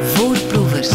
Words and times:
Voorproevers. 0.00 0.90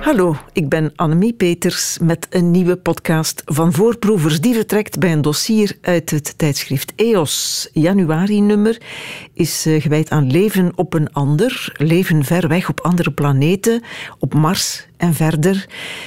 Hallo, 0.00 0.36
ik 0.52 0.68
ben 0.68 0.92
Annemie 0.96 1.32
Peters 1.32 1.98
met 1.98 2.26
een 2.30 2.50
nieuwe 2.50 2.76
podcast 2.76 3.42
van 3.44 3.72
Voorproevers. 3.72 4.40
Die 4.40 4.54
vertrekt 4.54 4.98
bij 4.98 5.12
een 5.12 5.22
dossier 5.22 5.78
uit 5.80 6.10
het 6.10 6.38
tijdschrift 6.38 6.92
EOS. 6.96 7.68
Januari-nummer 7.72 8.80
is 9.34 9.66
eh, 9.66 9.82
gewijd 9.82 10.10
aan 10.10 10.30
leven 10.30 10.72
op 10.74 10.94
een 10.94 11.12
ander, 11.12 11.72
leven 11.76 12.24
ver 12.24 12.48
weg 12.48 12.68
op 12.68 12.80
andere 12.80 13.12
planeten, 13.12 13.82
op 14.18 14.34
Mars 14.34 14.86
en 15.02 15.14
verder. 15.14 15.66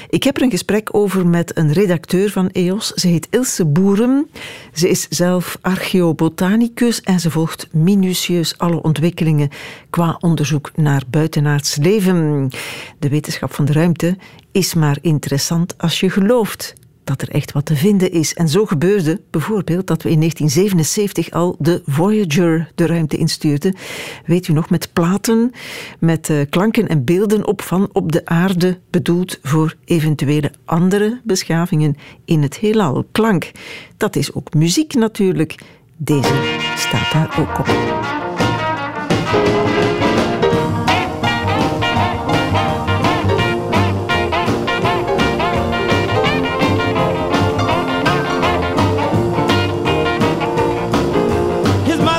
Ik 0.09 0.23
heb 0.23 0.37
er 0.37 0.43
een 0.43 0.49
gesprek 0.49 0.95
over 0.95 1.27
met 1.27 1.57
een 1.57 1.71
redacteur 1.71 2.29
van 2.29 2.49
EOS. 2.49 2.87
Ze 2.87 3.07
heet 3.07 3.27
Ilse 3.29 3.65
Boeren. 3.65 4.29
Ze 4.73 4.89
is 4.89 5.07
zelf 5.09 5.57
archeobotanicus 5.61 7.01
en 7.01 7.19
ze 7.19 7.31
volgt 7.31 7.67
minutieus 7.71 8.57
alle 8.57 8.81
ontwikkelingen 8.81 9.49
qua 9.89 10.17
onderzoek 10.19 10.71
naar 10.75 11.03
buitenaards 11.09 11.75
leven. 11.75 12.49
De 12.99 13.09
wetenschap 13.09 13.53
van 13.53 13.65
de 13.65 13.73
ruimte 13.73 14.17
is 14.51 14.73
maar 14.73 14.97
interessant 15.01 15.77
als 15.77 15.99
je 15.99 16.09
gelooft 16.09 16.73
dat 17.05 17.21
er 17.21 17.29
echt 17.29 17.51
wat 17.51 17.65
te 17.65 17.75
vinden 17.75 18.11
is. 18.11 18.33
En 18.33 18.49
zo 18.49 18.65
gebeurde 18.65 19.21
bijvoorbeeld 19.29 19.87
dat 19.87 20.01
we 20.01 20.09
in 20.09 20.19
1977 20.19 21.31
al 21.31 21.55
de 21.59 21.81
Voyager 21.85 22.71
de 22.75 22.85
ruimte 22.85 23.17
instuurden. 23.17 23.75
Weet 24.25 24.47
u 24.47 24.53
nog, 24.53 24.69
met 24.69 24.89
platen, 24.93 25.51
met 25.99 26.29
uh, 26.29 26.41
klanken 26.49 26.87
en 26.87 27.03
beelden 27.03 27.47
op 27.47 27.61
van 27.61 27.89
op 27.91 28.11
de 28.11 28.25
aarde, 28.25 28.79
bedoeld 28.89 29.39
voor 29.41 29.75
eventuele 29.85 30.51
andere 30.65 31.21
beschavingen 31.23 31.95
in 32.25 32.41
het 32.41 32.57
heelal. 32.57 33.05
Klank, 33.11 33.51
dat 33.97 34.15
is 34.15 34.33
ook 34.33 34.53
muziek 34.53 34.93
natuurlijk. 34.93 35.55
Deze 35.97 36.57
staat 36.75 37.11
daar 37.11 37.39
ook 37.39 37.59
op. 37.59 38.24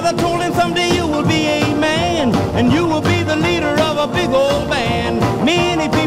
I 0.07 0.13
told 0.13 0.41
him 0.41 0.53
someday 0.55 0.95
you 0.95 1.05
will 1.05 1.27
be 1.27 1.47
a 1.47 1.75
man, 1.75 2.33
and 2.55 2.73
you 2.73 2.87
will 2.87 3.01
be 3.01 3.25
the 3.25 3.35
leader 3.35 3.75
of 3.83 3.99
a 3.99 4.07
big 4.07 4.31
old 4.31 4.71
band. 4.71 5.19
Many 5.45 5.89
people 5.89 6.06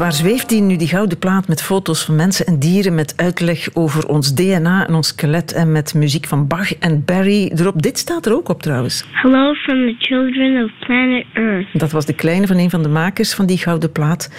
waar 0.00 0.12
zweeft 0.12 0.48
die 0.48 0.60
nu, 0.60 0.76
die 0.76 0.88
gouden 0.88 1.18
plaat 1.18 1.48
met 1.48 1.62
foto's 1.62 2.04
van 2.04 2.16
mensen 2.16 2.46
en 2.46 2.58
dieren, 2.58 2.94
met 2.94 3.12
uitleg 3.16 3.68
over 3.74 4.08
ons 4.08 4.34
DNA 4.34 4.86
en 4.86 4.94
ons 4.94 5.08
skelet 5.08 5.52
en 5.52 5.72
met 5.72 5.94
muziek 5.94 6.26
van 6.26 6.46
Bach 6.46 6.78
en 6.78 7.04
Barry 7.04 7.52
erop. 7.54 7.82
Dit 7.82 7.98
staat 7.98 8.26
er 8.26 8.34
ook 8.34 8.48
op 8.48 8.62
trouwens. 8.62 9.04
Hello 9.12 9.54
from 9.54 9.76
the 9.76 9.94
children 9.98 10.64
of 10.64 10.70
planet 10.86 11.24
Earth. 11.32 11.66
Dat 11.72 11.90
was 11.90 12.06
de 12.06 12.14
kleine 12.14 12.46
van 12.46 12.56
een 12.56 12.70
van 12.70 12.82
de 12.82 12.88
makers 12.88 13.34
van 13.34 13.46
die 13.46 13.58
gouden 13.58 13.92
plaat. 13.92 14.30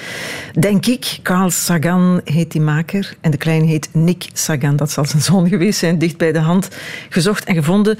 Denk 0.59 0.85
ik, 0.85 1.19
Carl 1.23 1.49
Sagan 1.49 2.21
heet 2.25 2.51
die 2.51 2.61
maker 2.61 3.13
en 3.21 3.31
de 3.31 3.37
kleine 3.37 3.65
heet 3.65 3.89
Nick 3.93 4.25
Sagan. 4.33 4.75
Dat 4.75 4.91
zal 4.91 5.05
zijn 5.05 5.21
zoon 5.21 5.47
geweest 5.53 5.79
zijn, 5.79 5.97
dicht 5.97 6.17
bij 6.17 6.31
de 6.31 6.39
hand. 6.39 6.77
Gezocht 7.09 7.43
en 7.43 7.55
gevonden 7.55 7.95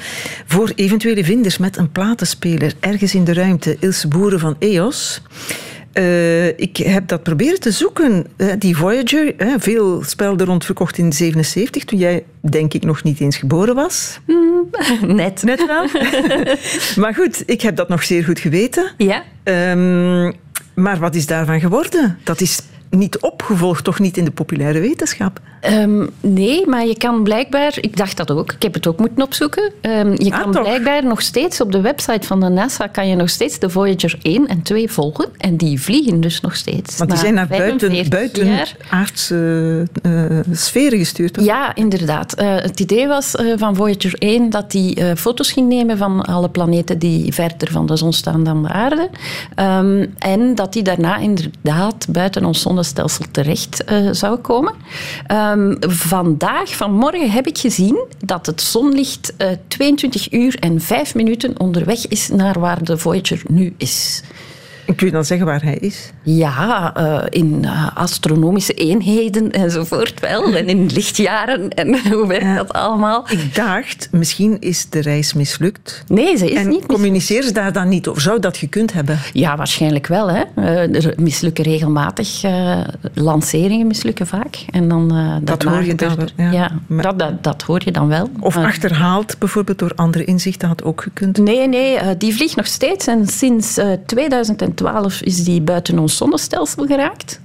voor 0.46 0.72
eventuele 0.76 1.24
vinders 1.24 1.58
met 1.58 1.78
een 1.78 1.92
platenspeler 1.92 2.74
ergens 2.80 3.16
in 3.16 3.24
de 3.24 3.34
ruimte. 3.34 3.78
Ilse 3.80 4.08
Boeren 4.08 4.40
van 4.40 4.56
EOS. 4.60 5.22
Uh, 5.94 6.48
ik 6.48 6.78
heb 6.78 7.08
dat 7.08 7.24
proberen 7.24 7.60
te 7.60 7.72
zoeken. 7.72 8.26
Uh, 8.38 8.54
die 8.58 8.78
Voyager, 8.78 9.42
uh, 9.42 9.54
veel 9.58 10.04
spelden 10.04 10.48
rond 10.48 10.66
verkocht 10.66 10.98
in 10.98 11.14
77, 11.14 11.84
toen 11.84 12.00
jij 12.00 12.24
denk 12.40 12.74
ik 12.74 12.84
nog 12.84 13.04
niet 13.04 13.20
eens 13.20 13.38
geboren 13.38 13.76
was. 13.76 14.20
Mm, 14.28 14.70
net. 15.16 15.44
Net 15.44 15.66
wel. 15.66 15.86
maar 17.04 17.14
goed, 17.14 17.44
ik 17.46 17.62
heb 17.62 17.76
dat 17.76 17.90
nog 17.90 18.04
zeer 18.04 18.24
goed 18.24 18.40
geweten. 18.40 18.92
Ja. 18.98 19.24
Um, 19.44 20.34
maar 20.76 21.00
wat 21.00 21.16
is 21.16 21.26
daarvan 21.26 21.60
geworden? 21.60 22.18
Dat 22.24 22.42
is 22.42 22.62
niet 22.90 23.20
opgevolgd, 23.20 23.84
toch 23.84 24.00
niet 24.00 24.18
in 24.18 24.26
de 24.26 24.32
populaire 24.32 24.80
wetenschap? 24.80 25.40
Um, 25.70 26.10
nee, 26.20 26.68
maar 26.68 26.86
je 26.86 26.98
kan 26.98 27.24
blijkbaar, 27.24 27.78
ik 27.82 27.98
dacht 27.98 28.18
dat 28.18 28.32
ook, 28.32 28.52
ik 28.52 28.64
heb 28.64 28.74
het 28.74 28.88
ook 28.88 29.00
moeten 29.00 29.24
opzoeken. 29.24 29.72
Um, 29.82 30.12
je 30.18 30.32
ah, 30.32 30.42
kan 30.42 30.52
toch? 30.52 30.64
blijkbaar 30.64 31.06
nog 31.06 31.22
steeds 31.22 31.62
op 31.62 31.72
de 31.72 31.82
website 31.82 32.28
van 32.28 32.40
de 32.40 32.50
NASA 32.50 32.88
kan 32.88 33.08
je 33.08 33.16
nog 33.16 33.30
steeds 33.30 33.60
de 33.60 33.70
Voyager 33.70 34.18
1 34.22 34.48
en 34.48 34.62
2 34.62 34.92
volgen. 34.92 35.30
En 35.38 35.58
die 35.58 35.82
vliegen 35.82 36.22
dus 36.22 36.42
nog 36.42 36.56
steeds. 36.56 36.98
Want 36.98 37.10
die 37.10 37.20
zijn 37.20 37.34
naar 37.34 37.48
buiten, 37.48 38.10
buiten 38.10 38.66
aardse 38.90 39.88
uh, 40.04 40.40
sferen 40.52 41.00
gestuurd. 41.00 41.34
Toch? 41.34 41.46
Ja, 41.46 41.76
inderdaad. 41.76 42.42
Uh, 42.42 42.56
het 42.56 42.80
idee 42.80 43.08
was 43.08 43.36
uh, 43.36 43.54
van 43.58 43.76
Voyager 43.76 44.14
1 44.18 44.50
dat 44.50 44.72
die 44.72 45.16
foto's 45.16 45.52
ging 45.52 45.68
nemen 45.68 45.98
van 45.98 46.22
alle 46.22 46.50
planeten 46.50 47.00
die 47.00 47.34
verder 47.34 47.72
van 47.72 47.86
de 47.86 47.96
zon 47.96 48.14
staan 48.14 48.44
dan 48.44 48.64
de 48.64 48.70
aarde. 48.70 49.10
Um, 49.56 50.14
en 50.18 50.56
dat 50.56 50.74
die 50.74 50.84
daarna 50.84 51.18
inderdaad 51.18 52.08
buiten 52.10 52.46
ons 52.46 52.62
zonnestelsel 52.62 53.26
terecht 53.32 53.84
zou 54.12 54.38
komen. 54.38 54.74
Um, 55.52 55.78
vandaag, 55.80 56.76
vanmorgen, 56.76 57.32
heb 57.32 57.48
ik 57.48 57.58
gezien 57.58 58.06
dat 58.26 58.46
het 58.46 58.62
zonlicht 58.62 59.34
uh, 59.38 59.48
22 59.68 60.32
uur 60.32 60.56
en 60.60 60.82
5 60.82 61.16
minuten 61.16 61.60
onderweg 61.60 62.08
is 62.08 62.30
naar 62.30 62.60
waar 62.60 62.84
de 62.84 62.98
Voyager 62.98 63.42
nu 63.48 63.74
is. 63.78 64.24
En 64.86 64.96
kun 64.96 65.06
je 65.06 65.12
dan 65.12 65.26
zeggen 65.26 65.46
waar 65.46 65.64
hij 65.64 65.76
is? 65.76 66.12
Ja, 66.24 66.94
uh, 66.98 67.22
in 67.30 67.62
uh, 67.62 67.98
astronomische 67.98 68.74
eenheden 68.74 69.52
enzovoort 69.52 70.20
wel. 70.20 70.56
En 70.56 70.68
in 70.68 70.90
lichtjaren. 70.94 71.70
En 71.70 72.00
hoe 72.14 72.28
werkt 72.28 72.56
dat 72.56 72.74
allemaal? 72.74 73.26
Ik 73.30 73.56
dacht, 73.56 74.08
misschien 74.12 74.58
is 74.60 74.90
de 74.90 75.02
reis 75.02 75.34
mislukt. 75.34 76.04
Nee, 76.08 76.38
ze 76.38 76.52
is 76.52 76.58
en 76.58 76.68
niet 76.68 76.86
communiceer 76.86 77.44
ze 77.44 77.52
daar 77.52 77.74
dan 77.74 77.90
niet 77.90 78.08
over? 78.08 78.22
Zou 78.22 78.40
dat 78.40 78.58
gekund 78.58 78.94
hebben? 78.94 79.20
Ja, 79.34 79.58
waarschijnlijk 79.58 80.08
wel. 80.08 80.30
Hè. 80.30 80.44
er 80.92 81.14
mislukken 81.18 81.64
regelmatig. 81.64 82.42
lanceringen 83.14 83.88
mislukken 83.88 84.28
vaak. 84.28 84.66
En 84.72 84.88
dan, 84.88 85.40
dat 85.44 85.64
hoor 85.64 85.84
je 85.84 85.96
dan 85.96 86.16
wel. 86.16 86.52
Ja, 86.52 86.72
maar, 86.88 87.04
dat, 87.04 87.20
dat, 87.20 87.44
dat, 87.44 87.62
hoor 87.62 87.82
je 87.86 87.92
dan 87.92 88.08
wel. 88.08 88.30
Of 88.40 88.58
achterhaald 88.58 89.36
bijvoorbeeld 89.40 89.80
door 89.80 89.92
andere 89.96 90.26
inzichten 90.26 90.68
had 90.68 90.84
ook 90.84 91.02
gekund? 91.02 91.38
Nee, 91.38 91.68
nee. 91.68 92.18
die 92.18 92.36
vliegt 92.36 92.56
nog 92.56 92.68
steeds. 92.68 93.08
En 93.08 93.28
sinds 93.28 93.78
2012 94.76 95.22
is 95.22 95.44
die 95.44 95.62
buiten 95.62 96.00
ons 96.00 96.18
zonnestelsel 96.18 96.86
geraakt. 96.86 97.40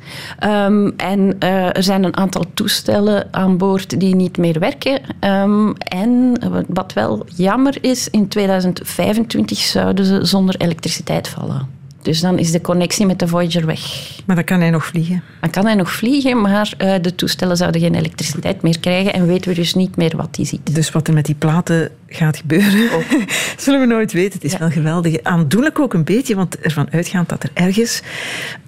Um, 0.45 0.93
en 0.97 1.37
uh, 1.41 1.77
er 1.77 1.83
zijn 1.83 2.05
een 2.05 2.17
aantal 2.17 2.45
toestellen 2.55 3.29
aan 3.31 3.57
boord 3.57 4.01
die 4.01 4.15
niet 4.15 4.39
meer 4.39 4.59
werken. 4.59 5.01
Um, 5.21 5.77
en 5.77 6.39
wat 6.69 6.93
wel 6.93 7.27
jammer 7.35 7.79
is, 7.81 8.11
in 8.11 8.29
2025 8.29 9.59
zouden 9.59 10.05
ze 10.05 10.25
zonder 10.25 10.57
elektriciteit 10.57 11.29
vallen. 11.29 11.77
Dus 12.07 12.21
dan 12.21 12.39
is 12.39 12.51
de 12.51 12.61
connectie 12.61 13.07
met 13.07 13.19
de 13.19 13.29
Voyager 13.29 13.67
weg. 13.67 13.81
Maar 14.27 14.37
dan 14.37 14.45
kan 14.45 14.61
hij 14.61 14.71
nog 14.71 14.85
vliegen? 14.87 15.23
Dan 15.41 15.51
kan 15.51 15.65
hij 15.65 15.75
nog 15.75 15.93
vliegen, 15.93 16.41
maar 16.41 16.73
uh, 16.79 16.95
de 17.01 17.15
toestellen 17.15 17.57
zouden 17.57 17.81
geen 17.81 17.95
elektriciteit 17.95 18.63
meer 18.63 18.81
krijgen 18.81 19.13
en 19.13 19.27
weten 19.27 19.51
we 19.51 19.55
dus 19.57 19.75
niet 19.75 19.97
meer 19.97 20.17
wat 20.17 20.37
hij 20.37 20.45
ziet. 20.45 20.75
Dus 20.75 20.91
wat 20.91 21.09
er 21.09 21.15
met 21.15 21.25
die 21.27 21.35
platen 21.35 21.91
gaat 22.17 22.37
gebeuren, 22.37 22.95
oh. 22.95 23.11
zullen 23.57 23.81
we 23.81 23.87
nooit 23.87 24.13
weten. 24.13 24.33
Het 24.33 24.45
is 24.45 24.53
ja. 24.53 24.59
wel 24.59 24.71
geweldig. 24.71 25.23
Aandoenlijk 25.23 25.79
ook 25.79 25.95
een 25.95 26.05
beetje, 26.05 26.35
want 26.35 26.59
ervan 26.59 26.91
uitgaand 26.91 27.29
dat 27.29 27.43
er 27.43 27.51
ergens 27.55 28.03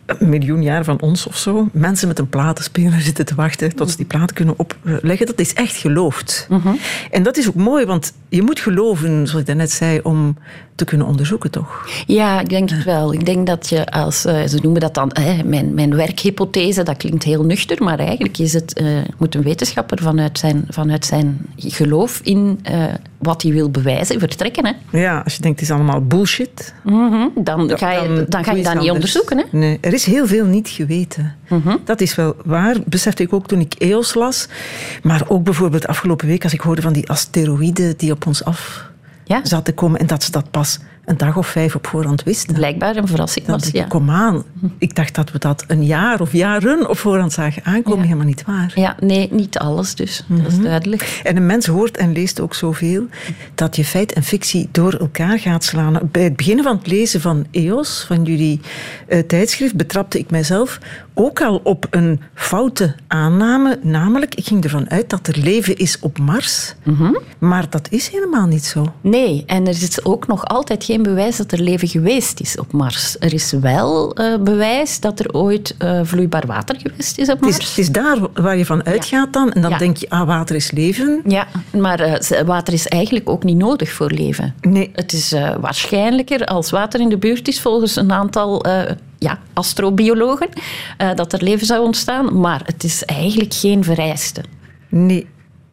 een 0.08 0.28
miljoen 0.28 0.62
jaar 0.62 0.84
van 0.84 1.00
ons 1.00 1.26
of 1.26 1.37
zo, 1.37 1.69
mensen 1.72 2.08
met 2.08 2.19
een 2.19 2.28
platenspeler 2.28 3.00
zitten 3.00 3.26
te 3.26 3.34
wachten 3.34 3.75
tot 3.75 3.90
ze 3.90 3.96
die 3.96 4.06
platen 4.06 4.34
kunnen 4.34 4.55
opleggen. 4.58 5.26
Dat 5.26 5.38
is 5.38 5.55
echt 5.55 5.76
geloofd. 5.76 6.46
Mm 6.49 6.61
-hmm. 6.61 6.78
En 7.11 7.22
dat 7.22 7.37
is 7.37 7.49
ook 7.49 7.55
mooi, 7.55 7.87
want 7.87 8.12
je 8.28 8.43
moet 8.43 8.61
geloven, 8.61 9.26
zoals 9.26 9.40
ik 9.40 9.46
daarnet 9.46 9.70
zei, 9.70 10.00
om 10.02 10.37
te 10.75 10.84
kunnen 10.84 11.06
onderzoeken, 11.06 11.50
toch? 11.50 11.88
Ja, 12.06 12.40
ik 12.40 12.49
denk 12.49 12.70
het 12.70 12.84
wel. 12.84 13.12
Ik 13.12 13.26
denk 13.26 13.46
dat 13.46 13.69
je 13.69 13.87
als, 13.87 14.26
uh, 14.26 14.46
ze 14.46 14.58
noemen 14.62 14.81
dat 14.81 14.94
dan 14.94 15.12
mijn, 15.44 15.75
mijn 15.75 15.94
werkhypothese, 15.94 16.82
dat 16.82 16.96
klinkt 16.96 17.25
heel 17.25 17.44
nuchter, 17.44 17.82
maar 17.82 17.99
eigenlijk 17.99 18.38
is 18.38 18.52
het, 18.52 18.81
uh, 18.81 18.99
moet 19.19 19.34
een 19.34 19.43
wetenschapper 19.43 20.02
vanuit 20.02 20.38
zijn, 20.38 20.64
vanuit 20.69 21.05
zijn 21.05 21.46
geloof 21.56 22.20
in 22.22 22.61
wat 23.19 23.38
hij 23.43 23.52
wil 23.52 23.70
bewijzen 23.70 24.19
vertrekken. 24.19 24.67
Hè? 24.67 24.99
Ja, 24.99 25.20
als 25.25 25.35
je 25.35 25.43
denkt 25.43 25.61
het 25.61 25.69
is 25.69 25.75
allemaal 25.75 26.06
bullshit, 26.06 26.75
mm 26.85 27.11
-hmm. 27.11 27.31
dan, 27.35 27.79
ga 27.79 27.90
je, 27.93 28.08
dan, 28.08 28.25
dan 28.29 28.44
ga 28.44 28.52
je 28.52 28.62
dat 28.62 28.81
niet 28.81 28.90
onderzoeken. 28.90 29.38
Hè? 29.38 29.44
Nee, 29.50 29.79
er 29.81 29.93
is 29.93 30.05
heel 30.05 30.26
veel 30.26 30.44
niet 30.44 30.69
geweten. 30.69 31.37
Mm 31.49 31.61
-hmm. 31.64 31.79
Dat 31.85 32.00
is 32.00 32.14
wel 32.14 32.37
waar, 32.44 32.76
besefte 32.85 33.23
ik 33.23 33.32
ook 33.32 33.46
toen 33.46 33.61
ik 33.61 33.75
EOS 33.75 34.14
las. 34.14 34.49
Maar 35.02 35.25
ook 35.29 35.43
bijvoorbeeld 35.43 35.87
afgelopen 35.87 36.26
week 36.26 36.43
als 36.43 36.52
ik 36.52 36.61
hoorde 36.61 36.82
van 36.82 36.93
die 36.93 37.08
asteroïden 37.08 37.96
die 37.96 38.12
op 38.12 38.26
ons 38.26 38.44
af 38.44 38.87
ja. 39.25 39.41
zaten 39.43 39.75
komen 39.75 40.00
en 40.00 40.06
dat 40.06 40.23
ze 40.23 40.31
dat 40.31 40.50
pas 40.50 40.79
een 41.08 41.16
dag 41.16 41.37
of 41.37 41.46
vijf 41.46 41.75
op 41.75 41.87
voorhand 41.87 42.22
wisten. 42.22 42.55
Blijkbaar 42.55 42.96
een 42.96 43.06
verrassing 43.06 43.46
was, 43.46 43.66
ik, 43.66 43.75
ja. 43.75 43.84
kom 43.84 44.10
aan. 44.10 44.43
Ik 44.78 44.94
dacht 44.94 45.14
dat 45.14 45.31
we 45.32 45.38
dat 45.38 45.64
een 45.66 45.84
jaar 45.84 46.20
of 46.20 46.32
jaren 46.32 46.88
op 46.88 46.99
voorhand 46.99 47.32
zagen 47.32 47.64
aankomen. 47.64 47.99
Ja. 47.99 48.05
Helemaal 48.05 48.26
niet 48.26 48.44
waar. 48.46 48.72
Ja, 48.75 48.96
nee, 49.00 49.28
niet 49.32 49.58
alles 49.58 49.94
dus. 49.94 50.25
Dat 50.28 50.38
Mhm. 50.38 50.46
is 50.46 50.58
duidelijk. 50.60 51.20
En 51.22 51.37
een 51.37 51.46
mens 51.46 51.66
hoort 51.66 51.96
en 51.96 52.12
leest 52.12 52.40
ook 52.40 52.55
zoveel 52.55 53.06
dat 53.55 53.76
je 53.76 53.84
feit 53.84 54.12
en 54.12 54.22
fictie 54.22 54.69
door 54.72 54.93
elkaar 54.94 55.38
gaat 55.38 55.64
slaan. 55.64 55.99
Bij 56.12 56.22
het 56.22 56.37
beginnen 56.37 56.64
van 56.64 56.76
het 56.76 56.87
lezen 56.87 57.20
van 57.20 57.46
EOS, 57.50 58.05
van 58.06 58.25
jullie 58.25 58.60
eh, 59.08 59.19
tijdschrift, 59.19 59.75
betrapte 59.75 60.19
ik 60.19 60.31
mijzelf 60.31 60.78
ook 61.14 61.40
al 61.43 61.60
op 61.64 61.87
een 61.90 62.20
foute 62.34 62.94
aanname. 63.06 63.78
Namelijk, 63.82 64.34
ik 64.34 64.46
ging 64.46 64.64
ervan 64.64 64.90
uit 64.90 65.10
dat 65.10 65.26
er 65.26 65.38
leven 65.38 65.76
is 65.76 65.99
op 66.00 66.19
Mars. 66.19 66.75
Mhm. 66.84 67.12
Maar 67.38 67.70
dat 67.70 67.87
is 67.90 68.08
helemaal 68.08 68.46
niet 68.46 68.64
zo. 68.64 68.93
Nee, 69.00 69.43
en 69.46 69.62
er 69.66 69.82
is 69.82 70.05
ook 70.05 70.26
nog 70.26 70.44
altijd 70.44 70.84
geen 70.84 70.97
bewijs 71.02 71.36
dat 71.36 71.52
er 71.52 71.60
leven 71.60 71.88
geweest 71.88 72.40
is 72.40 72.58
op 72.58 72.72
Mars. 72.72 73.16
Er 73.18 73.32
is 73.34 73.52
wel 73.52 74.14
eh, 74.14 74.36
bewijs 74.40 75.00
dat 75.00 75.20
er 75.20 75.32
ooit 75.34 75.74
eh, 75.78 76.00
vloeibaar 76.02 76.46
water 76.46 76.76
geweest 76.80 77.18
is 77.18 77.28
op 77.30 77.40
Het 77.40 77.48
is, 77.48 77.56
Mars. 77.56 77.68
het 77.68 77.78
is 77.78 77.90
daar 77.90 78.18
waar 78.34 78.56
je 78.56 78.66
van 78.66 78.84
uitgaat 78.84 79.32
dan. 79.32 79.52
En 79.52 79.62
dan 79.62 79.70
Ja. 79.70 79.78
denk 79.78 79.96
je, 79.96 80.10
ah, 80.10 80.26
water 80.26 80.56
is 80.56 80.70
leven. 80.70 81.20
Ja, 81.24 81.46
maar 81.76 82.00
eh, 82.00 82.40
water 82.40 82.72
is 82.74 82.86
eigenlijk 82.86 83.28
ook 83.28 83.44
niet 83.44 83.56
nodig 83.56 83.92
voor 83.92 84.10
leven. 84.10 84.54
Nee. 84.60 84.90
Het 84.94 85.12
is 85.12 85.34
waarschijnlijker 85.60 86.44
als 86.44 86.70
water 86.70 87.00
in 87.00 87.08
de 87.08 87.18
buurt 87.18 87.48
is, 87.48 87.60
volgens 87.60 87.96
een 87.96 88.12
aantal 88.12 88.64
ja, 89.18 89.38
astrobiologen, 89.52 90.48
dat 91.14 91.32
er 91.32 91.42
leven 91.42 91.66
zou 91.66 91.84
ontstaan. 91.84 92.40
Maar 92.40 92.60
het 92.64 92.84
is 92.84 93.04
eigenlijk 93.04 93.54
geen 93.54 93.84
vereiste. 93.84 94.40
Nee, 94.88 95.26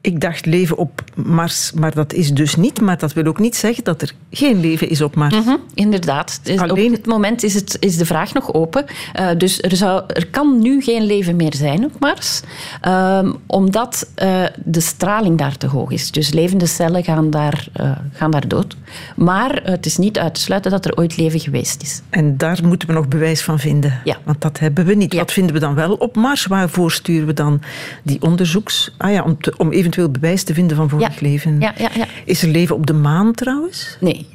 ik 0.06 0.22
dacht 0.22 0.46
leven 0.46 0.78
op 0.78 1.04
Mars, 1.16 1.72
maar 1.72 1.94
dat 1.94 2.14
is 2.14 2.34
dus 2.34 2.56
niet. 2.56 2.82
Maar 2.82 2.98
dat 2.98 3.14
wil 3.14 3.26
ook 3.26 3.40
niet 3.40 3.56
zeggen 3.56 3.84
dat 3.84 4.02
er 4.02 4.12
geen 4.32 4.60
leven 4.60 4.90
is 4.90 5.02
op 5.02 5.16
Mars. 5.16 5.36
Mhm, 5.36 5.56
inderdaad. 5.74 6.40
Dus 6.44 6.60
Alleen- 6.60 6.86
Op 6.86 6.96
dit 6.96 7.06
moment 7.06 7.44
is, 7.44 7.54
het, 7.54 7.78
is 7.80 7.98
de 7.98 8.06
vraag 8.06 8.34
nog 8.34 8.54
open. 8.54 8.86
Eh, 9.14 9.28
dus 9.38 9.62
er, 9.62 9.76
zou, 9.76 10.04
er 10.08 10.28
kan 10.28 10.60
nu 10.60 10.82
geen 10.82 11.04
leven 11.04 11.36
meer 11.36 11.54
zijn 11.56 11.86
op 11.86 12.00
Mars, 12.00 12.42
ehm, 12.82 13.32
omdat 13.46 14.10
eh, 14.16 14.44
de 14.66 14.80
straling 14.80 15.38
daar 15.38 15.58
te 15.58 15.68
hoog 15.68 15.92
is. 15.92 16.12
Dus 16.12 16.32
levende 16.32 16.66
cellen 16.66 17.04
gaan 17.04 17.30
daar, 17.30 17.68
eh, 17.74 17.92
gaan 18.14 18.32
daar 18.32 18.48
dood. 18.48 18.76
Maar 19.16 19.62
het 19.64 19.86
is 19.86 19.98
niet 19.98 20.18
uit 20.20 20.34
te 20.34 20.42
sluiten 20.42 20.72
dat 20.72 20.86
er 20.86 20.98
ooit 20.98 21.18
leven 21.18 21.40
geweest 21.40 21.82
is. 21.82 22.02
En 22.10 22.38
daar 22.38 22.60
moeten 22.64 22.88
we 22.88 22.94
nog 22.94 23.08
bewijs 23.08 23.42
van 23.42 23.60
vinden. 23.60 24.02
Ja. 24.04 24.18
Want 24.24 24.42
dat 24.42 24.60
hebben 24.60 24.86
we 24.86 24.94
niet. 24.94 25.14
Ja. 25.14 25.20
Wat 25.20 25.32
vinden 25.32 25.54
we 25.54 25.60
dan 25.60 25.76
wel 25.76 25.94
op 25.94 26.16
Mars? 26.16 26.46
Waarvoor 26.46 26.92
sturen 26.92 27.28
we 27.28 27.34
dan 27.34 27.62
die 28.04 28.22
onderzoeks... 28.22 28.94
Ah 28.98 29.12
ja, 29.12 29.24
om, 29.24 29.42
te- 29.42 29.54
om 29.58 29.72
eventueel 29.72 30.10
bewijs 30.12 30.44
te 30.44 30.54
vinden 30.54 30.78
van 30.78 30.90
vorig 30.90 31.14
Ja. 31.20 31.28
leven. 31.28 31.60
Ja, 31.60 31.74
ja, 31.78 31.90
ja. 31.96 32.06
Is 32.26 32.42
er 32.42 32.50
leven 32.50 32.76
op 32.76 32.86
de 32.86 32.94
maan 32.94 33.34
trouwens? 33.34 33.98
Nee. 34.00 34.28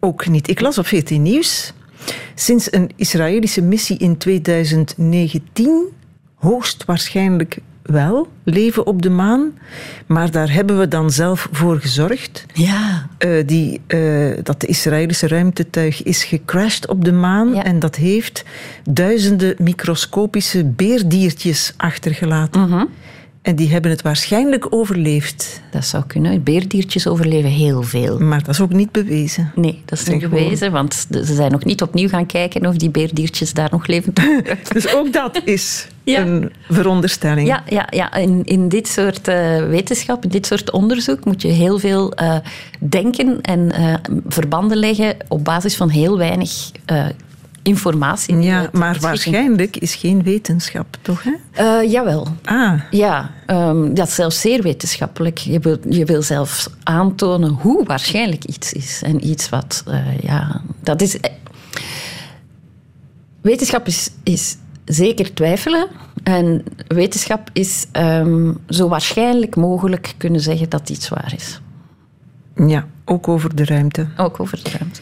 Ook 0.00 0.26
niet. 0.28 0.48
Ik 0.48 0.60
las 0.60 0.78
op 0.78 0.86
14 0.86 1.22
Nieuws. 1.22 1.72
Sinds 2.34 2.72
een 2.72 2.90
Israëlische 2.96 3.62
missie 3.62 3.98
in 3.98 4.16
2019 4.16 5.84
hoogstwaarschijnlijk 6.34 7.58
wel 7.86 8.28
leven 8.44 8.86
op 8.86 9.02
de 9.02 9.10
maan. 9.10 9.58
Maar 10.06 10.30
daar 10.30 10.52
hebben 10.52 10.78
we 10.78 10.88
dan 10.88 11.10
zelf 11.10 11.48
voor 11.52 11.80
gezorgd. 11.80 12.46
Ja. 12.52 13.08
Eh, 13.18 13.46
die, 13.46 13.80
eh, 13.86 14.00
dat 14.42 14.60
de 14.60 14.66
Israëlische 14.66 15.28
ruimtetuig 15.28 16.02
is 16.02 16.24
gecrashed 16.24 16.88
op 16.88 17.04
de 17.04 17.12
maan. 17.12 17.54
Ja. 17.54 17.64
En 17.64 17.78
dat 17.78 17.96
heeft 17.96 18.44
duizenden 18.84 19.54
microscopische 19.58 20.64
beerdiertjes 20.64 21.74
achtergelaten. 21.76 22.60
Mhm. 22.60 22.84
En 23.46 23.56
die 23.56 23.70
hebben 23.70 23.90
het 23.90 24.02
waarschijnlijk 24.02 24.66
overleefd. 24.70 25.60
Dat 25.70 25.84
zou 25.84 26.04
kunnen. 26.06 26.42
Beerdiertjes 26.42 27.06
overleven 27.06 27.50
heel 27.50 27.82
veel. 27.82 28.18
Maar 28.18 28.38
dat 28.38 28.54
is 28.54 28.60
ook 28.60 28.72
niet 28.72 28.92
bewezen. 28.92 29.52
Nee, 29.54 29.82
dat 29.84 29.98
is 29.98 30.06
niet 30.06 30.22
gewoon. 30.22 30.42
bewezen, 30.42 30.72
want 30.72 31.06
ze 31.10 31.34
zijn 31.34 31.50
nog 31.50 31.64
niet 31.64 31.82
opnieuw 31.82 32.08
gaan 32.08 32.26
kijken 32.26 32.66
of 32.66 32.76
die 32.76 32.90
beerdiertjes 32.90 33.52
daar 33.52 33.68
nog 33.70 33.86
levend 33.86 34.20
Dus 34.72 34.94
ook 34.94 35.12
dat 35.12 35.40
is 35.44 35.86
Ja. 36.04 36.20
een 36.20 36.52
veronderstelling. 36.68 37.48
Ja, 37.48 37.62
ja, 37.68 37.86
ja. 37.90 38.14
In, 38.14 38.44
in 38.44 38.68
dit 38.68 38.88
soort 38.88 39.28
eh, 39.28 39.68
wetenschap, 39.68 40.24
in 40.24 40.30
dit 40.30 40.46
soort 40.46 40.70
onderzoek, 40.70 41.24
moet 41.24 41.42
je 41.42 41.48
heel 41.48 41.78
veel 41.78 42.12
eh, 42.12 42.36
denken 42.78 43.40
en 43.40 43.72
eh, 43.72 43.94
verbanden 44.28 44.78
leggen 44.78 45.16
op 45.28 45.44
basis 45.44 45.76
van 45.76 45.88
heel 45.88 46.18
weinig 46.18 46.70
informatie. 47.66 48.36
Ja, 48.36 48.68
maar 48.72 48.96
waarschijnlijk 49.00 49.76
is 49.76 49.94
geen 49.94 50.22
wetenschap, 50.22 50.96
toch? 51.02 51.22
Hè? 51.22 51.32
Eh, 51.52 51.90
jawel. 51.90 52.26
Ah, 52.44 52.80
Ja, 52.90 53.30
ehm, 53.46 53.94
dat 53.94 54.08
is 54.08 54.14
zelfs 54.14 54.40
zeer 54.40 54.62
wetenschappelijk. 54.62 55.38
Je 55.38 55.58
wil, 55.58 55.78
je 55.88 56.04
wil 56.04 56.22
zelfs 56.22 56.68
aantonen 56.82 57.50
hoe 57.50 57.84
waarschijnlijk 57.84 58.44
iets 58.44 58.72
is. 58.72 59.02
En 59.02 59.26
iets 59.28 59.48
wat, 59.48 59.82
eh, 59.86 60.18
ja, 60.18 60.60
dat 60.82 61.00
is. 61.02 61.20
eh, 61.20 61.30
Wetenschap 63.40 63.86
is, 63.86 64.10
is 64.22 64.56
zeker 64.84 65.34
twijfelen. 65.34 65.86
En 66.22 66.64
wetenschap 66.88 67.50
is 67.52 67.86
ehm, 67.92 68.52
zo 68.68 68.88
waarschijnlijk 68.88 69.56
mogelijk 69.56 70.14
kunnen 70.16 70.40
zeggen 70.40 70.68
dat 70.68 70.90
iets 70.90 71.08
waar 71.08 71.32
is. 71.36 71.60
ja, 72.66 72.86
ook 73.04 73.28
over 73.28 73.56
de 73.56 73.64
ruimte. 73.64 74.06
Ook 74.16 74.40
over 74.40 74.60
de 74.62 74.70
ruimte. 74.78 75.00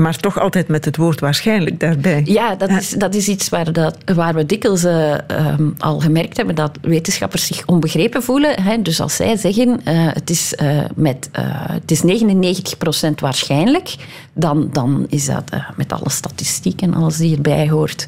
Maar 0.00 0.16
toch 0.16 0.40
altijd 0.40 0.68
met 0.68 0.84
het 0.84 0.96
woord 0.96 1.20
waarschijnlijk 1.20 1.80
daarbij. 1.80 2.22
Ja, 2.24 2.54
dat 2.54 2.70
is, 2.70 2.90
dat 2.90 3.14
is 3.14 3.28
iets 3.28 3.48
waar, 3.48 3.72
dat, 3.72 3.96
waar 4.14 4.34
we 4.34 4.46
dikwijls 4.46 4.84
eh, 4.84 5.28
ehm, 5.28 5.70
al 5.78 6.00
gemerkt 6.00 6.36
hebben 6.36 6.54
dat 6.54 6.78
wetenschappers 6.82 7.46
zich 7.46 7.66
onbegrepen 7.66 8.22
voelen. 8.22 8.62
Hè. 8.62 8.82
Dus 8.82 9.00
als 9.00 9.16
zij 9.16 9.36
zeggen 9.36 9.80
eh, 9.84 10.06
het, 10.12 10.30
is, 10.30 10.54
eh, 10.54 10.78
met, 10.94 11.28
het 11.32 11.90
is 11.90 12.02
99% 12.02 13.14
waarschijnlijk, 13.20 13.94
dan, 14.32 14.68
dan 14.72 15.06
is 15.08 15.26
dat 15.26 15.50
met 15.76 15.92
alle 15.92 16.10
statistiek 16.10 16.82
en 16.82 16.94
alles 16.94 17.16
die 17.16 17.36
erbij 17.36 17.68
hoort, 17.68 18.06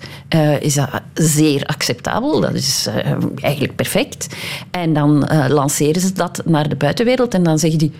is 0.61 0.75
dat 0.75 0.89
zeer 1.15 1.65
acceptabel. 1.65 2.41
Dat 2.41 2.55
is 2.55 2.89
eigenlijk 3.41 3.77
perfect. 3.77 4.27
En 4.71 4.93
dan 4.93 5.29
lanceren 5.49 6.01
ze 6.01 6.13
dat 6.13 6.43
naar 6.45 6.69
de 6.69 6.77
buitenwereld 6.77 7.35
en 7.35 7.43
dan 7.43 7.59
zeggen 7.59 7.79
die, 7.79 7.93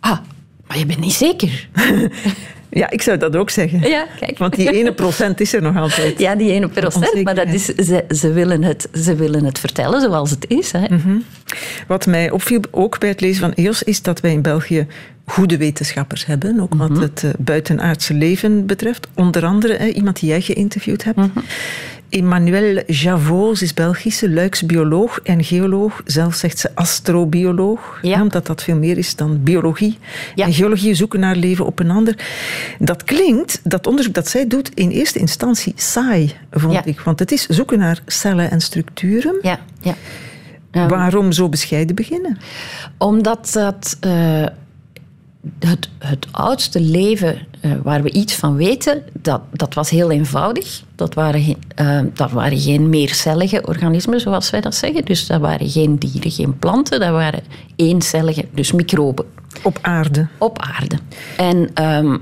ah, 0.00 0.18
maar 0.66 0.78
je 0.78 0.86
bent 0.86 1.00
niet 1.00 1.12
zeker. 1.12 1.68
Ja, 2.78 2.90
ik 2.90 3.02
zou 3.02 3.18
dat 3.18 3.36
ook 3.36 3.50
zeggen. 3.50 3.88
Ja, 3.88 4.06
kijk. 4.20 4.38
Want 4.38 4.56
die 4.56 4.72
ene 4.72 4.92
procent 4.92 5.40
is 5.40 5.52
er 5.52 5.62
nog 5.62 5.76
altijd. 5.76 6.18
Ja, 6.18 6.34
die 6.34 6.52
ene 6.52 6.68
procent. 6.68 7.22
Maar 7.22 7.34
dat 7.34 7.48
is, 7.48 7.64
ze, 7.64 8.04
ze, 8.08 8.32
willen 8.32 8.62
het, 8.62 8.88
ze 8.92 9.14
willen 9.14 9.44
het 9.44 9.58
vertellen 9.58 10.00
zoals 10.00 10.30
het 10.30 10.44
is. 10.48 10.72
Hè. 10.72 10.86
Wat 11.86 12.06
mij 12.06 12.30
opviel, 12.30 12.60
ook 12.70 12.98
bij 12.98 13.08
het 13.08 13.20
lezen 13.20 13.40
van 13.40 13.52
EOS, 13.52 13.82
is 13.82 14.02
dat 14.02 14.20
wij 14.20 14.32
in 14.32 14.42
België 14.42 14.86
goede 15.26 15.56
wetenschappers 15.56 16.26
hebben. 16.26 16.60
Ook 16.60 16.74
wat 16.74 16.96
het 16.98 17.22
uh, 17.22 17.30
buitenaardse 17.38 18.14
leven 18.14 18.66
betreft. 18.66 19.06
Onder 19.14 19.44
andere 19.44 19.76
hè, 19.76 19.86
iemand 19.86 20.20
die 20.20 20.28
jij 20.28 20.40
geïnterviewd 20.40 21.04
hebt. 21.04 21.20
Emmanuel 22.08 22.82
Javot 22.86 23.62
is 23.62 23.74
Belgische 23.74 24.30
luiksbioloog 24.30 25.20
en 25.22 25.44
geoloog. 25.44 26.02
Zelf 26.04 26.34
zegt 26.34 26.58
ze 26.58 26.70
astrobioloog. 26.74 27.98
Ja. 28.02 28.22
omdat 28.22 28.46
dat 28.46 28.62
veel 28.62 28.76
meer 28.76 28.98
is 28.98 29.16
dan 29.16 29.42
biologie. 29.42 29.98
Ja. 30.34 30.44
En 30.44 30.52
geologie 30.52 30.94
zoeken 30.94 31.20
naar 31.20 31.36
leven 31.36 31.66
op 31.66 31.78
een 31.78 31.90
ander. 31.90 32.16
Dat 32.78 33.04
klinkt, 33.04 33.60
dat 33.64 33.86
onderzoek 33.86 34.14
dat 34.14 34.28
zij 34.28 34.46
doet, 34.46 34.70
in 34.74 34.90
eerste 34.90 35.18
instantie 35.18 35.72
saai, 35.76 36.34
vond 36.50 36.72
Ja. 36.72 36.84
ik. 36.84 37.00
Want 37.00 37.18
het 37.18 37.32
is 37.32 37.46
zoeken 37.46 37.78
naar 37.78 38.00
cellen 38.06 38.50
en 38.50 38.60
structuren. 38.60 39.38
Ja, 39.42 39.58
ja. 39.80 39.94
Ja. 40.72 40.88
Waarom 40.88 41.32
zo 41.32 41.48
bescheiden 41.48 41.94
beginnen? 41.96 42.38
Omdat 42.98 43.50
dat, 43.52 43.96
eh, 44.00 44.46
het, 45.58 45.88
het 45.98 46.26
oudste 46.30 46.80
leven 46.80 47.38
eh, 47.60 47.70
waar 47.82 48.02
we 48.02 48.10
iets 48.12 48.34
van 48.34 48.56
weten, 48.56 49.02
dat, 49.12 49.40
dat 49.52 49.74
was 49.74 49.90
heel 49.90 50.10
eenvoudig. 50.10 50.82
Dat 50.94 51.14
waren, 51.14 51.42
geen- 51.42 51.62
eh, 51.74 52.00
dat 52.14 52.30
waren 52.30 52.58
geen 52.58 52.88
meercellige 52.88 53.62
organismen, 53.66 54.20
zoals 54.20 54.50
wij 54.50 54.60
dat 54.60 54.74
zeggen. 54.74 55.04
Dus 55.04 55.26
dat 55.26 55.40
waren 55.40 55.68
geen 55.68 55.98
dieren, 55.98 56.30
geen 56.30 56.58
planten. 56.58 57.00
Dat 57.00 57.10
waren 57.10 57.42
eencellige, 57.76 58.44
dus 58.54 58.72
microben. 58.72 59.24
Op 59.62 59.78
aarde. 59.82 60.26
op 60.38 60.58
aarde. 60.58 60.96
En 61.36 61.70
ehm, 61.74 62.16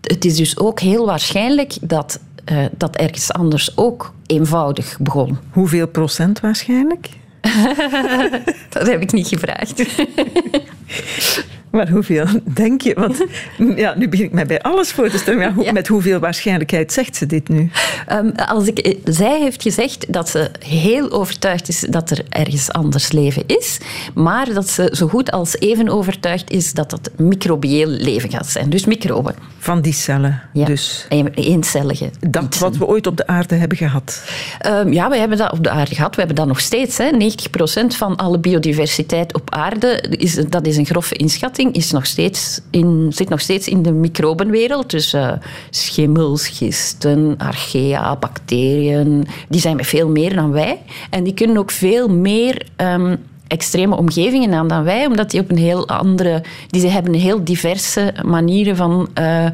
het 0.00 0.24
is 0.24 0.36
dus 0.36 0.58
ook 0.58 0.80
heel 0.80 1.06
waarschijnlijk 1.06 1.74
dat 1.80 2.20
eh, 2.44 2.56
dat 2.76 2.96
ergens 2.96 3.32
anders 3.32 3.76
ook 3.76 4.12
eenvoudig 4.26 4.96
begon. 5.00 5.38
Hoeveel 5.50 5.86
procent 5.88 6.40
waarschijnlijk? 6.40 7.08
Dat 8.70 8.86
heb 8.86 9.00
ik 9.02 9.12
niet 9.12 9.28
gevraagd. 9.28 9.82
Maar 11.72 11.88
hoeveel 11.90 12.24
denk 12.54 12.80
je? 12.82 12.94
Want 12.94 13.24
ja, 13.76 13.94
nu 13.96 14.08
begin 14.08 14.24
ik 14.26 14.32
mij 14.32 14.46
bij 14.46 14.60
alles 14.62 14.90
voor 14.92 15.08
te 15.10 15.18
stellen. 15.18 15.40
Ja, 15.40 15.52
hoe- 15.52 15.64
Ja. 15.64 15.72
Met 15.72 15.86
hoeveel 15.88 16.18
waarschijnlijkheid 16.18 16.92
zegt 16.92 17.16
ze 17.16 17.26
dit 17.26 17.48
nu? 17.48 17.70
Ehm, 18.06 18.28
als 18.30 18.66
ik, 18.66 18.78
eh, 18.78 18.98
zij 19.04 19.40
heeft 19.40 19.62
gezegd 19.62 20.12
dat 20.12 20.28
ze 20.28 20.50
heel 20.66 21.10
overtuigd 21.10 21.68
is 21.68 21.80
dat 21.80 22.10
er 22.10 22.22
ergens 22.28 22.72
anders 22.72 23.12
leven 23.12 23.42
is, 23.46 23.78
maar 24.14 24.52
dat 24.54 24.68
ze 24.68 24.88
zo 24.96 25.08
goed 25.08 25.30
als 25.30 25.58
even 25.58 25.88
overtuigd 25.88 26.50
is 26.50 26.72
dat 26.72 26.90
het 26.90 27.10
microbieel 27.18 27.88
leven 27.88 28.30
gaat 28.30 28.46
zijn. 28.46 28.70
Dus 28.70 28.84
microben. 28.84 29.34
Van 29.58 29.80
die 29.80 29.92
cellen. 29.92 30.42
Ja. 30.52 30.64
Dus 30.64 31.06
Een- 31.08 31.34
eencellige. 31.34 32.10
dat 32.28 32.44
iets. 32.44 32.58
wat 32.58 32.76
we 32.76 32.86
ooit 32.86 33.06
op 33.06 33.16
de 33.16 33.26
aarde 33.26 33.54
hebben 33.54 33.76
gehad. 33.76 34.22
Ehm, 34.58 34.92
ja, 34.92 35.10
we 35.10 35.16
hebben 35.16 35.38
dat 35.38 35.52
op 35.52 35.64
de 35.64 35.70
aarde 35.70 35.94
gehad. 35.94 36.10
We 36.14 36.18
hebben 36.18 36.36
dat 36.36 36.46
nog 36.46 36.60
steeds. 36.60 36.98
Hè. 36.98 37.10
90% 37.10 37.96
van 37.96 38.16
alle 38.16 38.38
biodiversiteit 38.38 39.34
op 39.34 39.50
aarde, 39.54 40.04
is, 40.10 40.34
dat 40.48 40.66
is 40.66 40.76
een 40.76 40.81
grove 40.86 41.14
inschatting, 41.14 41.74
is 41.74 41.90
nog 41.90 42.06
steeds 42.06 42.60
in, 42.70 43.12
zit 43.14 43.28
nog 43.28 43.40
steeds 43.40 43.68
in 43.68 43.82
de 43.82 43.92
microbenwereld. 43.92 44.90
Dus 44.90 45.14
uh, 45.14 45.32
schimmels, 45.70 46.48
gisten, 46.48 47.34
archaea, 47.38 48.16
bacteriën. 48.16 49.26
Die 49.48 49.60
zijn 49.60 49.84
veel 49.84 50.08
meer 50.08 50.34
dan 50.34 50.52
wij. 50.52 50.78
En 51.10 51.24
die 51.24 51.34
kunnen 51.34 51.56
ook 51.56 51.70
veel 51.70 52.08
meer... 52.08 52.66
Um, 52.76 53.16
extreme 53.46 53.96
omgevingen 53.96 54.52
aan 54.52 54.68
dan 54.68 54.84
wij, 54.84 55.06
omdat 55.06 55.30
die 55.30 55.40
op 55.40 55.50
een 55.50 55.58
heel 55.58 55.88
andere... 55.88 56.42
Die 56.68 56.88
hebben 56.88 57.14
heel 57.14 57.44
diverse 57.44 58.14
manieren 58.24 58.76
van... 58.76 59.08
Uh, 59.18 59.46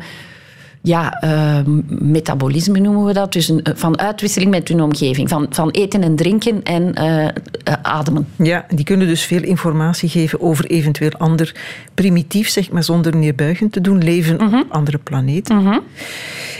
ja, 0.83 1.23
uh, 1.25 1.59
metabolisme 1.89 2.79
noemen 2.79 3.05
we 3.05 3.13
dat. 3.13 3.33
Dus 3.33 3.49
een, 3.49 3.67
van 3.75 3.99
uitwisseling 3.99 4.51
met 4.51 4.69
hun 4.69 4.81
omgeving. 4.81 5.29
Van, 5.29 5.47
van 5.51 5.71
eten 5.71 6.03
en 6.03 6.17
drinken 6.17 6.63
en 6.63 6.95
uh, 6.99 7.23
uh, 7.23 7.29
ademen. 7.83 8.27
Ja, 8.37 8.67
die 8.69 8.85
kunnen 8.85 9.07
dus 9.07 9.25
veel 9.25 9.43
informatie 9.43 10.09
geven 10.09 10.41
over 10.41 10.67
eventueel 10.67 11.13
ander 11.19 11.55
primitief, 11.95 12.49
zeg 12.49 12.71
maar 12.71 12.85
zonder 12.85 13.17
neerbuigend 13.17 13.73
te 13.73 13.81
doen, 13.81 14.05
leven 14.05 14.37
mm 14.37 14.49
-hmm. 14.49 14.61
op 14.61 14.71
andere 14.71 14.99
planeten. 14.99 15.57
Mm 15.57 15.67
-hmm. 15.67 15.81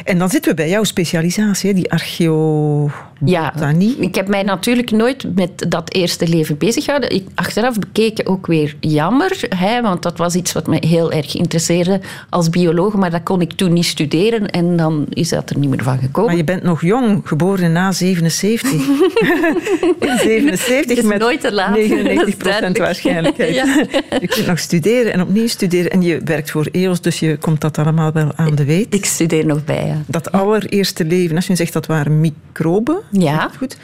En 0.05 0.19
dan 0.19 0.29
zitten 0.29 0.51
we 0.51 0.57
bij 0.57 0.69
jouw 0.69 0.85
specialisatie, 0.85 1.75
die 1.75 1.91
archeo... 1.91 2.91
Ja, 3.25 3.55
ik 3.99 4.15
heb 4.15 4.29
mij 4.29 4.43
natuurlijk 4.43 4.91
nooit 4.91 5.35
met 5.35 5.67
dat 5.69 5.95
eerste 5.95 6.29
leven 6.29 6.59
bezig 6.59 6.85
gehouden. 6.85 7.15
Ik, 7.15 7.27
achteraf 7.35 7.79
bekeken 7.79 8.27
ook 8.27 8.47
weer 8.47 8.77
jammer, 8.81 9.41
hè, 9.49 9.83
want 9.83 10.03
dat 10.03 10.19
was 10.19 10.35
iets 10.35 10.53
wat 10.53 10.67
me 10.67 10.87
heel 10.87 11.13
erg 11.13 11.37
interesseerde 11.37 12.01
als 12.29 12.51
bioloog, 12.51 12.95
maar 12.95 13.11
dat 13.11 13.23
kon 13.23 13.41
ik 13.41 13.53
toen 13.53 13.73
niet 13.73 13.85
studeren 13.85 14.47
en 14.51 14.77
dan 14.77 15.07
is 15.09 15.29
dat 15.29 15.51
er 15.51 15.59
niet 15.59 15.71
meer 15.71 15.83
van 15.83 15.99
gekomen. 15.99 16.31
Maar 16.31 16.39
je 16.39 16.45
bent 16.45 16.63
nog 16.63 16.81
jong, 16.81 17.21
geboren 17.25 17.73
na 17.73 17.93
77. 17.93 18.71
77 20.01 20.97
is 20.99 21.05
met 21.05 21.19
nooit 21.19 21.41
te 21.41 21.53
laat. 21.53 21.75
99 21.75 22.37
procent 22.37 22.79
waarschijnlijkheid. 22.79 23.55
ja. 23.55 23.85
Je 24.21 24.27
kunt 24.27 24.47
nog 24.47 24.59
studeren 24.59 25.13
en 25.13 25.21
opnieuw 25.21 25.47
studeren 25.47 25.91
en 25.91 26.03
je 26.03 26.21
werkt 26.25 26.51
voor 26.51 26.69
EOS, 26.73 27.01
dus 27.01 27.19
je 27.19 27.37
komt 27.37 27.61
dat 27.61 27.79
allemaal 27.79 28.13
wel 28.13 28.33
aan 28.35 28.55
de 28.55 28.65
weet. 28.65 28.95
Ik 28.95 29.05
studeer 29.05 29.47
nog 29.47 29.65
bij, 29.65 29.87
ja. 29.87 30.03
Dat 30.07 30.33
allereerste 30.33 31.05
leven, 31.05 31.37
als 31.37 31.47
je 31.47 31.57
zegt 31.57 31.73
dat 31.73 31.87
waren 31.87 32.21
microben, 32.21 33.01
ja. 33.11 33.51
Goed. 33.57 33.79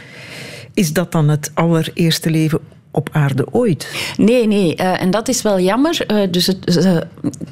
Is 0.75 0.93
dat 0.93 1.13
dan 1.13 1.29
het 1.29 1.51
allereerste 1.55 2.31
leven 2.31 2.61
op 2.95 3.09
aarde 3.13 3.47
ooit? 3.51 4.13
Nee, 4.17 4.47
nee. 4.47 4.75
Uh, 4.77 5.03
en 5.03 5.11
dat 5.11 5.29
is 5.29 5.43
wel 5.43 5.61
jammer. 5.61 6.05
Uh, 6.07 6.31
dus 6.31 6.47
het, 6.47 6.59
ze 6.67 7.07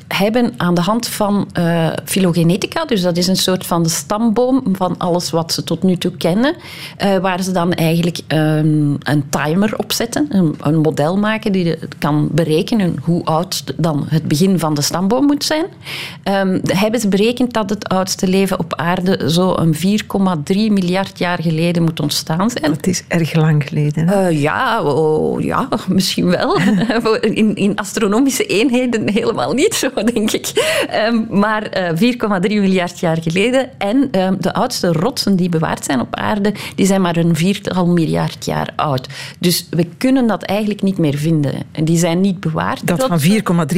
hebben 0.09 0.55
aan 0.57 0.75
de 0.75 0.81
hand 0.81 1.09
van 1.09 1.49
uh, 1.59 1.89
filogenetica, 2.05 2.85
dus 2.85 3.03
dat 3.03 3.17
is 3.17 3.27
een 3.27 3.37
soort 3.37 3.67
van 3.67 3.83
de 3.83 3.89
stamboom 3.89 4.63
van 4.73 4.99
alles 4.99 5.31
wat 5.31 5.53
ze 5.53 5.65
tot 5.65 5.83
nu 5.83 5.97
toe 5.97 6.17
kennen, 6.17 6.55
waar 7.21 7.43
ze 7.43 7.53
dan 7.53 7.73
eigenlijk 7.73 8.21
um, 8.29 8.97
een 9.03 9.25
timer 9.31 9.79
op 9.79 9.93
zetten, 9.93 10.27
een, 10.29 10.55
een, 10.61 10.81
model 10.81 11.19
maken 11.19 11.53
die 11.53 11.79
kan 11.99 12.29
berekenen 12.33 12.97
hoe 13.03 13.25
oud 13.25 13.65
dan 13.77 14.05
het 14.09 14.29
begin 14.29 14.59
van 14.59 14.75
de 14.75 14.83
stamboom 14.83 15.25
moet 15.27 15.45
zijn. 15.45 15.65
Um, 16.25 16.61
hebben 16.67 17.01
ze 17.01 17.09
berekend 17.09 17.53
dat 17.53 17.71
het 17.71 17.89
oudste 17.89 18.29
leven 18.29 18.59
op 18.59 18.75
aarde 18.75 19.31
zo 19.31 19.55
een 19.57 19.75
4,3 19.75 19.83
miljard 20.55 21.19
jaar 21.19 21.43
geleden 21.43 21.83
moet 21.83 22.01
ontstaan 22.01 22.51
zijn. 22.51 22.71
Dat 22.73 22.87
is 22.87 23.05
erg 23.09 23.35
lang 23.35 23.65
geleden. 23.69 24.37
ja, 24.39 24.83
oh, 24.83 25.32
ja, 25.41 25.69
misschien 25.89 26.27
wel. 26.27 26.59
in, 27.21 27.55
in, 27.55 27.77
astronomische 27.77 28.47
eenheden 28.47 29.11
helemaal 29.11 29.53
niet 29.53 29.75
zo, 29.83 29.89
denk 30.05 30.31
ik. 30.31 30.53
Um, 31.09 31.27
maar 31.31 31.93
uh, 32.01 32.13
4,3 32.41 32.49
miljard 32.49 33.01
jaar 33.01 33.23
geleden. 33.23 33.71
En 33.79 34.21
um, 34.21 34.37
de 34.41 34.55
oudste 34.55 34.93
rotsen 34.93 35.37
die 35.37 35.49
bewaard 35.49 35.85
zijn 35.85 36.01
op 36.01 36.17
aarde, 36.17 36.55
die 36.75 36.87
zijn 36.87 37.01
maar 37.01 37.17
een 37.17 37.37
viertal 37.37 37.87
miljard 37.87 38.45
jaar 38.45 38.69
oud. 38.77 39.07
Dus 39.39 39.67
we 39.71 39.87
kunnen 39.99 40.27
dat 40.27 40.43
eigenlijk 40.43 40.83
niet 40.83 40.99
meer 40.99 41.17
vinden. 41.17 41.55
En 41.73 41.85
die 41.85 41.99
zijn 41.99 42.21
niet 42.21 42.41
bewaard. 42.41 42.87
Dat 42.87 43.05
van 43.05 43.21
4,3 43.21 43.27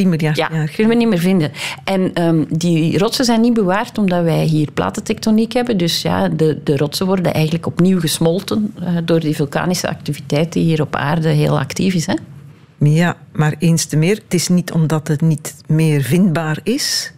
miljard 0.07 0.37
ja, 0.37 0.49
jaar? 0.53 0.71
kunnen 0.71 0.93
we 0.93 0.99
niet 0.99 1.09
meer 1.09 1.19
vinden. 1.19 1.53
En 1.85 2.23
um, 2.23 2.47
die 2.49 2.99
rotsen 2.99 3.25
zijn 3.25 3.41
niet 3.41 3.55
bewaard 3.55 3.99
omdat 3.99 4.23
wij 4.23 4.45
hier 4.45 4.71
platentectoniek 4.71 5.53
hebben. 5.53 5.77
Dus 5.77 6.03
ja, 6.03 6.29
de, 6.29 6.61
de 6.65 6.77
rotsen 6.77 7.07
worden 7.07 7.33
eigenlijk 7.35 7.67
opnieuw 7.67 8.01
gesmolten 8.01 8.75
uh, 8.81 8.89
door 9.05 9.21
die 9.21 9.37
vulkanische 9.37 9.89
activiteit 9.89 10.53
die 10.53 10.65
hier 10.65 10.81
op 10.81 10.97
aarde 10.97 11.29
heel 11.45 11.59
actief 11.59 11.95
is. 11.95 12.07
Hè? 12.07 12.15
Ja, 12.79 13.17
maar 13.33 13.55
eens 13.59 13.85
te 13.85 13.97
meer. 13.97 14.15
Het 14.15 14.35
is 14.35 14.49
niet 14.49 14.73
omdat 14.73 15.09
het 15.09 15.21
niet 15.21 15.55
meer 15.67 16.03
vindbaar 16.03 16.59
is 16.63 17.13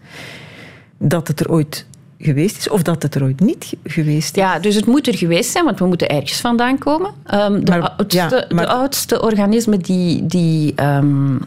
dat 0.99 1.29
het 1.29 1.41
er 1.41 1.51
ooit 1.51 1.87
geweest 2.19 2.57
is, 2.57 2.69
of 2.69 2.83
dat 2.83 3.03
het 3.03 3.15
er 3.15 3.23
ooit 3.23 3.41
niet 3.41 3.73
geweest 3.85 4.37
is. 4.37 4.43
Ja, 4.43 4.59
dus 4.59 4.75
het 4.75 4.87
moet 4.87 5.07
er 5.07 5.17
geweest 5.17 5.51
zijn, 5.51 5.65
want 5.65 5.79
we 5.79 5.87
moeten 5.87 6.09
ergens 6.09 6.41
vandaan 6.41 6.79
komen. 6.79 7.11
Um, 7.35 7.65
de, 7.65 7.71
maar, 7.71 7.91
oudste, 7.91 8.17
ja, 8.17 8.55
maar... 8.55 8.67
de 8.67 8.73
oudste 8.73 9.23
organismen 9.23 9.79
die, 9.79 10.27
die 10.27 10.83
um, 10.83 11.41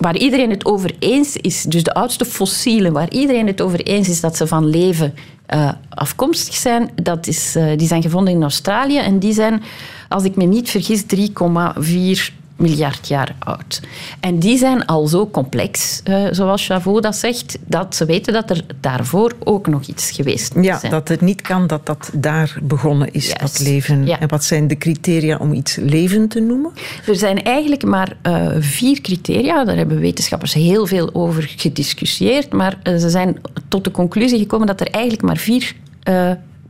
waar 0.00 0.16
iedereen 0.16 0.50
het 0.50 0.64
over 0.64 0.94
eens 0.98 1.36
is, 1.36 1.62
dus 1.62 1.82
de 1.82 1.94
oudste 1.94 2.24
fossielen 2.24 2.92
waar 2.92 3.10
iedereen 3.10 3.46
het 3.46 3.60
over 3.60 3.80
eens 3.80 4.08
is 4.08 4.20
dat 4.20 4.36
ze 4.36 4.46
van 4.46 4.66
leven 4.66 5.14
uh, 5.54 5.72
afkomstig 5.88 6.54
zijn, 6.54 6.90
dat 7.02 7.26
is, 7.26 7.56
uh, 7.56 7.76
die 7.76 7.86
zijn 7.86 8.02
gevonden 8.02 8.34
in 8.34 8.42
Australië 8.42 8.98
en 8.98 9.18
die 9.18 9.32
zijn, 9.32 9.62
als 10.08 10.24
ik 10.24 10.36
me 10.36 10.44
niet 10.44 10.70
vergis, 10.70 11.02
3,4 11.02 12.39
miljard 12.60 13.08
jaar 13.08 13.34
oud. 13.38 13.80
En 14.20 14.38
die 14.38 14.58
zijn 14.58 14.86
al 14.86 15.06
zo 15.06 15.30
complex, 15.30 16.02
uh, 16.04 16.26
zoals 16.30 16.66
Chavot 16.66 17.02
dat 17.02 17.16
zegt, 17.16 17.58
dat 17.66 17.94
ze 17.94 18.04
weten 18.04 18.32
dat 18.32 18.50
er 18.50 18.64
daarvoor 18.80 19.32
ook 19.44 19.66
nog 19.66 19.86
iets 19.86 20.10
geweest 20.10 20.54
is. 20.54 20.64
Ja, 20.64 20.80
dat 20.90 21.08
het 21.08 21.20
niet 21.20 21.40
kan 21.40 21.66
dat 21.66 21.86
dat 21.86 22.10
daar 22.14 22.58
begonnen 22.62 23.12
is, 23.12 23.26
yes. 23.26 23.38
dat 23.38 23.58
leven. 23.58 24.06
Ja. 24.06 24.20
En 24.20 24.28
wat 24.28 24.44
zijn 24.44 24.68
de 24.68 24.78
criteria 24.78 25.36
om 25.36 25.52
iets 25.52 25.76
leven 25.76 26.28
te 26.28 26.40
noemen? 26.40 26.72
Er 27.06 27.16
zijn 27.16 27.42
eigenlijk 27.42 27.84
maar 27.84 28.16
uh, 28.26 28.48
vier 28.58 29.00
criteria. 29.00 29.64
Daar 29.64 29.76
hebben 29.76 30.00
wetenschappers 30.00 30.54
heel 30.54 30.86
veel 30.86 31.14
over 31.14 31.54
gediscussieerd. 31.56 32.52
Maar 32.52 32.78
uh, 32.82 32.96
ze 32.96 33.10
zijn 33.10 33.40
tot 33.68 33.84
de 33.84 33.90
conclusie 33.90 34.38
gekomen 34.38 34.66
dat 34.66 34.80
er 34.80 34.90
eigenlijk 34.90 35.24
maar 35.24 35.36
vier 35.36 35.74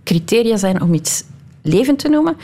criteria 0.04 0.56
zijn 0.56 0.82
om 0.82 0.94
iets 0.94 1.25
leven 1.62 1.97
te 1.97 2.09
noemen. 2.09 2.37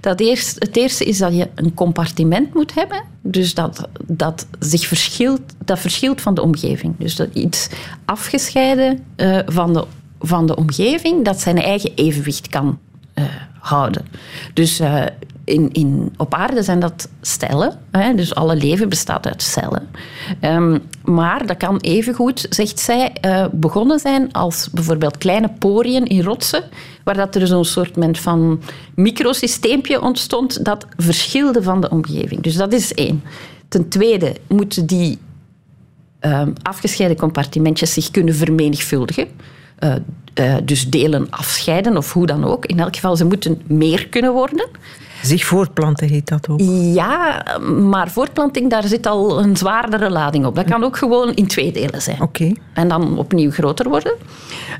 Dat 0.00 0.20
eerst, 0.20 0.56
het 0.58 0.76
eerste 0.76 1.04
is 1.04 1.18
dat 1.18 1.36
je 1.36 1.48
een 1.54 1.74
compartiment 1.74 2.54
moet 2.54 2.74
hebben. 2.74 3.02
Dus 3.22 3.54
dat, 3.54 3.88
dat 4.06 4.46
zich 4.58 4.86
verschilt, 4.86 5.40
dat 5.64 5.78
verschilt 5.78 6.20
van 6.20 6.34
de 6.34 6.42
omgeving. 6.42 6.94
Dus 6.98 7.16
dat 7.16 7.28
iets 7.32 7.68
afgescheiden 8.04 9.04
uh, 9.16 9.38
van, 9.46 9.72
de, 9.72 9.84
van 10.20 10.46
de 10.46 10.56
omgeving, 10.56 11.24
dat 11.24 11.40
zijn 11.40 11.62
eigen 11.62 11.92
evenwicht 11.94 12.48
kan 12.48 12.78
uh, 13.14 13.24
houden. 13.58 14.06
Dus 14.54 14.80
uh, 14.80 15.04
in, 15.44 15.72
in, 15.72 16.12
op 16.16 16.34
aarde 16.34 16.62
zijn 16.62 16.80
dat 16.80 17.08
cellen. 17.20 17.78
Hè, 17.90 18.14
dus 18.14 18.34
alle 18.34 18.56
leven 18.56 18.88
bestaat 18.88 19.26
uit 19.26 19.42
cellen. 19.42 19.88
Um, 20.40 20.82
maar 21.04 21.46
dat 21.46 21.56
kan 21.56 21.78
evengoed, 21.78 22.46
zegt 22.50 22.80
zij, 22.80 23.12
begonnen 23.52 23.98
zijn 23.98 24.32
als 24.32 24.68
bijvoorbeeld 24.72 25.18
kleine 25.18 25.50
poriën 25.58 26.04
in 26.04 26.22
rotsen, 26.22 26.64
waar 27.04 27.14
dat 27.14 27.34
er 27.34 27.46
zo'n 27.46 27.64
soort 27.64 27.96
van 28.12 28.60
microsysteempje 28.94 30.02
ontstond 30.02 30.64
dat 30.64 30.86
verschilde 30.96 31.62
van 31.62 31.80
de 31.80 31.90
omgeving. 31.90 32.40
Dus 32.40 32.56
dat 32.56 32.72
is 32.72 32.94
één. 32.94 33.22
Ten 33.68 33.88
tweede 33.88 34.36
moeten 34.48 34.86
die 34.86 35.18
um, 36.20 36.52
afgescheiden 36.62 37.16
compartimentjes 37.16 37.92
zich 37.92 38.10
kunnen 38.10 38.34
vermenigvuldigen. 38.34 39.28
Uh, 39.78 39.94
uh, 40.40 40.56
dus 40.64 40.90
delen 40.90 41.30
afscheiden 41.30 41.96
of 41.96 42.12
hoe 42.12 42.26
dan 42.26 42.44
ook. 42.44 42.66
In 42.66 42.80
elk 42.80 42.94
geval, 42.94 43.16
ze 43.16 43.24
moeten 43.24 43.62
meer 43.66 44.08
kunnen 44.08 44.32
worden. 44.32 44.68
Zich 45.26 45.44
voortplanten 45.44 46.08
heet 46.08 46.28
dat 46.28 46.48
ook. 46.48 46.60
Ja, 46.94 47.44
maar 47.88 48.10
voortplanting, 48.10 48.70
daar 48.70 48.84
zit 48.84 49.06
al 49.06 49.42
een 49.42 49.56
zwaardere 49.56 50.10
lading 50.10 50.46
op. 50.46 50.54
Dat 50.54 50.64
kan 50.64 50.84
ook 50.84 50.96
gewoon 50.96 51.34
in 51.34 51.46
twee 51.46 51.72
delen 51.72 52.02
zijn. 52.02 52.20
Oké. 52.20 52.42
Okay. 52.42 52.56
En 52.72 52.88
dan 52.88 53.18
opnieuw 53.18 53.50
groter 53.50 53.88
worden. 53.88 54.12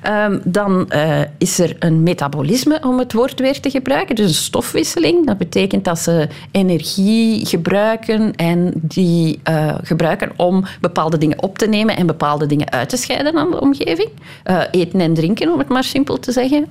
Um, 0.09 0.41
dan 0.45 0.91
uh, 0.95 1.21
is 1.39 1.59
er 1.59 1.77
een 1.79 2.03
metabolisme, 2.03 2.81
om 2.83 2.99
het 2.99 3.13
woord 3.13 3.41
weer 3.41 3.61
te 3.61 3.71
gebruiken. 3.71 4.15
Dus 4.15 4.29
een 4.29 4.35
stofwisseling. 4.35 5.27
Dat 5.27 5.39
betekent 5.39 5.85
dat 5.85 5.99
ze 5.99 6.29
energie 6.51 7.47
gebruiken 7.47 8.35
en 8.35 8.73
die 8.75 9.41
uh, 9.49 9.75
gebruiken 9.83 10.33
om 10.37 10.65
bepaalde 10.81 11.19
dingen 11.19 11.43
op 11.43 11.59
te 11.59 11.67
nemen 11.67 11.97
en 11.97 12.07
bepaalde 12.07 12.47
dingen 12.47 12.71
uit 12.71 12.89
te 12.89 12.97
scheiden 12.97 13.37
aan 13.37 13.51
de 13.51 13.61
omgeving. 13.61 14.09
Uh, 14.45 14.61
eten 14.71 15.01
en 15.01 15.15
drinken, 15.15 15.53
om 15.53 15.59
het 15.59 15.69
maar 15.69 15.85
simpel 15.85 16.19
te 16.19 16.33
zeggen. 16.33 16.67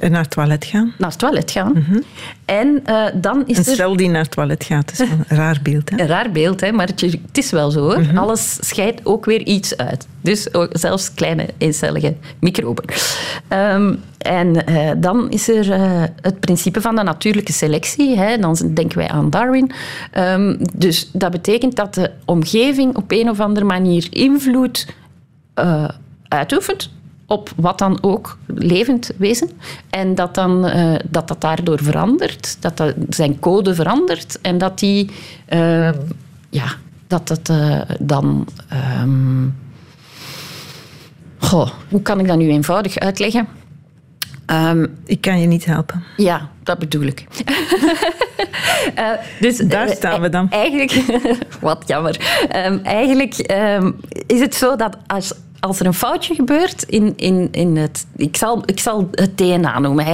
En 0.00 0.10
naar 0.10 0.22
het 0.22 0.30
toilet 0.30 0.64
gaan. 0.64 0.92
Naar 0.98 1.10
het 1.10 1.18
toilet 1.18 1.50
gaan. 1.50 1.72
Mm 1.74 1.84
-hmm. 1.88 2.02
En 2.44 2.82
uh, 2.86 3.06
dan 3.14 3.42
is 3.46 3.56
een 3.56 3.64
cel 3.64 3.90
er... 3.90 3.96
die 3.96 4.08
naar 4.08 4.22
het 4.22 4.30
toilet 4.30 4.64
gaat, 4.64 4.92
is 4.92 4.98
een 4.98 5.24
raar 5.28 5.60
beeld. 5.62 5.90
Hè? 5.90 6.00
Een 6.00 6.06
raar 6.06 6.32
beeld, 6.32 6.60
hè? 6.60 6.72
maar 6.72 6.86
het, 6.86 7.18
is 7.32 7.50
wel 7.50 7.70
zo. 7.70 7.80
Hoor. 7.80 7.98
Mm 7.98 8.04
-hmm. 8.04 8.18
Alles 8.18 8.58
scheidt 8.60 9.00
ook 9.06 9.24
weer 9.24 9.40
iets 9.40 9.76
uit. 9.76 10.06
Dus 10.20 10.48
zelfs 10.70 11.14
kleine 11.14 11.46
eencellige 11.58 12.14
microben. 12.40 12.84
Um, 13.48 14.00
en 14.18 14.70
uh, 14.70 14.90
dan 14.96 15.30
is 15.30 15.48
er 15.48 15.68
uh, 15.68 16.02
het 16.20 16.40
principe 16.40 16.80
van 16.80 16.96
de 16.96 17.02
natuurlijke 17.02 17.52
selectie. 17.52 18.18
Hè? 18.18 18.38
Dan 18.38 18.56
denken 18.74 18.98
wij 18.98 19.08
aan 19.08 19.30
Darwin. 19.30 19.70
Um, 20.18 20.58
dus 20.74 21.10
dat 21.12 21.30
betekent 21.30 21.76
dat 21.76 21.94
de 21.94 22.10
omgeving 22.24 22.96
op 22.96 23.12
een 23.12 23.30
of 23.30 23.40
andere 23.40 23.66
manier 23.66 24.06
invloed 24.10 24.86
uitoefent 26.28 26.90
op 27.26 27.50
wat 27.56 27.78
dan 27.78 27.98
ook 28.02 28.38
levend 28.46 29.10
wezen. 29.16 29.50
En 29.90 30.14
dat 30.14 30.34
dan, 30.34 30.66
uh, 30.66 30.94
dat, 31.08 31.28
dat 31.28 31.40
daardoor 31.40 31.82
verandert, 31.82 32.56
dat, 32.60 32.76
dat 32.76 32.94
zijn 33.08 33.38
code 33.38 33.74
verandert 33.74 34.40
en 34.40 34.58
dat 34.58 34.78
die, 34.78 35.10
uh, 35.48 35.90
ja, 36.50 36.66
dat 37.06 37.28
het 37.28 37.48
eh, 37.48 37.80
dan. 38.00 38.46
ehm, 38.68 39.46
goh, 41.38 41.70
hoe 41.90 42.02
kan 42.02 42.20
ik 42.20 42.26
dat 42.26 42.36
nu 42.36 42.48
eenvoudig 42.50 42.98
uitleggen? 42.98 43.46
Ehm, 44.46 44.86
Ik 45.04 45.20
kan 45.20 45.40
je 45.40 45.46
niet 45.46 45.64
helpen. 45.64 46.02
ja, 46.16 46.48
dat 46.62 46.78
bedoel 46.78 47.02
ik. 47.02 47.24
Eh, 48.94 49.08
dus, 49.40 49.56
Daar 49.56 49.86
eh, 49.86 49.94
staan 49.94 50.20
we 50.20 50.28
dan. 50.28 50.50
Eigenlijk, 50.50 51.04
wat 51.60 51.82
jammer. 51.86 52.44
Ehm, 52.48 52.78
eigenlijk 52.82 53.34
ehm, 53.34 53.90
is 54.26 54.40
het 54.40 54.54
zo 54.54 54.76
dat 54.76 54.96
als, 55.06 55.32
als 55.64 55.80
er 55.80 55.86
een 55.86 55.94
foutje 55.94 56.34
gebeurt 56.34 56.82
in, 56.82 57.12
in, 57.16 57.48
in 57.50 57.76
het... 57.76 58.06
Ik 58.16 58.36
zal, 58.36 58.62
ik 58.66 58.80
zal 58.80 59.08
het 59.10 59.38
DNA 59.38 59.78
noemen. 59.78 60.04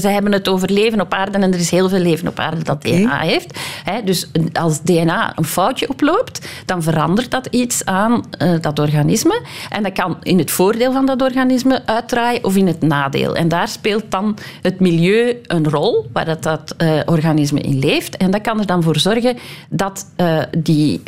Ze 0.00 0.08
hebben 0.08 0.32
het 0.32 0.48
over 0.48 0.70
leven 0.70 1.00
op 1.00 1.14
aarde 1.14 1.38
en 1.38 1.52
er 1.52 1.58
is 1.58 1.70
heel 1.70 1.88
veel 1.88 1.98
leven 1.98 2.28
op 2.28 2.38
aarde 2.38 2.62
dat. 2.62 2.82
DNA 2.82 3.18
heeft. 3.18 3.58
Dus 4.04 4.30
als 4.52 4.82
DNA 4.82 5.32
een 5.36 5.44
foutje 5.44 5.88
oploopt, 5.88 6.48
dan 6.64 6.82
verandert 6.82 7.30
dat 7.30 7.46
iets 7.46 7.84
aan 7.84 8.24
eh, 8.30 8.52
dat 8.60 8.78
organisme. 8.78 9.40
En 9.68 9.82
dat 9.82 9.92
kan 9.92 10.16
in 10.22 10.38
het 10.38 10.50
voordeel 10.50 10.92
van 10.92 11.06
dat 11.06 11.22
organisme 11.22 11.82
uitdraaien 11.86 12.44
of 12.44 12.56
in 12.56 12.66
het 12.66 12.82
nadeel. 12.82 13.36
En 13.36 13.48
daar 13.48 13.68
speelt 13.68 14.10
dan 14.10 14.36
het 14.62 14.80
milieu 14.80 15.40
een 15.46 15.70
rol, 15.70 16.06
waar 16.12 16.24
dat, 16.24 16.42
dat 16.42 16.74
eh, 16.76 17.00
organisme 17.06 17.60
in 17.60 17.78
leeft. 17.78 18.16
En 18.16 18.30
dat 18.30 18.40
kan 18.40 18.60
er 18.60 18.66
dan 18.66 18.82
voor 18.82 18.98
zorgen 18.98 19.36
dat, 19.68 20.06
eh, 20.16 20.42
die, 20.58 21.02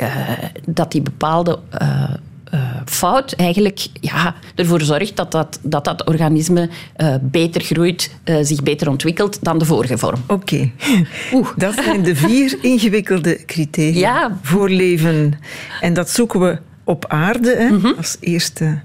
dat 0.67 0.93
die 0.93 1.03
bepaalde 1.03 1.59
eh, 2.51 2.61
fout 2.85 3.33
eigenlijk 3.33 3.87
ja, 4.01 4.35
ervoor 4.55 4.81
zorgt 4.81 5.17
dat 5.17 5.33
dat, 5.33 5.59
dat, 5.63 5.85
dat 5.85 6.07
organisme 6.07 6.69
eh, 6.97 7.15
beter 7.21 7.61
groeit, 7.63 8.15
eh, 8.25 8.37
zich 8.43 8.63
beter 8.63 8.89
ontwikkelt 8.89 9.39
dan 9.45 9.59
de 9.59 9.65
vorige 9.65 9.99
vorm. 9.99 10.21
Oké. 10.27 10.71
Oeh. 11.35 11.49
Dat 11.57 11.75
zijn 11.75 12.03
de 12.03 12.17
vier 12.17 12.59
ingewikkelde 12.73 13.45
criteria 13.47 13.99
Ja. 14.21 14.39
voor 14.43 14.69
leven. 14.71 15.33
En 15.81 15.95
dat 15.95 16.11
zoeken 16.11 16.41
we 16.41 16.59
op 16.85 17.05
aarde 17.09 17.55
hè, 17.57 17.71
Mhm. 17.71 17.93
als 17.97 18.17
eerste, 18.21 18.81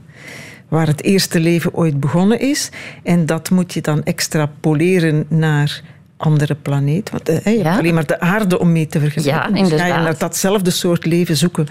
waar 0.68 0.88
het 0.88 1.04
eerste 1.04 1.40
leven 1.40 1.74
ooit 1.74 2.00
begonnen 2.00 2.40
is. 2.40 2.70
En 3.04 3.26
dat 3.26 3.50
moet 3.50 3.74
je 3.74 3.82
dan 3.82 4.04
extrapoleren 4.04 5.26
naar 5.30 5.82
andere 6.18 6.56
planeten. 6.56 7.14
Want 7.14 7.30
eh, 7.30 7.58
je 7.58 7.64
hebt 7.64 7.78
alleen 7.80 7.94
maar 7.94 8.06
de 8.06 8.20
aarde 8.20 8.60
om 8.60 8.72
mee 8.72 8.88
te 8.88 9.00
vergelijken. 9.00 9.56
Ja, 9.56 9.68
ga 9.78 9.86
je 9.86 9.94
naar 9.94 10.18
datzelfde 10.18 10.70
soort 10.70 11.06
leven 11.06 11.38
zoeken 11.38 11.68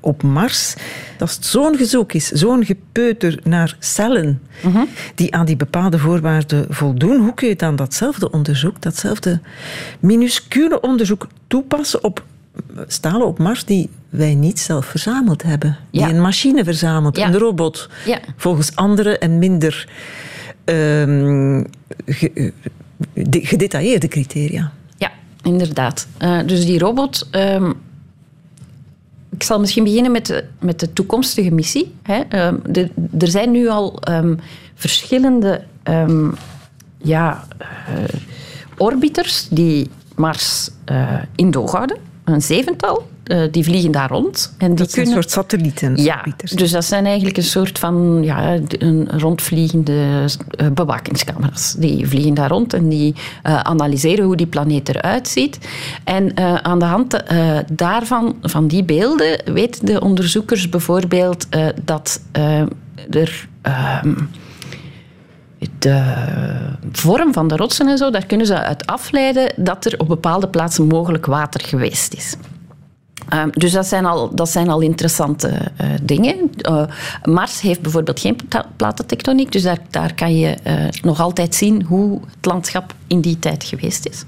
op 0.00 0.22
Mars. 0.22 0.74
Als 1.18 1.34
het 1.36 1.46
zo'n 1.46 1.76
gezoek 1.76 2.12
is, 2.12 2.28
zo'n 2.28 2.64
gepeuter 2.64 3.38
naar 3.44 3.76
cellen 3.78 4.40
Mhm. 4.62 4.84
die 5.14 5.34
aan 5.34 5.46
die 5.46 5.56
bepaalde 5.56 5.98
voorwaarden 5.98 6.66
voldoen, 6.68 7.16
hoe 7.20 7.34
kun 7.34 7.48
je 7.48 7.56
dan 7.56 7.76
datzelfde 7.76 8.30
onderzoek, 8.30 8.82
datzelfde 8.82 9.40
minuscule 10.00 10.80
onderzoek 10.80 11.26
toepassen 11.46 12.04
op 12.04 12.24
stalen 12.86 13.26
op 13.26 13.38
Mars 13.38 13.64
die 13.64 13.88
wij 14.08 14.34
niet 14.34 14.58
zelf 14.60 14.86
verzameld 14.86 15.42
hebben? 15.42 15.76
Ja. 15.90 16.06
Die 16.06 16.14
een 16.14 16.20
machine 16.20 16.64
verzamelt, 16.64 17.16
Ja. 17.16 17.26
een 17.26 17.38
robot, 17.38 17.88
Ja. 18.06 18.18
volgens 18.36 18.76
andere 18.76 19.18
en 19.18 19.38
minder 19.38 19.88
ehm, 20.64 21.64
ge- 22.06 22.52
gedetailleerde 23.30 24.08
criteria. 24.08 24.72
Ja, 24.96 25.10
inderdaad. 25.42 26.06
Eh, 26.18 26.38
dus 26.46 26.66
die 26.66 26.78
robot. 26.78 27.28
ehm, 27.30 27.72
ik 29.30 29.42
zal 29.42 29.60
misschien 29.60 29.84
beginnen 29.84 30.12
met 30.12 30.26
de, 30.26 30.44
met 30.60 30.80
de 30.80 30.92
toekomstige 30.92 31.50
missie. 31.50 31.94
Hè. 32.02 32.20
Ehm, 32.28 32.56
er 33.18 33.28
zijn 33.28 33.50
nu 33.50 33.68
al 33.68 34.00
ehm, 34.00 34.34
verschillende 34.74 35.62
ja, 37.04 37.46
eh, 37.58 37.68
orbiters 38.76 39.48
die 39.50 39.90
Mars 40.16 40.70
eh, 40.84 41.22
in 41.36 41.50
doog 41.50 41.72
houden. 41.72 41.96
Een 42.24 42.42
zevental. 42.42 43.08
Eh, 43.24 43.42
die 43.50 43.64
vliegen 43.64 43.90
daar 43.90 44.08
rond. 44.10 44.54
En 44.58 44.68
die 44.68 44.76
Dat 44.76 44.90
zijn 44.90 45.04
kunnen... 45.04 45.22
een 45.22 45.30
soort 45.30 45.46
satellieten. 45.46 45.96
Ja, 45.96 46.24
dus 46.54 46.70
dat 46.70 46.84
zijn 46.84 47.06
eigenlijk 47.06 47.36
een 47.36 47.42
soort 47.42 47.78
van 47.78 48.20
ja, 48.22 48.58
een 48.78 49.08
rondvliegende 49.20 50.24
eh, 50.50 50.66
bewakingscamera's. 50.68 51.74
Die 51.78 52.08
vliegen 52.08 52.34
daar 52.34 52.48
rond 52.48 52.72
en 52.72 52.88
die 52.88 53.14
eh, 53.42 53.60
analyseren 53.60 54.24
hoe 54.24 54.36
die 54.36 54.46
planeet 54.46 54.88
eruit 54.88 55.28
ziet. 55.28 55.58
En 56.04 56.36
aan 56.64 56.78
de 56.78 56.84
hand 56.84 57.22
daarvan, 57.72 58.36
van 58.42 58.66
die 58.66 58.84
beelden, 58.84 59.52
weten 59.52 59.86
de 59.86 60.00
onderzoekers 60.00 60.68
bijvoorbeeld 60.68 61.46
dat 61.84 62.20
er. 63.10 63.48
ehm, 63.62 64.14
de 65.78 66.02
vorm 66.92 67.32
van 67.32 67.48
de 67.48 67.56
rotsen 67.56 67.88
en 67.88 67.98
zo, 67.98 68.10
daar 68.10 68.26
kunnen 68.26 68.46
ze 68.46 68.62
uit 68.62 68.86
afleiden 68.86 69.52
dat 69.56 69.84
er 69.84 69.98
op 69.98 70.08
bepaalde 70.08 70.48
plaatsen 70.48 70.86
mogelijk 70.86 71.26
water 71.26 71.60
geweest 71.60 72.14
is. 72.14 72.36
Ehm, 73.34 73.48
dus 73.50 73.72
dat 73.72 73.86
zijn 73.86 74.06
al, 74.06 74.34
dat 74.34 74.48
zijn 74.48 74.68
al 74.68 74.80
interessante 74.80 75.48
eh, 75.48 75.86
dingen. 76.02 76.50
Eh, 76.56 76.82
Mars 77.22 77.60
heeft 77.60 77.80
bijvoorbeeld 77.80 78.20
geen 78.20 78.36
pla- 78.48 78.66
platentectoniek, 78.76 79.52
dus 79.52 79.62
daar, 79.62 79.78
daar 79.90 80.14
kan 80.14 80.36
je 80.36 80.56
eh, 80.62 80.74
nog 81.02 81.20
altijd 81.20 81.54
zien 81.54 81.82
hoe 81.82 82.20
het 82.36 82.46
landschap 82.46 82.94
in 83.06 83.20
die 83.20 83.38
tijd 83.38 83.64
geweest 83.64 84.06
is. 84.06 84.24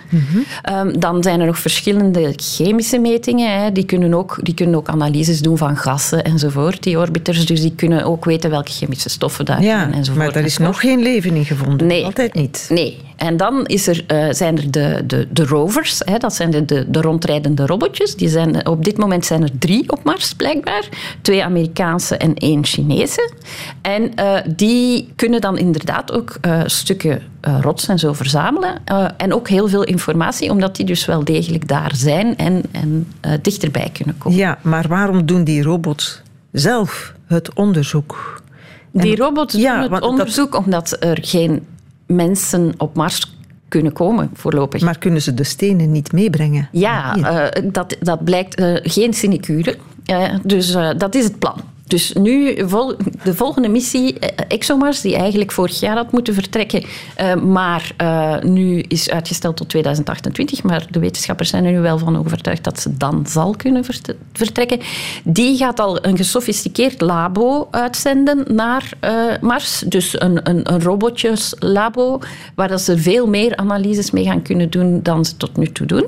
Ehm, 0.63 0.99
dan 0.99 1.23
zijn 1.23 1.41
er 1.41 1.47
nog 1.47 1.59
verschillende 1.59 2.33
chemische 2.37 2.99
metingen. 2.99 3.63
Hè. 3.63 3.73
Die, 3.73 3.85
kunnen 3.85 4.15
ook, 4.15 4.39
die 4.43 4.55
kunnen 4.55 4.75
ook 4.75 4.89
analyses 4.89 5.41
doen 5.41 5.59
van 5.59 5.77
gassen 5.77 6.25
enzovoort, 6.25 6.83
die 6.83 6.99
orbiters. 6.99 7.47
Dus 7.47 7.61
die 7.61 7.73
kunnen 7.75 8.05
ook 8.05 8.25
weten 8.25 8.51
welke 8.51 8.71
chemische 8.71 9.09
stoffen 9.09 9.45
daar 9.45 9.63
ja, 9.63 9.79
zijn 9.79 9.93
enzovoort. 9.93 10.25
maar 10.25 10.33
daar 10.33 10.45
is 10.45 10.59
nog 10.59 10.81
geen 10.81 11.03
leven 11.03 11.35
in 11.37 11.45
gevonden. 11.45 11.87
Nee. 11.87 12.05
Altijd 12.05 12.35
niet. 12.35 12.67
Nee. 12.69 13.05
En 13.17 13.37
dan 13.37 13.67
is 13.67 13.87
er, 13.87 14.05
eh, 14.07 14.27
zijn 14.31 14.57
er 14.57 14.71
de, 14.71 15.03
de, 15.07 15.29
de 15.31 15.45
rovers, 15.45 16.01
hè, 16.05 16.19
dat 16.19 16.35
zijn 16.35 16.51
de, 16.51 16.65
de, 16.65 16.91
de 16.91 17.01
rondrijdende 17.01 17.67
robotjes. 17.67 18.17
Die 18.17 18.29
zijn, 18.29 18.67
op 18.67 18.85
dit 18.85 18.97
moment 18.97 19.25
zijn 19.27 19.43
er 19.43 19.51
drie 19.59 19.91
op 19.91 20.05
Mars, 20.05 20.35
blijkbaar. 20.35 20.89
Twee 21.21 21.45
Amerikaanse 21.45 22.17
en 22.17 22.35
één 22.35 22.65
Chinese. 22.65 23.31
En 23.83 24.15
eh, 24.15 24.37
die 24.57 25.13
kunnen 25.17 25.41
dan 25.41 25.59
inderdaad 25.59 26.13
ook 26.13 26.39
eh, 26.41 26.61
stukken 26.67 27.23
eh, 27.47 27.59
rots 27.61 27.89
en 27.89 27.99
zo 27.99 28.13
verzamelen. 28.13 28.75
Eh, 28.85 29.09
en 29.17 29.35
ook 29.35 29.49
heel 29.49 29.69
veel 29.69 29.85
informatie, 29.85 30.51
omdat 30.51 30.77
die 30.77 30.87
dus 30.87 31.05
wel 31.05 31.25
degelijk 31.25 31.69
daar 31.69 31.93
zijn 31.97 32.37
en, 32.37 32.63
en 32.73 33.07
eh, 33.21 33.33
dichterbij 33.43 33.91
kunnen 33.93 34.19
komen. 34.19 34.39
Ja, 34.39 34.59
maar 34.63 34.89
waarom 34.89 35.27
doen 35.27 35.45
die 35.45 35.63
robots 35.63 36.23
zelf 36.53 37.13
het 37.27 37.55
onderzoek? 37.55 38.43
Die 38.93 39.17
robots 39.17 39.55
Ja, 39.55 39.73
doen 39.73 39.83
het 39.83 39.91
dat- 39.91 40.03
onderzoek 40.11 40.57
omdat 40.57 40.97
er 41.01 41.19
geen 41.21 41.67
mensen 42.07 42.75
op 42.77 42.95
Mars 42.95 43.37
kunnen 43.69 43.93
komen 43.93 44.31
voorlopig. 44.35 44.81
Maar 44.83 44.99
kunnen 44.99 45.23
ze 45.23 45.35
de 45.35 45.45
stenen 45.45 45.93
niet 45.93 46.13
meebrengen? 46.13 46.69
Ja, 46.73 47.15
dat, 47.65 47.97
dat 48.01 48.25
blijkt 48.25 48.63
geen 48.83 49.13
sinecure. 49.15 49.77
Dus 50.43 50.73
dat 50.97 51.15
is 51.15 51.25
het 51.25 51.39
plan. 51.39 51.61
Dus 51.87 52.13
nu 52.13 52.55
de 53.25 53.35
volgende 53.35 53.69
missie, 53.69 54.19
eh, 54.19 54.45
ExoMars, 54.49 55.01
die 55.01 55.17
eigenlijk 55.17 55.53
vorig 55.53 55.81
jaar 55.81 55.97
had 55.97 56.13
moeten 56.13 56.35
vertrekken, 56.35 56.85
eh, 57.15 57.35
maar 57.35 57.93
eh, 57.97 58.39
nu 58.39 58.81
is 58.81 59.11
uitgesteld 59.11 59.57
tot 59.57 59.69
2028. 59.69 60.63
Maar 60.63 60.87
de 60.91 60.99
wetenschappers 60.99 61.51
zijn 61.51 61.65
er 61.65 61.73
nu 61.73 61.81
wel 61.81 61.99
van 61.99 62.19
overtuigd 62.19 62.65
dat 62.65 62.81
ze 62.81 62.97
dan 62.97 63.27
zal 63.29 63.55
kunnen 63.57 63.85
vert- 63.85 64.15
vertrekken. 64.33 64.81
Die 65.25 65.57
gaat 65.57 65.81
al 65.81 66.05
een 66.05 66.17
gesofisticeerd 66.17 67.01
labo 67.01 67.69
uitzenden 67.71 68.45
naar 68.55 68.91
Mars. 69.41 69.85
Dus 69.87 70.21
een, 70.21 70.51
een, 70.51 70.73
een 70.73 70.83
robotjeslabo, 70.83 72.19
waar 72.55 72.69
dat 72.69 72.81
ze 72.81 72.99
veel 72.99 73.27
meer 73.27 73.57
analyses 73.57 74.11
mee 74.11 74.25
gaan 74.25 74.43
kunnen 74.43 74.71
doen 74.71 75.03
dan 75.03 75.25
ze 75.25 75.37
tot 75.37 75.57
nu 75.57 75.67
toe 75.67 75.87
doen. 75.87 76.07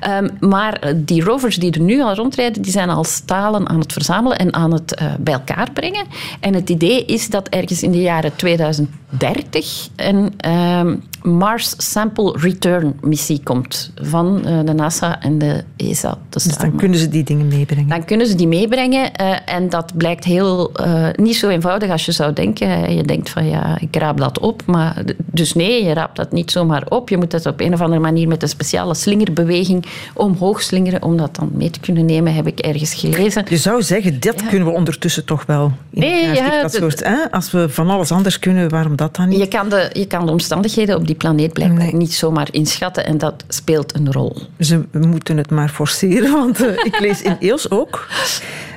Ehm, 0.00 0.28
maar 0.40 0.92
die 0.96 1.22
rovers 1.24 1.56
die 1.56 1.72
er 1.72 1.80
nu 1.80 2.02
al 2.02 2.14
rondrijden, 2.14 2.62
die 2.62 2.72
zijn 2.72 2.90
al 2.90 3.04
stalen 3.04 3.68
aan 3.68 3.80
het 3.80 3.92
verzamelen 3.92 4.38
en 4.38 4.54
aan 4.54 4.72
het 4.72 4.94
bij 5.20 5.34
elkaar 5.34 5.70
brengen. 5.72 6.06
En 6.40 6.54
het 6.54 6.70
idee 6.70 7.04
is 7.04 7.30
dat 7.30 7.48
ergens 7.48 7.82
in 7.82 7.90
de 7.90 8.00
jaren 8.00 8.36
2030 8.36 9.88
een 9.96 10.34
ehm, 10.36 10.96
Mars 11.22 11.74
Sample 11.76 12.36
Return 12.38 12.98
missie 13.00 13.40
komt 13.42 13.92
van 13.94 14.46
eh, 14.46 14.58
de 14.64 14.72
NASA 14.72 15.20
en 15.20 15.38
de 15.38 15.64
ESA. 15.76 16.18
te 16.28 16.42
dus 16.48 16.56
dan 16.56 16.76
kunnen 16.76 16.98
ze 16.98 17.08
die 17.08 17.24
dingen 17.24 17.48
meebrengen. 17.48 17.88
Dan 17.88 18.04
kunnen 18.04 18.26
ze 18.26 18.34
die 18.34 18.46
meebrengen 18.46 19.14
eh, 19.14 19.36
en 19.44 19.68
dat 19.68 19.96
blijkt 19.96 20.24
heel 20.24 20.72
eh, 20.72 21.06
niet 21.14 21.36
zo 21.36 21.48
eenvoudig 21.48 21.90
als 21.90 22.04
je 22.04 22.12
zou 22.12 22.32
denken. 22.32 22.94
Je 22.94 23.02
denkt 23.02 23.30
van 23.30 23.46
ja, 23.46 23.78
ik 23.80 23.96
raap 23.96 24.18
dat 24.18 24.38
op, 24.38 24.62
maar 24.66 25.02
dus 25.16 25.54
nee, 25.54 25.84
je 25.84 25.92
raapt 25.92 26.16
dat 26.16 26.32
niet 26.32 26.50
zomaar 26.50 26.86
op. 26.88 27.08
Je 27.08 27.16
moet 27.16 27.30
dat 27.30 27.46
op 27.46 27.60
een 27.60 27.72
of 27.72 27.80
andere 27.80 28.00
manier 28.00 28.28
met 28.28 28.42
een 28.42 28.48
speciale 28.48 28.94
slingerbeweging 28.94 29.86
omhoog 30.14 30.62
slingeren 30.62 31.02
om 31.02 31.16
dat 31.16 31.36
dan 31.36 31.50
mee 31.52 31.70
te 31.70 31.80
kunnen 31.80 32.04
nemen, 32.04 32.34
heb 32.34 32.46
ik 32.46 32.58
ergens 32.58 32.94
gelezen. 32.94 33.44
Je 33.48 33.56
zou 33.56 33.82
zeggen, 33.82 34.20
dat 34.20 34.46
kunnen 34.46 34.68
we 34.68 34.74
ondertussen 34.74 35.24
toch 35.24 35.46
wel. 35.46 35.72
in 35.90 36.00
Nee, 36.00 36.34
ja, 36.34 36.62
dat 36.62 36.74
soort, 36.74 37.04
hè? 37.04 37.30
Als 37.30 37.50
we 37.50 37.68
van 37.68 37.90
alles 37.90 38.12
anders 38.12 38.38
kunnen, 38.38 38.68
waarom 38.68 38.96
dat 38.96 39.16
dan 39.16 39.28
niet? 39.28 39.38
Je 39.38 39.48
kan, 39.48 39.68
de, 39.68 39.90
je 39.92 40.06
kan 40.06 40.26
de 40.26 40.32
omstandigheden 40.32 40.96
op 40.96 41.06
die 41.08 41.16
planeet 41.16 41.52
blijkbaar 41.52 41.84
Nee. 41.84 41.94
niet 41.94 42.12
zomaar 42.14 42.48
inschatten 42.50 43.06
en 43.06 43.18
dat 43.18 43.44
speelt 43.48 43.94
een 43.94 44.12
rol. 44.12 44.36
Ze 44.60 44.84
moeten 44.92 45.36
het 45.36 45.50
maar 45.50 45.68
forceren, 45.68 46.32
want 46.32 46.62
eh, 46.64 46.72
ik 46.84 46.98
lees 47.00 47.22
in 47.22 47.36
EOS 47.40 47.70
ook 47.70 48.06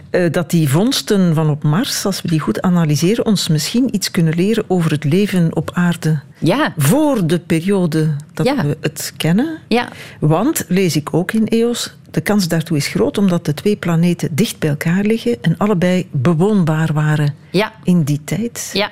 eh, 0.09 0.31
dat 0.31 0.49
die 0.49 0.69
vondsten 0.69 1.33
van 1.35 1.49
op 1.49 1.63
Mars, 1.63 2.05
als 2.05 2.21
we 2.21 2.27
die 2.27 2.39
goed 2.39 2.61
analyseren, 2.61 3.25
ons 3.25 3.47
misschien 3.47 3.95
iets 3.95 4.11
kunnen 4.11 4.33
leren 4.35 4.63
over 4.67 4.91
het 4.91 5.03
leven 5.03 5.55
op 5.55 5.71
aarde. 5.73 6.19
Ja. 6.39 6.73
Voor 6.77 7.27
de 7.27 7.39
periode 7.39 8.15
dat 8.33 8.45
Ja. 8.45 8.65
we 8.65 8.77
het 8.81 9.13
kennen. 9.17 9.57
Ja. 9.67 9.87
Want, 10.19 10.65
lees 10.67 10.95
ik 10.95 11.13
ook 11.13 11.31
in 11.31 11.47
EOS, 11.47 11.95
de 12.11 12.21
kans 12.21 12.47
daartoe 12.47 12.77
is 12.77 12.87
groot 12.87 13.17
omdat 13.17 13.45
de 13.45 13.53
twee 13.53 13.75
planeten 13.75 14.29
dicht 14.35 14.59
bij 14.59 14.69
elkaar 14.69 15.03
liggen 15.03 15.37
en 15.41 15.55
allebei 15.57 16.07
bewoonbaar 16.11 16.93
waren 16.93 17.35
Ja. 17.51 17.71
in 17.83 18.03
die 18.03 18.21
tijd. 18.23 18.69
Ja. 18.73 18.89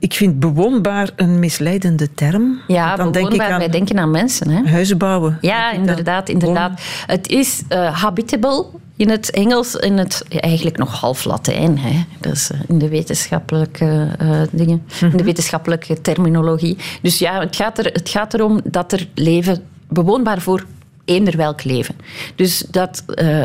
Ik 0.00 0.14
vind 0.14 0.40
bewoonbaar 0.40 1.10
een 1.16 1.38
misleidende 1.38 2.14
term. 2.14 2.60
Ja, 2.66 2.96
dan 2.96 3.12
denk 3.12 3.32
ik 3.32 3.40
aan 3.40 3.58
wij 3.58 3.68
denken 3.68 3.98
aan 3.98 4.10
mensen. 4.10 4.50
Hè? 4.50 4.70
huizen 4.70 4.98
bouwen. 4.98 5.38
Ja, 5.40 5.72
inderdaad, 5.72 6.28
inderdaad. 6.28 6.80
Het 7.06 7.28
is 7.28 7.62
eh, 7.68 8.02
habitable 8.02 8.66
in 8.96 9.10
het 9.10 9.30
Engels, 9.30 9.74
in 9.74 9.98
het 9.98 10.24
eigenlijk 10.28 10.76
nog 10.76 11.00
half 11.00 11.24
Latijn. 11.24 11.78
Hè. 11.78 12.04
Dat 12.20 12.32
is 12.32 12.50
eh, 12.50 12.58
in 12.68 12.78
de 12.78 12.88
wetenschappelijke 12.88 14.08
eh, 14.18 14.40
dingen, 14.50 14.82
in 15.00 15.16
de 15.16 15.24
wetenschappelijke 15.24 16.00
terminologie. 16.00 16.76
Dus 17.02 17.18
ja, 17.18 17.40
het 17.40 17.56
gaat, 17.56 17.78
er, 17.78 17.84
het 17.84 18.08
gaat 18.08 18.34
erom 18.34 18.60
dat 18.64 18.92
er 18.92 19.08
leven 19.14 19.62
bewoonbaar 19.88 20.40
voor 20.40 20.64
eender 21.04 21.36
welk 21.36 21.64
leven. 21.64 21.94
Dus 22.34 22.64
dat 22.70 23.02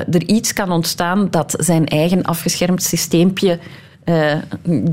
er 0.09 0.23
iets 0.25 0.53
kan 0.53 0.71
ontstaan 0.71 1.27
dat 1.29 1.55
zijn 1.57 1.85
eigen 1.85 2.23
afgeschermd 2.23 2.83
systeempje 2.83 3.59
eh, 4.03 4.35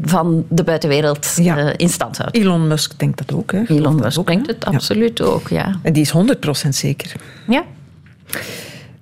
van 0.03 0.45
de 0.49 0.65
buitenwereld 0.65 1.37
Ja. 1.43 1.57
eh, 1.59 1.75
in 1.77 1.89
stand 1.89 2.19
houdt. 2.19 2.37
Elon 2.37 2.67
Musk 2.67 2.99
denkt 2.99 3.19
dat 3.27 3.37
ook. 3.39 3.53
Hè? 3.53 3.63
Elon 3.67 3.95
Musk 3.97 4.19
ook, 4.19 4.27
denkt 4.27 4.47
het 4.47 4.65
Ja. 4.65 4.71
absoluut 4.77 5.21
ook, 5.23 5.49
ja. 5.49 5.79
En 5.83 5.93
die 5.93 6.03
is 6.03 6.11
100% 6.11 6.75
zeker. 6.75 7.13
ja. 7.49 7.65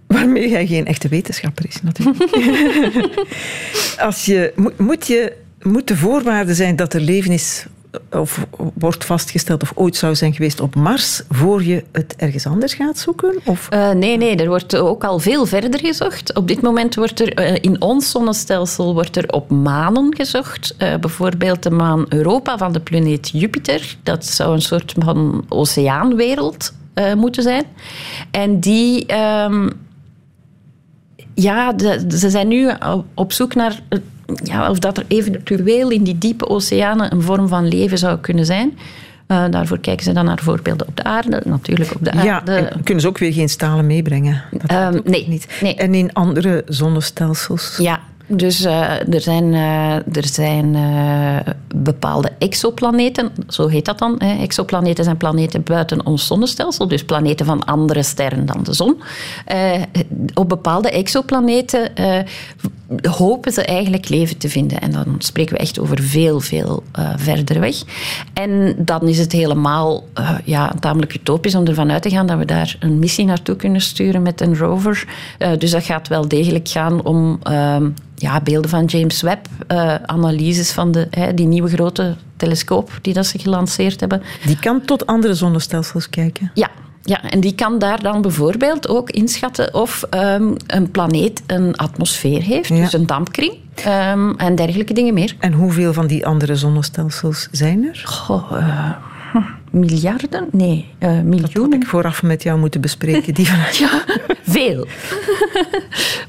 Waarmee 0.07 0.51
hij 0.51 0.67
geen 0.67 0.87
echte 0.87 1.09
wetenschapper 1.09 1.67
is, 1.69 1.83
natuurlijk. 1.83 2.29
Als 3.99 4.25
je, 4.25 4.53
moet, 4.57 4.79
moet, 4.79 5.07
je, 5.07 5.33
moet 5.63 5.89
de 5.89 5.97
voorwaarde 5.97 6.55
zijn 6.55 6.77
dat 6.77 6.95
er 6.95 7.01
leven 7.01 7.33
is 7.33 7.67
of 8.11 8.47
wordt 8.75 9.05
vastgesteld 9.05 9.63
of 9.63 9.73
ooit 9.75 9.97
zou 9.97 10.15
zijn 10.15 10.35
geweest 10.35 10.61
op 10.61 10.75
Mars 10.75 11.23
voor 11.31 11.65
je 11.65 11.85
het 11.93 12.15
ergens 12.17 12.47
anders 12.47 12.75
gaat 12.75 12.99
zoeken? 12.99 13.39
Of 13.45 13.69
Eh, 13.69 13.91
nee, 13.91 14.17
nee, 14.17 14.37
er 14.37 14.49
wordt 14.49 14.77
ook 14.77 15.05
al 15.05 15.19
veel 15.19 15.47
verder 15.47 15.81
gezocht. 15.81 16.35
Op 16.35 16.49
dit 16.49 16.61
moment 16.61 16.95
wordt 16.95 17.21
er 17.21 17.35
eh, 17.35 17.55
in 17.61 17.81
ons 17.81 18.11
zonnestelsel 18.11 18.95
wordt 18.95 19.17
er 19.17 19.33
op 19.33 19.51
manen 19.51 20.15
gezocht. 20.17 20.75
Eh, 20.79 20.97
bijvoorbeeld 20.97 21.63
de 21.63 21.71
maan 21.71 22.07
Europa 22.09 22.59
van 22.59 22.73
de 22.73 22.81
planeet 22.81 23.31
Jupiter. 23.33 23.97
Dat 24.03 24.25
zou 24.27 24.53
een 24.55 24.63
soort 24.63 24.95
van 24.99 25.45
oceaanwereld 25.49 26.73
moeten 27.17 27.43
zijn. 27.43 27.65
En 28.31 28.61
die... 28.61 29.07
ehm, 29.07 29.69
ja, 31.35 31.73
ze 32.09 32.31
zijn 32.31 32.49
nu 32.49 32.71
op- 33.15 33.33
zoek 33.33 33.55
naar 33.55 33.81
ja, 34.43 34.71
of 34.71 34.79
dat 34.79 34.97
er 34.99 35.05
eventueel 35.09 35.91
in 35.91 36.03
die 36.03 36.19
diepe 36.19 36.49
oceanen 36.49 37.13
een 37.13 37.23
vorm 37.23 37.49
van 37.49 37.69
leven 37.69 37.99
zou 37.99 38.19
kunnen 38.19 38.47
zijn. 38.47 38.79
Eh, 39.27 39.45
daarvoor 39.51 39.79
kijken 39.79 40.05
ze 40.05 40.13
dan 40.13 40.25
naar 40.25 40.39
voorbeelden 40.43 40.87
op 40.87 40.97
de 40.97 41.05
aarde, 41.05 41.43
natuurlijk 41.45 41.95
op 41.95 42.05
de 42.05 42.11
ja, 42.23 42.35
aarde. 42.39 42.55
en 42.55 42.83
kunnen 42.83 43.03
ze 43.03 43.09
ook 43.09 43.19
weer 43.19 43.33
geen 43.33 43.49
stalen 43.49 43.87
meebrengen? 43.87 44.43
Dat 44.51 44.71
Ehm, 44.71 45.01
nee, 45.05 45.29
niet. 45.29 45.47
nee. 45.61 45.75
En 45.75 45.95
in 45.95 46.13
andere 46.13 46.63
zonnestelsels? 46.67 47.77
Ja, 47.81 48.01
dus 48.27 48.65
eh, 48.65 49.15
er 49.15 49.21
zijn, 49.21 49.55
eh, 49.55 49.95
er 50.17 50.27
zijn 50.27 50.77
bepaalde 51.75 52.33
exoplaneten, 52.39 53.31
zo 53.49 53.67
heet 53.67 53.85
dat 53.85 53.99
dan. 53.99 54.15
Hè. 54.19 54.43
Exoplaneten 54.43 55.05
zijn 55.05 55.17
planeten 55.17 55.63
buiten 55.63 56.07
ons 56.07 56.27
zonnestelsel, 56.27 56.89
dus 56.89 57.05
planeten 57.05 57.47
van 57.47 57.65
andere 57.65 58.03
sterren 58.03 58.47
dan 58.47 58.63
de 58.63 58.73
zon. 58.75 59.03
Op 60.35 60.49
bepaalde 60.49 60.91
exoplaneten 60.91 61.91
hopen 63.11 63.53
ze 63.53 63.65
eigenlijk 63.65 64.09
leven 64.09 64.39
te 64.39 64.49
vinden. 64.49 64.81
En 64.81 64.93
dan 64.93 65.15
spreken 65.19 65.55
we 65.55 65.61
echt 65.61 65.79
over 65.79 66.03
veel, 66.03 66.41
veel 66.41 66.83
eh, 66.93 67.11
verder 67.17 67.61
weg. 67.61 67.77
En 68.33 68.75
dan 68.79 69.03
is 69.03 69.19
het 69.19 69.33
helemaal 69.33 70.05
eh, 70.15 70.31
ja, 70.45 70.73
tamelijk 70.81 71.15
utopisch 71.15 71.55
om 71.55 71.67
ervan 71.67 71.91
uit 71.91 72.03
te 72.03 72.11
gaan 72.11 72.27
dat 72.27 72.39
we 72.39 72.45
daar 72.45 72.77
een 72.81 72.99
missie 72.99 73.25
naartoe 73.25 73.57
kunnen 73.57 73.81
sturen 73.81 74.23
met 74.23 74.41
een 74.41 74.57
rover. 74.57 75.05
Eh, 75.39 75.51
dus 75.59 75.71
dat 75.71 75.85
gaat 75.85 76.09
wel 76.09 76.29
degelijk 76.29 76.69
gaan 76.69 77.05
om 77.05 77.39
ehm, 77.43 77.91
ja, 78.15 78.41
beelden 78.41 78.71
van 78.71 78.85
James 78.85 79.23
Webb, 79.23 79.47
analyses 80.07 80.71
van 80.71 80.93
de, 80.93 81.07
hè, 81.11 81.35
die 81.35 81.47
nieuwe 81.47 81.69
grote 81.69 82.17
telescoop 82.37 82.99
die 83.03 83.15
dat 83.15 83.27
ze 83.27 83.39
gelanceerd 83.39 84.01
hebben. 84.01 84.23
Die 84.45 84.59
kan 84.59 84.85
tot 84.85 85.07
andere 85.07 85.35
zonnestelsels 85.35 86.11
kijken. 86.11 86.51
Ja, 86.55 86.71
ja, 87.03 87.23
en 87.23 87.41
die 87.41 87.55
kan 87.55 87.79
daar 87.79 88.03
dan 88.03 88.23
bijvoorbeeld 88.23 88.89
ook 88.89 89.11
inschatten 89.11 89.75
of 89.75 90.03
ehm, 90.11 90.55
een 90.67 90.91
planeet 90.91 91.43
een 91.47 91.77
atmosfeer 91.77 92.43
heeft, 92.43 92.69
Ja. 92.69 92.77
dus 92.77 92.93
een 92.93 93.07
dampkring 93.07 93.53
ehm, 93.75 94.31
en 94.37 94.55
dergelijke 94.55 94.93
dingen 94.93 95.15
meer. 95.15 95.37
En 95.39 95.53
hoeveel 95.53 95.93
van 95.93 96.07
die 96.07 96.27
andere 96.27 96.57
zonnestelsels 96.57 97.49
zijn 97.51 97.85
er? 97.85 98.03
Goh, 98.05 98.53
eh, 98.53 98.67
hm, 98.85 98.93
miljarden? 99.71 100.47
Nee, 100.53 100.89
eh, 100.99 101.09
Dat 101.09 101.17
had 101.17 101.25
miljoenen. 101.25 101.81
ik 101.81 101.87
vooraf 101.87 102.23
met 102.23 102.43
jou 102.43 102.59
moeten 102.59 102.81
bespreken. 102.81 103.35
Die 103.35 103.47
van... 103.49 103.59
Ja, 103.87 104.05
veel. 104.43 104.87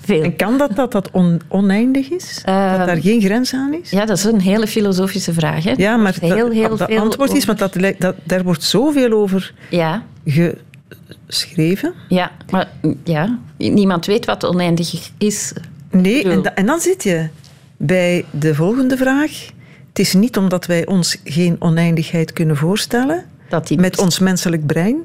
veel. 0.01 0.23
En 0.23 0.35
kan 0.35 0.57
dat 0.57 0.75
dat 0.75 0.91
dat 0.91 1.09
on- 1.11 1.41
oneindig 1.47 2.09
is? 2.09 2.35
dat 2.35 2.55
Ehm, 2.55 2.85
daar 2.85 3.01
geen 3.01 3.21
grens 3.21 3.53
aan 3.53 3.73
is? 3.81 3.89
Ja, 3.89 4.05
dat 4.05 4.17
is 4.17 4.23
een 4.23 4.41
hele 4.41 4.67
filosofische 4.67 5.33
vraag. 5.33 5.63
Hè. 5.63 5.73
Ja, 5.77 5.97
maar 5.97 6.15
heel, 6.19 6.37
dat, 6.37 6.53
heel 6.53 6.77
dat 6.77 6.87
veel 6.89 6.99
antwoord 6.99 7.33
is, 7.33 7.45
want 7.45 7.59
dat, 7.59 7.75
daar 8.23 8.43
wordt 8.43 8.63
zoveel 8.63 9.11
over 9.11 9.53
Ja, 9.69 10.03
geschreven. 11.27 11.93
ja, 12.09 12.31
maar 12.49 12.67
ja, 13.03 13.39
niemand 13.57 14.05
weet 14.05 14.25
wat 14.25 14.45
oneindig 14.45 15.09
is. 15.17 15.53
Nee, 15.91 16.23
en, 16.29 16.41
da- 16.41 16.53
en 16.55 16.65
dan 16.65 16.79
zit 16.79 17.03
je 17.03 17.27
bij 17.77 18.25
de 18.31 18.55
volgende 18.55 18.97
vraag. 18.97 19.31
Het 19.99 20.07
is 20.07 20.13
niet 20.13 20.37
omdat 20.37 20.65
wij 20.65 20.85
ons 20.85 21.17
geen 21.23 21.55
oneindigheid 21.59 22.33
kunnen 22.33 22.57
voorstellen 22.57 23.23
Dat 23.49 23.69
met 23.75 23.99
ons 23.99 24.19
menselijk 24.19 24.65
brein, 24.65 24.95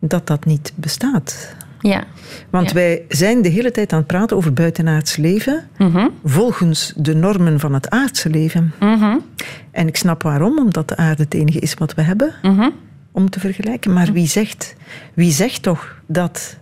dat 0.00 0.26
dat 0.26 0.44
niet 0.44 0.72
bestaat. 0.74 1.54
Ja. 1.80 2.04
Want 2.50 2.68
Ja. 2.68 2.74
wij 2.74 3.02
zijn 3.08 3.42
de 3.42 3.48
hele 3.48 3.70
tijd 3.70 3.92
aan 3.92 3.98
het 3.98 4.06
praten 4.06 4.36
over 4.36 4.52
buitenaards 4.52 5.16
leven, 5.16 5.68
Mhm. 5.78 6.08
volgens 6.24 6.92
de 6.96 7.14
normen 7.14 7.60
van 7.60 7.74
het 7.74 7.90
aardse 7.90 8.30
leven. 8.30 8.72
Mhm. 8.80 9.16
En 9.70 9.86
ik 9.88 9.96
snap 9.96 10.22
waarom, 10.22 10.58
omdat 10.58 10.88
de 10.88 10.96
aarde 10.96 11.22
het 11.22 11.34
enige 11.34 11.58
is 11.58 11.74
wat 11.74 11.94
we 11.94 12.02
hebben 12.02 12.34
Mhm. 12.42 12.68
om 13.12 13.30
te 13.30 13.40
vergelijken. 13.40 13.92
Maar 13.92 14.12
wie 14.12 14.26
zegt, 14.26 14.74
wie 15.14 15.32
zegt 15.32 15.62
toch 15.62 15.96
dat 16.06 16.56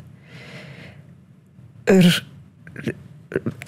er 1.84 2.24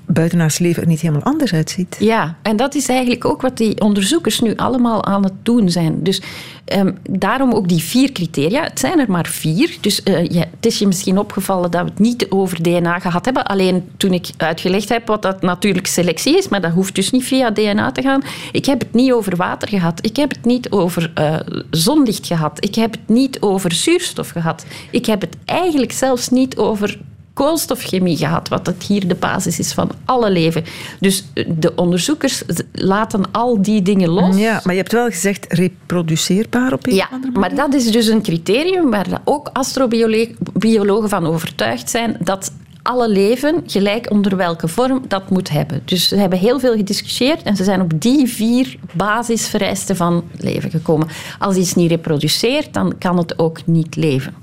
buitenaards 0.06 0.58
leven 0.58 0.82
er 0.82 0.88
niet 0.88 1.00
helemaal 1.00 1.22
anders 1.22 1.52
uitziet? 1.52 1.96
Ja, 1.98 2.36
en 2.42 2.56
dat 2.56 2.74
is 2.74 2.88
eigenlijk 2.88 3.24
ook 3.24 3.42
wat 3.42 3.56
die 3.56 3.80
onderzoekers 3.80 4.40
nu 4.40 4.56
allemaal 4.56 5.04
aan 5.04 5.22
het 5.22 5.32
doen 5.42 5.70
zijn. 5.70 6.02
Dus 6.02 6.22
ehm, 6.64 6.92
daarom 7.10 7.52
ook 7.52 7.68
die 7.68 7.80
vier 7.80 8.12
criteria. 8.12 8.62
Het 8.62 8.78
zijn 8.78 8.98
er 8.98 9.10
maar 9.10 9.26
vier. 9.26 9.76
Dus 9.80 10.02
eh, 10.02 10.42
het 10.50 10.66
is 10.66 10.78
je 10.78 10.86
misschien 10.86 11.18
opgevallen 11.18 11.70
dat 11.70 11.82
we 11.82 11.88
het 11.90 11.98
niet 11.98 12.26
over 12.30 12.62
DNA 12.62 12.98
gehad 12.98 13.24
hebben. 13.24 13.44
Alleen 13.44 13.88
toen 13.96 14.12
ik 14.12 14.28
uitgelegd 14.36 14.88
heb 14.88 15.06
wat 15.06 15.22
dat 15.22 15.42
natuurlijk 15.42 15.86
selectie 15.86 16.36
is, 16.36 16.48
maar 16.48 16.60
dat 16.60 16.72
hoeft 16.72 16.94
dus 16.94 17.10
niet 17.10 17.24
via 17.24 17.50
DNA 17.50 17.92
te 17.92 18.02
gaan. 18.02 18.22
Ik 18.52 18.66
heb 18.66 18.78
het 18.78 18.92
niet 18.92 19.12
over 19.12 19.36
water 19.36 19.68
gehad. 19.68 20.04
Ik 20.04 20.16
heb 20.16 20.30
het 20.30 20.44
niet 20.44 20.70
over 20.70 21.10
eh, 21.14 21.36
zonlicht 21.70 22.26
gehad. 22.26 22.64
Ik 22.64 22.74
heb 22.74 22.90
het 22.90 23.08
niet 23.08 23.40
over 23.40 23.72
zuurstof 23.72 24.28
gehad. 24.28 24.66
Ik 24.90 25.06
heb 25.06 25.20
het 25.20 25.36
eigenlijk 25.44 25.92
zelfs 25.92 26.28
niet 26.28 26.56
over 26.56 26.98
koolstofchemie 27.36 28.16
gehad, 28.16 28.48
wat 28.48 28.66
het 28.66 28.82
hier 28.82 29.08
de 29.08 29.14
basis 29.14 29.58
is 29.58 29.72
van 29.72 29.90
alle 30.04 30.30
leven. 30.30 30.64
Dus 31.00 31.24
eh, 31.34 31.44
de 31.48 31.74
onderzoekers 31.74 32.42
laten 32.72 33.22
al 33.32 33.62
die 33.62 33.82
dingen 33.82 34.08
los. 34.08 34.36
Ja, 34.36 34.60
maar 34.64 34.74
je 34.74 34.80
hebt 34.80 34.92
wel 34.92 35.10
gezegd 35.10 35.52
reproduceerbaar 35.52 36.72
op 36.72 36.86
een 36.86 36.94
Ja, 36.94 37.08
andere 37.10 37.38
maar 37.38 37.54
dat 37.54 37.74
is 37.74 37.90
dus 37.90 38.06
een 38.06 38.22
criterium 38.22 38.90
waar 38.90 39.08
dat 39.08 39.20
ook 39.24 39.50
astrobiologen 39.52 41.08
van 41.08 41.26
overtuigd 41.26 41.90
zijn 41.90 42.16
dat 42.20 42.52
alle 42.82 43.08
leven, 43.08 43.62
gelijk 43.66 44.10
onder 44.10 44.36
welke 44.36 44.68
vorm, 44.68 45.02
dat 45.08 45.30
moet 45.30 45.50
hebben. 45.50 45.82
Dus 45.84 46.08
ze 46.08 46.16
hebben 46.16 46.38
heel 46.38 46.60
veel 46.60 46.76
gediscussieerd 46.76 47.42
en 47.42 47.56
ze 47.56 47.64
zijn 47.64 47.80
op 47.80 48.00
die 48.00 48.26
vier 48.26 48.78
basisvereisten 48.92 49.96
van 49.96 50.24
leven 50.38 50.70
gekomen. 50.70 51.08
Als 51.38 51.56
iets 51.56 51.74
niet 51.74 51.90
reproduceert, 51.90 52.74
dan 52.74 52.98
kan 52.98 53.18
het 53.18 53.38
ook 53.38 53.66
niet 53.66 53.96
leven. 53.96 54.34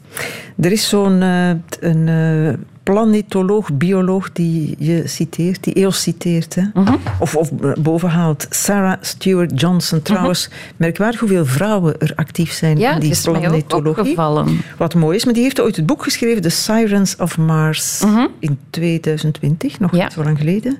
Er 0.60 0.72
is 0.72 0.90
zo'n 0.90 1.22
eh, 1.22 1.50
een 1.80 2.08
eh, 2.08 2.54
planetoloog, 2.84 3.74
bioloog 3.74 4.32
die 4.32 4.76
je 4.80 5.02
citeert, 5.08 5.64
die 5.64 5.74
EOS 5.74 6.02
citeert, 6.02 6.56
hè? 6.56 6.62
Mhm. 6.74 6.94
of, 7.20 7.36
of 7.36 7.52
bovenhaalt. 7.80 8.46
Sarah 8.50 8.98
Stewart 9.02 9.60
Johnson. 9.62 10.02
Trouwens, 10.02 10.50
merkwaardig 10.78 11.20
hoeveel 11.20 11.46
vrouwen 11.46 12.00
er 12.00 12.12
actief 12.16 12.52
zijn 12.52 12.72
Mhm. 12.74 12.82
Ja, 12.82 12.94
in 12.94 13.00
die 13.00 13.10
is 13.12 13.22
planetologie. 13.22 14.16
Wat 14.78 14.94
mooi 14.96 15.16
is, 15.16 15.26
maar 15.26 15.34
die 15.34 15.44
heeft 15.44 15.62
ooit 15.62 15.76
het 15.76 15.86
boek 15.86 16.04
geschreven, 16.04 16.42
The 16.42 16.50
Sirens 16.50 17.16
of 17.16 17.38
Mars, 17.38 18.02
in 18.40 18.58
2020, 18.70 19.80
nog 19.80 19.90
Mhm. 19.92 20.00
Ja. 20.00 20.04
niet 20.06 20.14
zo 20.14 20.24
lang 20.24 20.38
geleden. 20.38 20.78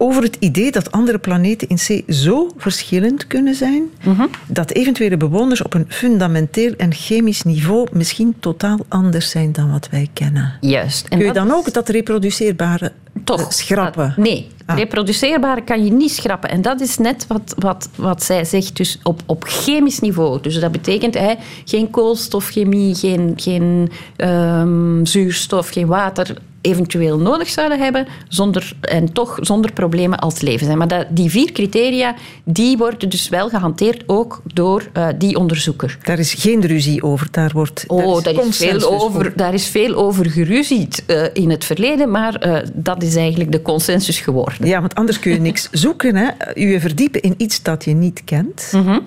Over 0.00 0.22
het 0.22 0.36
idee 0.38 0.70
dat 0.70 0.92
andere 0.92 1.18
planeten 1.18 1.68
in 1.68 1.76
C 1.76 2.12
zo 2.12 2.50
verschillend 2.56 3.26
kunnen 3.26 3.54
zijn, 3.54 3.82
Mhm. 4.04 4.26
dat 4.46 4.70
eventuele 4.70 5.16
bewoners 5.16 5.62
op 5.62 5.74
een 5.74 5.84
fundamenteel 5.88 6.72
en 6.76 6.94
chemisch 6.94 7.42
niveau 7.42 7.86
misschien 7.92 8.34
totaal 8.40 8.78
anders 8.88 9.30
zijn 9.30 9.52
dan 9.52 9.70
wat 9.70 9.88
wij 9.90 10.08
kennen. 10.12 10.52
Juist. 10.60 11.08
En 11.08 11.18
Kun 11.18 11.26
je 11.26 11.32
dan 11.32 11.52
ook 11.52 11.72
dat 11.72 11.88
reproduceerbare 11.88 12.92
toch. 13.24 13.40
Eh, 13.40 13.50
schrappen? 13.50 14.12
Dat, 14.16 14.24
nee, 14.24 14.48
ah. 14.66 14.76
reproduceerbare 14.76 15.64
kan 15.64 15.84
je 15.84 15.92
niet 15.92 16.10
schrappen. 16.10 16.50
En 16.50 16.62
dat 16.62 16.80
is 16.80 16.98
net 16.98 17.26
wat, 17.26 17.54
wat, 17.58 17.88
wat 17.94 18.22
zij 18.22 18.44
zegt, 18.44 18.76
dus 18.76 18.98
op, 19.02 19.22
op 19.26 19.44
chemisch 19.44 20.00
niveau. 20.00 20.40
Dus 20.40 20.60
dat 20.60 20.72
betekent 20.72 21.14
hè, 21.14 21.34
geen 21.64 21.90
koolstofchemie, 21.90 22.94
geen, 22.94 23.32
geen 23.36 23.90
um, 24.16 25.06
zuurstof, 25.06 25.68
geen 25.68 25.86
water 25.86 26.36
eventueel 26.60 27.18
nodig 27.18 27.48
zouden 27.48 27.78
hebben 27.78 28.06
zonder, 28.28 28.76
en 28.80 29.12
toch 29.12 29.38
zonder 29.40 29.72
problemen 29.72 30.18
als 30.18 30.40
leven 30.40 30.66
zijn. 30.66 30.78
Maar 30.78 30.88
dat, 30.88 31.06
die 31.10 31.30
vier 31.30 31.52
criteria 31.52 32.14
die 32.44 32.76
worden 32.76 33.08
dus 33.08 33.28
wel 33.28 33.48
gehanteerd 33.48 34.02
ook 34.06 34.42
door 34.54 34.88
uh, 34.96 35.08
die 35.18 35.36
onderzoeker. 35.36 35.98
Daar 36.02 36.18
is 36.18 36.34
geen 36.34 36.66
ruzie 36.66 37.02
over. 37.02 37.28
Daar, 37.30 37.50
wordt, 37.52 37.84
oh, 37.86 38.22
daar, 38.22 38.46
is, 38.46 38.56
veel 38.56 39.00
over, 39.00 39.32
daar 39.36 39.54
is 39.54 39.66
veel 39.66 39.94
over 39.94 40.30
geruzied 40.30 41.04
uh, 41.06 41.24
in 41.32 41.50
het 41.50 41.64
verleden, 41.64 42.10
maar 42.10 42.46
uh, 42.46 42.58
dat 42.74 43.02
is 43.02 43.16
eigenlijk 43.16 43.52
de 43.52 43.62
consensus 43.62 44.20
geworden. 44.20 44.66
Ja, 44.66 44.80
want 44.80 44.94
anders 44.94 45.18
kun 45.18 45.32
je 45.32 45.40
niks 45.40 45.68
zoeken. 45.84 46.16
Hè? 46.16 46.28
Je 46.54 46.80
verdiepen 46.80 47.20
in 47.20 47.34
iets 47.36 47.62
dat 47.62 47.84
je 47.84 47.94
niet 47.94 48.22
kent. 48.24 48.68
Mm 48.72 48.86
-hmm. 48.86 49.06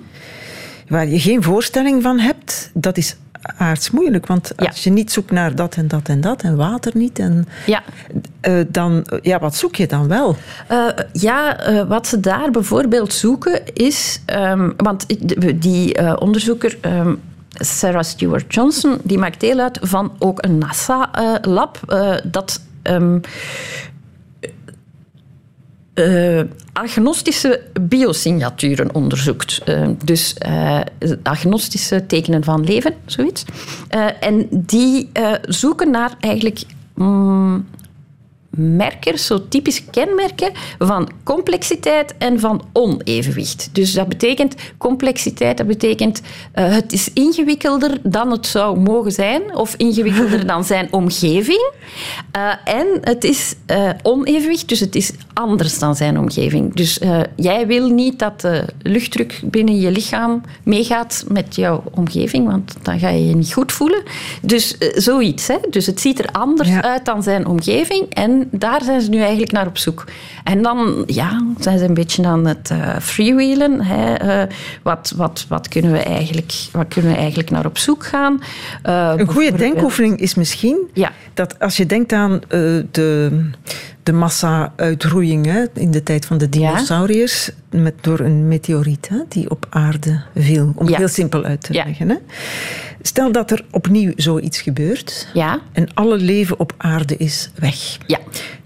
Waar 0.88 1.08
je 1.08 1.20
geen 1.20 1.42
voorstelling 1.42 2.02
van 2.02 2.18
hebt, 2.18 2.70
dat 2.74 2.96
is 2.96 3.16
aards 3.56 3.90
moeilijk. 3.90 4.26
Want 4.26 4.56
als 4.56 4.84
je 4.84 4.90
niet 4.90 5.12
zoekt 5.12 5.30
naar 5.30 5.54
dat 5.54 5.74
en 5.74 5.88
dat 5.88 6.08
en 6.08 6.20
dat 6.20 6.42
en 6.42 6.56
water 6.56 6.92
niet, 6.94 7.18
en, 7.18 7.46
ja. 7.66 7.82
Uh, 8.48 8.64
dan, 8.68 9.06
ja, 9.22 9.38
wat 9.38 9.56
zoek 9.56 9.76
je 9.76 9.86
dan 9.86 10.08
wel? 10.08 10.36
Uh, 10.70 10.88
ja, 11.12 11.68
uh, 11.70 11.88
wat 11.88 12.06
ze 12.06 12.20
daar 12.20 12.50
bijvoorbeeld 12.50 13.12
zoeken 13.12 13.74
is... 13.74 14.20
Um, 14.26 14.74
want 14.76 15.06
die 15.60 16.18
onderzoeker... 16.20 16.78
Um, 16.82 17.20
Sarah 17.54 18.02
Stewart 18.02 18.54
Johnson, 18.54 18.98
die 19.02 19.18
maakt 19.18 19.40
deel 19.40 19.58
uit 19.58 19.78
van 19.82 20.12
ook 20.18 20.44
een 20.44 20.58
NASA-lab 20.58 21.78
dat 22.24 22.60
um, 22.82 23.20
uh, 25.94 26.40
agnostische 26.72 27.60
biosignaturen 27.80 28.94
onderzoekt. 28.94 29.62
Uh, 29.68 29.88
dus 30.04 30.36
uh, 30.46 30.80
agnostische 31.22 32.06
tekenen 32.06 32.44
van 32.44 32.64
leven, 32.64 32.94
zoiets. 33.06 33.44
en 34.20 34.46
die 34.50 35.10
zoeken 35.42 35.90
naar 35.90 36.14
eigenlijk 36.20 36.62
mm, 36.94 37.66
merkers, 38.56 39.26
zo 39.26 39.48
typische 39.48 39.82
kenmerken 39.90 40.52
van 40.78 41.10
complexiteit 41.22 42.14
en 42.18 42.40
van 42.40 42.62
onevenwicht. 42.72 43.68
Dus 43.72 43.92
dat 43.92 44.08
betekent 44.08 44.54
complexiteit, 44.78 45.56
dat 45.56 45.66
betekent 45.66 46.20
uh, 46.20 46.74
het 46.74 46.92
is 46.92 47.12
ingewikkelder 47.12 47.98
dan 48.02 48.30
het 48.30 48.46
zou 48.46 48.78
mogen 48.78 49.12
zijn, 49.12 49.56
of 49.56 49.74
ingewikkelder 49.76 50.46
dan 50.52 50.64
zijn 50.64 50.88
omgeving. 50.90 51.70
Uh, 52.36 52.52
en 52.64 52.86
het 53.00 53.24
is 53.24 53.54
uh, 53.66 53.90
onevenwicht, 54.02 54.68
dus 54.68 54.80
het 54.80 54.94
is 54.94 55.12
anders 55.32 55.78
dan 55.78 55.96
zijn 55.96 56.18
omgeving. 56.18 56.74
Dus 56.74 57.00
jij 57.36 57.66
wil 57.66 57.88
niet 57.88 58.18
dat 58.18 58.40
de 58.40 58.64
luchtdruk 58.82 59.40
binnen 59.44 59.80
je 59.80 59.90
lichaam 59.90 60.40
meegaat 60.62 61.24
met 61.28 61.56
jouw 61.56 61.82
omgeving, 61.94 62.46
want 62.46 62.74
dan 62.82 62.98
ga 62.98 63.08
je 63.08 63.26
je 63.26 63.34
niet 63.34 63.52
goed 63.52 63.72
voelen. 63.72 64.02
Dus 64.42 64.76
zoiets. 64.94 65.46
Hè? 65.46 65.56
Dus 65.70 65.86
het 65.86 66.00
ziet 66.00 66.18
er 66.18 66.28
anders 66.32 66.68
ja. 66.68 66.82
uit 66.82 67.04
dan 67.04 67.22
zijn 67.22 67.46
omgeving 67.46 68.06
en 68.08 68.41
daar 68.50 68.82
zijn 68.82 69.00
ze 69.00 69.10
nu 69.10 69.18
eigenlijk 69.18 69.52
naar 69.52 69.66
op 69.66 69.78
zoek. 69.78 70.04
En 70.44 70.62
dan 70.62 71.02
ja, 71.06 71.42
zijn 71.58 71.78
ze 71.78 71.84
een 71.84 71.94
beetje 71.94 72.26
aan 72.26 72.46
het 72.46 72.70
uh, 72.72 72.96
freewheelen. 72.98 73.80
Hè. 73.80 74.42
Uh, 74.42 74.54
wat, 74.82 75.12
wat, 75.16 75.46
wat, 75.48 75.68
kunnen 75.68 75.92
we 75.92 75.98
eigenlijk, 75.98 76.52
wat 76.72 76.88
kunnen 76.88 77.10
we 77.10 77.16
eigenlijk 77.16 77.50
naar 77.50 77.66
op 77.66 77.78
zoek 77.78 78.06
gaan? 78.06 78.42
Uh, 78.86 79.12
een 79.16 79.26
goede 79.26 79.56
denkoefening 79.56 80.18
is 80.18 80.34
misschien 80.34 80.90
ja. 80.92 81.12
dat 81.34 81.58
als 81.58 81.76
je 81.76 81.86
denkt 81.86 82.12
aan 82.12 82.40
de, 82.90 83.40
de 84.02 84.12
massa-uitroeiing 84.12 85.68
in 85.74 85.90
de 85.90 86.02
tijd 86.02 86.26
van 86.26 86.38
de 86.38 86.48
dinosauriërs 86.48 87.50
ja. 87.70 87.78
met, 87.78 87.94
door 88.00 88.20
een 88.20 88.48
meteoriet 88.48 89.08
hè, 89.08 89.16
die 89.28 89.50
op 89.50 89.66
aarde 89.70 90.22
viel. 90.34 90.72
Om 90.76 90.86
het 90.86 90.96
heel 90.96 91.08
simpel 91.08 91.44
uit 91.44 91.62
te 91.62 91.72
leggen. 91.72 92.08
Hè. 92.08 92.16
Stel 93.02 93.32
dat 93.32 93.50
er 93.50 93.64
opnieuw 93.70 94.12
zoiets 94.16 94.60
gebeurt 94.60 95.28
ja. 95.34 95.60
en 95.72 95.94
alle 95.94 96.16
leven 96.16 96.60
op 96.60 96.74
aarde 96.76 97.16
is 97.16 97.50
weg. 97.54 97.98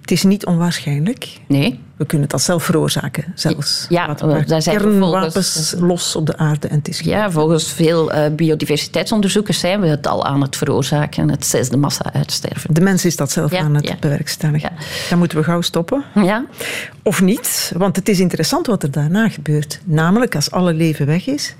Ja. 0.06 0.12
Het 0.12 0.24
is 0.24 0.30
niet 0.30 0.46
onwaarschijnlijk. 0.46 1.40
Nee. 1.48 1.80
We 1.96 2.06
kunnen 2.06 2.28
dat 2.28 2.42
zelf 2.42 2.64
veroorzaken, 2.64 3.24
zelfs. 3.34 3.86
Ja, 3.88 4.14
daar 4.46 4.62
zijn 4.62 4.76
kernwapens 4.76 5.74
los 5.78 6.16
op 6.16 6.26
de 6.26 6.36
aarde 6.36 6.68
en 6.68 6.76
het 6.76 6.88
is 6.88 7.00
Ja, 7.00 7.30
volgens 7.30 7.72
veel 7.72 8.14
uh, 8.14 8.26
biodiversiteitsonderzoekers 8.32 9.58
zijn 9.58 9.80
we 9.80 9.86
het 9.86 10.06
al 10.06 10.24
aan 10.24 10.42
het 10.42 10.56
veroorzaken, 10.56 11.30
het 11.30 11.46
zesde 11.46 11.76
massa-uitsterven. 11.76 12.74
De 12.74 12.80
mens 12.80 13.04
is 13.04 13.16
dat 13.16 13.30
zelf 13.30 13.52
aan 13.52 13.74
het 13.74 13.88
ja. 13.88 13.96
bewerkstelligen. 14.00 14.72
Dan 15.08 15.18
moeten 15.18 15.38
we 15.38 15.44
gauw 15.44 15.60
stoppen. 15.60 16.04
Ja. 16.14 16.44
Of 17.02 17.22
niet, 17.22 17.72
want 17.76 17.96
het 17.96 18.08
is 18.08 18.20
interessant 18.20 18.66
wat 18.66 18.82
er 18.82 18.90
daarna 18.90 19.28
gebeurt. 19.28 19.80
Namelijk, 19.84 20.34
als 20.34 20.50
alle 20.50 20.74
leven 20.74 21.06
weg 21.06 21.26
is, 21.26 21.54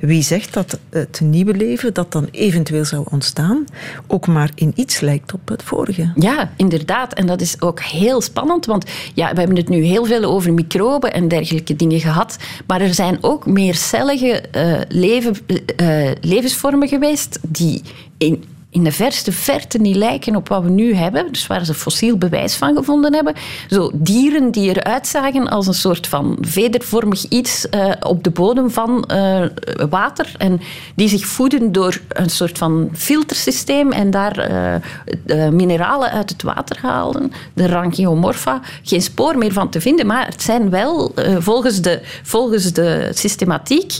wie 0.00 0.22
zegt 0.22 0.52
dat 0.52 0.78
het 0.90 1.20
nieuwe 1.22 1.54
leven 1.54 1.94
dat 1.94 2.12
dan 2.12 2.28
eventueel 2.30 2.84
zou 2.84 3.06
ontstaan, 3.10 3.64
ook 4.06 4.26
maar 4.26 4.50
in 4.54 4.72
iets 4.74 5.00
lijkt 5.00 5.32
op 5.32 5.48
het 5.48 5.62
vorige? 5.62 6.12
Ja, 6.14 6.50
inderdaad. 6.56 7.12
En 7.12 7.26
dat 7.26 7.40
is 7.40 7.60
ook 7.60 7.80
heel 7.90 8.20
spannend, 8.20 8.66
want 8.66 8.84
ja, 9.14 9.32
we 9.32 9.38
hebben 9.38 9.56
het 9.56 9.68
nu 9.68 9.82
heel 9.82 10.04
veel 10.04 10.24
over 10.24 10.52
microben 10.52 11.12
en 11.12 11.28
dergelijke 11.28 11.76
dingen 11.76 12.00
gehad. 12.00 12.36
Maar 12.66 12.80
er 12.80 12.94
zijn 12.94 13.18
ook 13.20 13.46
meercellige 13.46 14.42
uh, 14.56 14.80
leven, 14.88 15.36
uh, 15.76 16.10
levensvormen 16.20 16.88
geweest 16.88 17.38
die 17.42 17.82
in 18.18 18.44
in 18.70 18.84
de 18.84 18.92
verste 18.92 19.32
verte 19.32 19.78
niet 19.78 19.96
lijken 19.96 20.36
op 20.36 20.48
wat 20.48 20.62
we 20.62 20.70
nu 20.70 20.94
hebben. 20.94 21.32
Dus 21.32 21.46
waar 21.46 21.64
ze 21.64 21.74
fossiel 21.74 22.18
bewijs 22.18 22.54
van 22.54 22.76
gevonden 22.76 23.14
hebben. 23.14 23.34
Zo 23.70 23.90
dieren 23.94 24.50
die 24.50 24.68
eruit 24.68 25.06
zagen 25.06 25.48
als 25.48 25.66
een 25.66 25.74
soort 25.74 26.06
van 26.06 26.38
vedervormig 26.40 27.24
iets 27.28 27.66
uh, 27.74 27.92
op 28.00 28.24
de 28.24 28.30
bodem 28.30 28.70
van 28.70 29.04
uh, 29.12 29.44
water. 29.90 30.34
En 30.38 30.60
die 30.94 31.08
zich 31.08 31.26
voeden 31.26 31.72
door 31.72 32.00
een 32.08 32.30
soort 32.30 32.58
van 32.58 32.88
filtersysteem 32.92 33.92
en 33.92 34.10
daar 34.10 34.50
uh, 35.26 35.48
mineralen 35.48 36.10
uit 36.10 36.30
het 36.30 36.42
water 36.42 36.78
halen. 36.80 37.32
De 37.52 37.66
Rangiomorpha. 37.66 38.60
Geen 38.82 39.02
spoor 39.02 39.38
meer 39.38 39.52
van 39.52 39.68
te 39.68 39.80
vinden, 39.80 40.06
maar 40.06 40.26
het 40.26 40.42
zijn 40.42 40.70
wel, 40.70 41.14
volgens, 41.38 41.80
de, 41.80 42.00
volgens 42.22 42.72
de 42.72 43.08
systematiek, 43.12 43.98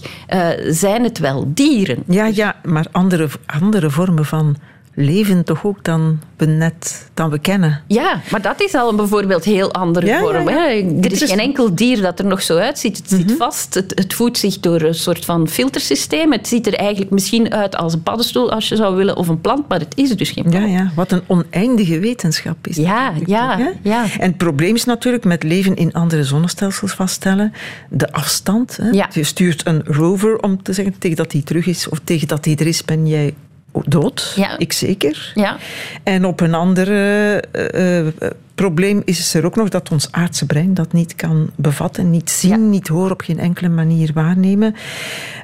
zijn 0.67 1.05
het 1.05 1.19
wel 1.19 1.45
dieren. 1.47 2.03
Ja, 2.07 2.27
ja, 2.27 2.57
maar 2.65 2.87
andere, 2.91 3.29
andere 3.47 3.91
vormen 3.91 4.25
van 4.25 4.57
leven 4.95 5.45
toch 5.45 5.65
ook 5.65 5.85
dan 5.85 6.21
we 6.37 6.47
net 6.47 7.11
dan 7.15 7.31
we 7.31 7.39
kennen. 7.39 7.83
Ja, 7.87 8.21
maar 8.31 8.43
dat 8.43 8.61
is 8.61 8.75
al 8.75 8.89
een 8.89 8.97
bijvoorbeeld 8.97 9.45
heel 9.45 9.73
andere 9.73 10.07
ja, 10.07 10.21
vorm. 10.21 10.49
Ja, 10.49 10.69
ja. 10.69 10.85
Er 11.01 11.13
is 11.13 11.23
geen 11.23 11.39
enkel 11.39 11.75
dier 11.75 12.03
dat 12.03 12.19
er 12.19 12.25
nog 12.25 12.43
zo 12.43 12.57
uitziet. 12.57 12.97
Het 12.97 13.09
zit 13.09 13.21
mm 13.21 13.27
-hmm. 13.27 13.37
vast, 13.37 13.75
het, 13.75 13.93
het, 13.95 14.15
voedt 14.15 14.39
zich 14.39 14.61
door 14.61 14.81
een 14.81 14.95
soort 14.95 15.25
van 15.25 15.49
filtersysteem. 15.49 16.33
Het 16.33 16.49
ziet 16.49 16.67
er 16.67 16.75
eigenlijk 16.75 17.11
misschien 17.11 17.53
uit 17.53 17.77
als 17.77 17.93
een 17.93 18.03
paddenstoel 18.03 18.53
als 18.53 18.69
je 18.69 18.77
zou 18.77 18.97
willen, 18.97 19.17
of 19.17 19.29
een 19.29 19.41
plant, 19.41 19.69
maar 19.69 19.79
het 19.79 19.97
is 19.97 20.17
dus 20.17 20.31
geen 20.31 20.45
plant. 20.45 20.71
Ja, 20.71 20.79
ja. 20.79 20.93
wat 20.95 21.13
een 21.13 21.23
oneindige 21.27 21.99
wetenschap 21.99 22.67
is. 22.67 22.77
Ja, 22.77 23.13
ja, 23.27 23.73
ja. 23.83 24.05
En 24.19 24.29
het 24.29 24.37
probleem 24.37 24.75
is 24.75 24.85
natuurlijk 24.85 25.25
met 25.25 25.43
leven 25.43 25.77
in 25.77 25.93
andere 25.93 26.25
zonnestelsels 26.25 26.93
vaststellen, 26.93 27.53
de 27.89 28.13
afstand. 28.13 28.79
Hè. 28.83 29.05
Je 29.13 29.25
stuurt 29.25 29.67
een 29.67 29.83
rover 29.85 30.39
om 30.39 30.63
te 30.63 30.73
zeggen 30.73 30.99
tegen 30.99 31.17
dat 31.17 31.33
hij 31.33 31.43
terug 31.43 31.67
is, 31.67 31.89
of 31.89 32.01
tegen 32.05 32.29
dat 32.29 32.45
hij 32.45 32.57
er 32.57 32.67
is, 32.67 32.85
ben 32.85 33.07
jij 33.07 33.35
dood, 33.73 34.33
ja. 34.37 34.59
ik 34.59 34.73
zeker. 34.73 35.33
Ja. 35.35 35.57
En 36.03 36.25
op 36.25 36.41
een 36.41 36.55
ander 36.55 36.89
uh, 36.89 38.03
uh, 38.03 38.13
probleem 38.55 39.03
is 39.05 39.35
er 39.35 39.45
ook 39.45 39.57
nog 39.57 39.69
dat 39.69 39.91
ons 39.91 40.13
aardse 40.13 40.47
brein 40.47 40.75
dat 40.75 40.93
niet 40.93 41.15
kan 41.15 41.51
bevatten, 41.57 42.11
niet 42.11 42.31
zien, 42.31 42.51
ja. 42.51 42.57
niet 42.57 42.89
horen, 42.89 43.13
op 43.13 43.21
geen 43.21 43.39
enkele 43.39 43.69
manier 43.69 44.11
waarnemen. 44.15 44.75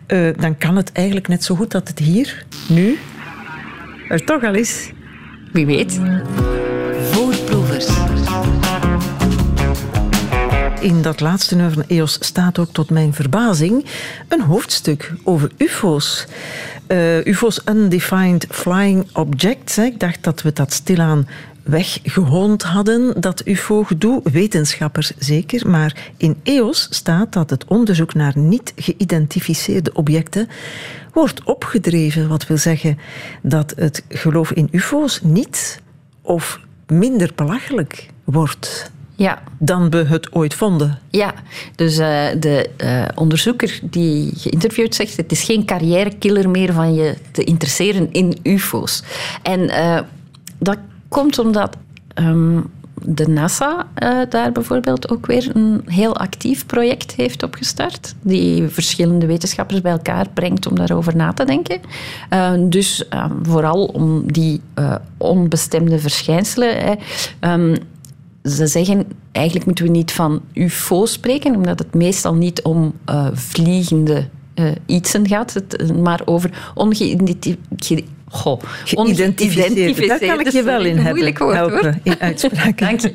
Uh, 0.07 0.29
dan 0.39 0.59
kan 0.59 0.77
het 0.77 0.93
eigenlijk 0.93 1.29
net 1.29 1.45
zo 1.45 1.55
goed 1.55 1.71
dat 1.71 1.89
het 1.89 1.99
hier, 1.99 2.45
nu, 2.69 2.99
er 4.09 4.25
toch 4.25 4.45
al 4.45 4.55
is. 4.55 4.91
Wie 5.53 5.67
weet. 5.67 6.01
Voorproevers. 7.11 8.16
In 10.87 11.03
dat 11.03 11.20
laatste 11.20 11.57
nummer 11.57 11.75
van 11.75 11.85
EOS 11.87 12.18
staat 12.20 12.59
ook 12.59 12.72
tot 12.72 12.90
mijn 12.90 13.14
verbazing 13.14 13.85
een 14.29 14.40
hoofdstuk 14.40 15.12
over 15.25 15.51
UFO's. 15.57 16.27
Uh, 16.88 17.25
UFO's 17.25 17.61
Undefined 17.64 18.46
Flying 18.51 19.07
Objects. 19.12 19.79
Ik 19.79 20.01
dacht 20.01 20.25
dat 20.25 20.42
we 20.42 20.53
dat 20.53 20.72
stilaan 20.72 21.29
weggehoond 21.62 22.62
hadden, 22.62 23.20
dat 23.20 23.46
UFO-gedoe. 23.46 24.20
Wetenschappers 24.33 25.12
zeker. 25.18 25.68
Maar 25.68 26.11
in 26.16 26.37
EOS 26.42 26.87
staat 26.90 27.33
dat 27.33 27.51
het 27.51 27.64
onderzoek 27.64 28.14
naar 28.14 28.38
niet 28.38 28.72
geïdentificeerde 28.77 29.92
objecten 29.92 30.49
wordt 31.12 31.44
opgedreven. 31.44 32.29
Wat 32.29 32.46
wil 32.46 32.59
zeggen 32.59 32.99
dat 33.42 33.72
het 33.77 34.05
geloof 34.09 34.53
in 34.53 34.68
UFO's 34.70 35.20
niet 35.22 35.81
of 36.22 36.61
minder 36.87 37.33
belachelijk 37.35 38.09
wordt 38.25 38.94
ja. 39.17 39.43
dan 39.59 39.91
we 39.91 39.97
het 39.97 40.33
ooit 40.33 40.55
vonden. 40.55 40.99
Ja, 41.11 41.35
dus 41.75 41.99
uh, 41.99 42.27
de 42.41 42.71
uh, 42.85 43.05
onderzoeker 43.15 43.79
die 43.83 44.33
geïnterviewd 44.37 44.95
zegt... 44.95 45.17
het 45.17 45.33
is 45.33 45.43
geen 45.43 45.65
carrièrekiller 45.65 46.51
meer 46.51 46.73
van 46.73 46.95
je 46.95 47.15
te 47.31 47.45
interesseren 47.45 48.13
in 48.13 48.39
ufo's. 48.43 49.03
En 49.43 49.61
uh, 49.61 49.99
dat 50.59 50.79
komt 51.09 51.39
omdat... 51.39 51.77
Um, 52.15 52.75
de 53.09 53.29
NASA 53.29 53.87
uh, 54.03 54.19
daar 54.29 54.53
bijvoorbeeld 54.53 55.11
ook 55.11 55.27
weer 55.27 55.51
een 55.57 55.83
heel 55.85 56.17
actief 56.17 56.67
project 56.67 57.15
heeft 57.15 57.43
opgestart, 57.43 58.15
die 58.23 58.69
verschillende 58.69 59.27
wetenschappers 59.27 59.81
bij 59.81 59.93
elkaar 59.93 60.27
brengt 60.35 60.67
om 60.67 60.77
daarover 60.77 61.17
na 61.17 61.33
te 61.33 61.45
denken. 61.45 61.81
Uh, 62.31 62.53
dus 62.59 63.05
vooral 63.43 63.85
om 63.85 64.33
die 64.33 64.61
onbestemde 65.17 65.99
verschijnselen. 65.99 66.99
Um, 67.41 67.75
ze 68.49 68.67
zeggen, 68.67 69.07
eigenlijk 69.33 69.67
moeten 69.67 69.85
we 69.85 69.91
niet 69.91 70.13
van 70.13 70.41
UFO 70.53 71.07
spreken, 71.07 71.55
omdat 71.55 71.79
het 71.79 71.95
meestal 71.95 72.35
niet 72.35 72.63
om 72.63 72.95
vliegende 73.33 74.29
uh, 74.55 74.71
ietsen 74.87 75.29
gaat, 75.29 75.55
het, 75.55 75.97
maar 76.01 76.23
over 76.25 76.73
ongeïdentificeerde 76.75 78.05
Goh, 78.37 78.61
Geïdentificeerd. 78.85 80.09
Daar 80.09 80.18
kan 80.18 80.40
ik 80.40 80.49
je 80.49 80.62
wel 80.62 80.85
in 80.85 80.99
hebben, 80.99 81.35
woord, 81.38 81.55
helpen 81.55 82.01
in 82.03 82.14
uitspraken. 82.18 82.77
Dank 82.87 83.01
je. 83.01 83.12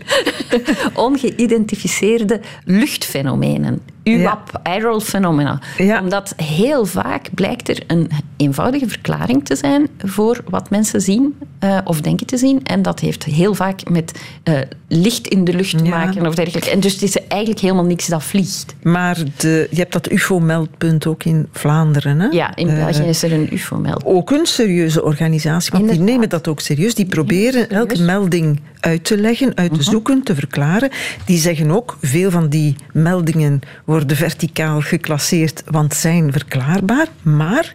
Ongeïdentificeerde 0.93 2.39
luchtfenomenen. 2.65 3.81
UAP, 4.03 4.49
ja. 4.53 4.59
Aerial 4.63 4.99
Phenomena. 4.99 5.59
Omdat 6.01 6.33
heel 6.35 6.85
vaak 6.85 7.29
blijkt 7.33 7.69
er 7.69 7.83
een 7.87 8.09
eenvoudige 8.37 8.87
verklaring 8.87 9.45
te 9.45 9.55
zijn 9.55 9.87
voor 9.97 10.43
wat 10.49 10.69
mensen 10.69 11.01
zien 11.01 11.35
uh, 11.63 11.77
of 11.83 12.01
denken 12.01 12.25
te 12.25 12.37
zien. 12.37 12.63
En 12.63 12.81
dat 12.81 12.99
heeft 12.99 13.23
heel 13.23 13.53
vaak 13.53 13.89
met 13.89 14.21
uh, 14.43 14.59
licht 14.87 15.27
in 15.27 15.43
de 15.43 15.53
lucht 15.53 15.77
te 15.77 15.83
maken 15.83 16.27
of 16.27 16.35
dergelijke. 16.35 16.69
En 16.69 16.79
dus 16.79 16.93
het 16.93 17.01
is 17.01 17.27
eigenlijk 17.27 17.61
helemaal 17.61 17.85
niks 17.85 18.07
dat 18.07 18.23
vliegt. 18.23 18.75
Maar 18.81 19.17
de, 19.37 19.67
je 19.69 19.77
hebt 19.77 19.93
dat 19.93 20.11
UFO-meldpunt 20.11 21.05
ook 21.05 21.23
in 21.23 21.47
Vlaanderen. 21.51 22.19
Hè? 22.19 22.27
Ja, 22.27 22.55
in 22.55 22.67
België 22.67 23.01
uh, 23.01 23.07
is 23.07 23.23
er 23.23 23.33
een 23.33 23.53
UFO-meldpunt. 23.53 24.15
Ook 24.15 24.31
een 24.31 24.45
serieuze 24.45 25.03
organisatie, 25.11 25.71
want 25.71 25.89
die 25.89 25.99
nemen 25.99 26.29
dat 26.29 26.47
ook 26.47 26.59
serieus. 26.59 26.95
Die 26.95 27.05
proberen 27.05 27.69
elke 27.69 28.01
melding 28.01 28.59
uit 28.79 29.03
te 29.03 29.17
leggen, 29.17 29.55
uit 29.55 29.69
te 29.69 29.79
mhm. 29.79 29.89
zoeken, 29.89 30.23
te 30.23 30.35
verklaren. 30.35 30.89
Die 31.25 31.37
zeggen 31.37 31.71
ook, 31.71 31.97
veel 32.01 32.31
van 32.31 32.49
die 32.49 32.75
meldingen 32.93 33.59
worden 33.85 34.17
verticaal 34.17 34.81
geclasseerd, 34.81 35.63
want 35.65 35.93
zijn 35.93 36.31
verklaarbaar. 36.31 37.07
Maar 37.21 37.73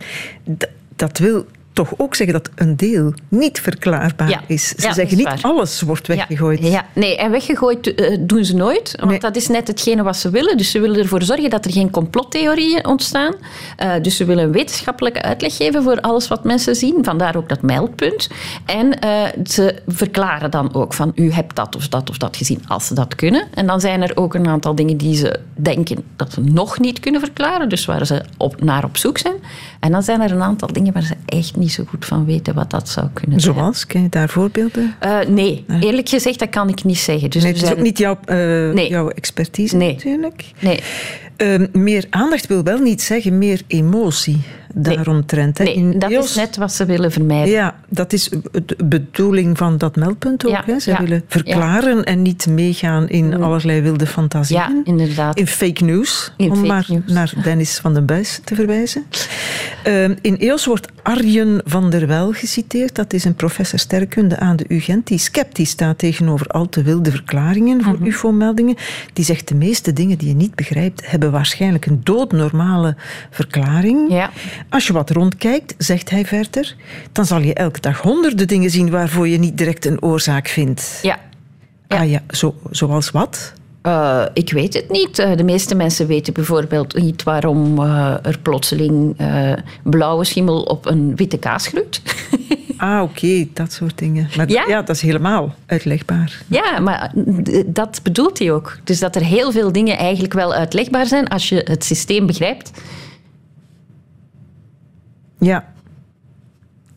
dat 0.96 1.18
wil 1.18 1.46
toch 1.77 1.95
ook 1.97 2.15
zeggen 2.15 2.37
dat 2.37 2.51
een 2.55 2.77
deel 2.77 3.12
niet 3.29 3.61
verklaarbaar 3.61 4.45
is. 4.47 4.69
Ze 4.69 4.93
zeggen 4.93 5.17
niet 5.17 5.35
alles 5.41 5.81
wordt 5.81 6.07
weggegooid. 6.07 6.62
Ja, 6.62 6.87
nee, 6.93 7.17
en 7.17 7.31
weggegooid 7.31 8.01
uh, 8.01 8.17
doen 8.21 8.45
ze 8.45 8.55
nooit, 8.55 8.95
want 9.01 9.21
dat 9.21 9.37
is 9.37 9.47
net 9.49 9.69
hetgene 9.69 10.03
wat 10.03 10.17
ze 10.17 10.31
willen. 10.31 10.57
Dus 10.57 10.71
ze 10.71 10.81
willen 10.81 10.99
ervoor 10.99 11.23
zorgen 11.23 11.51
dat 11.51 11.65
er 11.65 11.73
geen 11.73 11.91
complottheorieën 11.91 12.87
ontstaan. 12.87 13.35
Uh, 13.83 13.93
dus 14.03 14.17
ze 14.17 14.25
willen 14.25 14.45
een 14.45 14.53
wetenschappelijke 14.53 15.23
uitleg 15.23 15.57
geven 15.57 15.83
voor 15.83 16.01
alles 16.01 16.29
wat 16.29 16.45
mensen 16.45 16.77
zien, 16.77 17.05
vandaar 17.05 17.37
ook 17.37 17.49
dat 17.49 17.62
meldpunt. 17.62 18.29
En 18.67 18.87
uh, 19.05 19.23
ze 19.45 19.83
verklaren 19.87 20.51
dan 20.51 20.75
ook 20.75 20.95
van 20.95 21.12
u 21.15 21.33
hebt 21.33 21.57
dat 21.57 21.77
of 21.77 21.89
dat 21.89 22.11
of 22.11 22.19
dat 22.19 22.37
gezien, 22.37 22.62
als 22.69 22.87
ze 22.87 22.95
dat 22.95 23.15
kunnen. 23.15 23.47
En 23.55 23.67
dan 23.67 23.81
zijn 23.81 24.03
er 24.03 24.17
ook 24.17 24.35
een 24.35 24.49
aantal 24.49 24.75
dingen 24.75 24.97
die 24.97 25.17
ze 25.17 25.41
denken 25.55 26.05
dat 26.17 26.33
ze 26.33 26.41
nog 26.41 26.79
niet 26.79 27.01
kunnen 27.01 27.21
verklaren, 27.21 27.69
dus 27.69 27.85
waar 27.85 28.07
ze 28.07 28.25
op, 28.37 28.62
naar 28.62 28.85
op 28.85 28.97
zoek 28.97 29.19
zijn. 29.19 29.37
En 29.81 29.93
dan 29.93 30.03
zijn 30.03 30.21
er 30.21 30.31
een 30.31 30.43
aantal 30.43 30.73
dingen 30.73 30.93
waar 30.93 31.03
ze 31.03 31.15
echt 31.27 31.57
niet 31.57 31.65
niet 31.66 31.74
zo 31.74 31.85
goed 31.88 32.05
van 32.05 32.24
weten 32.24 32.55
wat 32.55 32.70
dat 32.70 32.88
zou 32.88 33.07
kunnen 33.12 33.40
zijn. 33.40 33.55
Zoals? 33.55 33.87
Ken 33.87 34.02
je 34.02 34.09
daar 34.09 34.29
voorbeelden? 34.29 34.94
Uh, 35.05 35.20
nee, 35.20 35.64
eerlijk 35.81 36.09
gezegd, 36.09 36.38
dat 36.38 36.48
kan 36.48 36.68
ik 36.68 36.85
niet 36.85 36.98
zeggen. 36.98 37.31
Dus 37.31 37.42
nee, 37.42 37.52
het 37.52 37.62
is 37.62 37.70
ook 37.70 37.81
niet 37.81 37.98
jouw, 37.98 38.18
uh, 38.26 38.37
nee. 38.72 38.88
jouw 38.88 39.09
expertise 39.09 39.76
nee. 39.76 39.92
natuurlijk. 39.92 40.44
Nee. 40.59 40.81
Uh, 41.42 41.66
meer 41.72 42.05
aandacht 42.11 42.46
wil 42.46 42.62
wel 42.62 42.79
niet 42.79 43.02
zeggen 43.02 43.38
meer 43.38 43.62
emotie 43.66 44.40
daaromtrent. 44.74 45.59
Nee, 45.59 45.79
nee 45.79 45.98
dat 45.98 46.11
is 46.11 46.35
net 46.35 46.57
wat 46.57 46.72
ze 46.72 46.85
willen 46.85 47.12
vermijden. 47.12 47.52
Ja, 47.52 47.74
dat 47.88 48.12
is 48.12 48.31
de 48.64 48.76
bedoeling 48.85 49.59
van 49.59 49.79
dat 49.79 49.96
meldpunt 49.96 50.46
ook. 50.46 50.52
Ja, 50.52 50.62
hè? 50.66 50.79
Ze 50.79 50.96
willen 50.98 51.24
verklaren 51.29 52.05
en 52.05 52.22
niet 52.22 52.46
meegaan 52.46 53.09
in 53.09 53.26
mm. 53.26 53.42
allerlei 53.42 53.81
wilde 53.81 54.07
fantasieën. 54.07 54.61
Ja, 54.61 54.81
inderdaad. 54.85 55.38
In 55.38 55.46
fake 55.46 55.85
news, 55.85 56.33
in 56.37 56.50
om 56.50 56.66
maar 56.66 56.87
naar 57.07 57.33
Dennis 57.42 57.79
van 57.79 57.94
den 57.94 58.07
Buis 58.07 58.40
te 58.44 58.55
verwijzen. 58.55 59.05
Uh, 59.87 60.05
in 60.20 60.38
EOS 60.38 60.66
wordt 60.66 60.88
Arjen 61.02 61.61
van 61.64 61.90
der 61.90 62.07
Wel 62.07 62.33
geciteerd. 62.33 62.94
Dat 62.94 63.12
is 63.12 63.24
een 63.24 63.35
professor 63.35 63.79
sterkunde 63.79 64.38
aan 64.38 64.57
de 64.57 64.64
UGent 64.68 65.07
die 65.07 65.18
sceptisch 65.18 65.70
staat 65.70 65.98
tegenover 65.98 66.46
al 66.46 66.68
te 66.68 66.83
wilde 66.83 67.11
verklaringen 67.11 67.83
voor 67.83 67.94
mhm. 67.94 68.07
UFO-meldingen. 68.07 68.76
Die 69.12 69.24
zegt 69.24 69.48
de 69.48 69.55
meeste 69.55 69.92
dingen 69.92 70.18
die 70.18 70.29
je 70.29 70.35
niet 70.35 70.55
begrijpt 70.55 71.11
hebben 71.11 71.31
waarschijnlijk 71.31 71.87
een 71.87 72.00
doodnormale 72.02 72.96
verklaring. 73.31 74.11
Ja. 74.11 74.31
Als 74.68 74.87
je 74.87 74.92
wat 74.92 75.11
rondkijkt, 75.11 75.74
zegt 75.79 76.11
hij 76.11 76.24
verder, 76.24 76.74
dan 77.12 77.26
zal 77.26 77.40
je 77.40 77.55
elke 77.55 77.81
dag 77.81 78.00
honderden 78.00 78.48
dingen 78.48 78.70
zien 78.70 78.90
waarvoor 78.90 79.29
je 79.29 79.38
niet 79.38 79.59
direct 79.59 79.85
een 79.85 80.02
oorzaak 80.02 80.48
vindt. 80.48 80.98
Ja. 81.02 81.18
ja. 81.88 81.96
Ah 81.96 82.11
ja, 82.11 82.22
zo, 82.29 82.55
zoals 82.70 83.11
wat? 83.11 83.52
Uh, 83.87 84.22
ik 84.33 84.52
weet 84.52 84.74
het 84.74 84.90
niet. 84.90 85.18
Uh, 85.18 85.37
de 85.37 85.44
meeste 85.44 85.74
mensen 85.74 86.07
weten 86.07 86.33
bijvoorbeeld 86.33 86.96
niet 86.96 87.22
waarom 87.22 87.81
uh, 87.81 88.14
er 88.22 88.38
plotseling 88.38 89.16
blauwe 89.83 90.24
schimmel 90.24 90.62
op 90.62 90.87
een 90.87 91.16
witte 91.16 91.38
kaas 91.38 91.66
groeit. 91.66 92.02
ah, 92.76 93.02
oké, 93.02 93.46
dat 93.52 93.72
soort 93.72 93.98
dingen. 93.98 94.29
Maar 94.37 94.48
ja? 94.48 94.64
ja? 94.68 94.83
dat 94.83 94.96
is 94.96 95.02
helemaal 95.02 95.55
uitlegbaar. 95.66 96.42
Ja, 96.46 96.79
maar 96.81 97.12
dat 97.66 98.00
bedoelt 98.02 98.38
hij 98.38 98.52
ook. 98.52 98.79
Dus 98.85 98.98
dat 98.98 99.16
er 99.16 99.22
heel 99.22 99.52
veel 99.52 99.72
dingen 99.72 99.98
eigenlijk 99.98 100.35
wel 100.35 100.55
uitlegbaar 100.55 101.07
zijn 101.07 101.29
als 101.29 101.48
je 101.48 101.61
het 101.64 101.85
systeem 101.85 102.26
begrijpt. 102.26 102.70
Ja. 105.46 105.64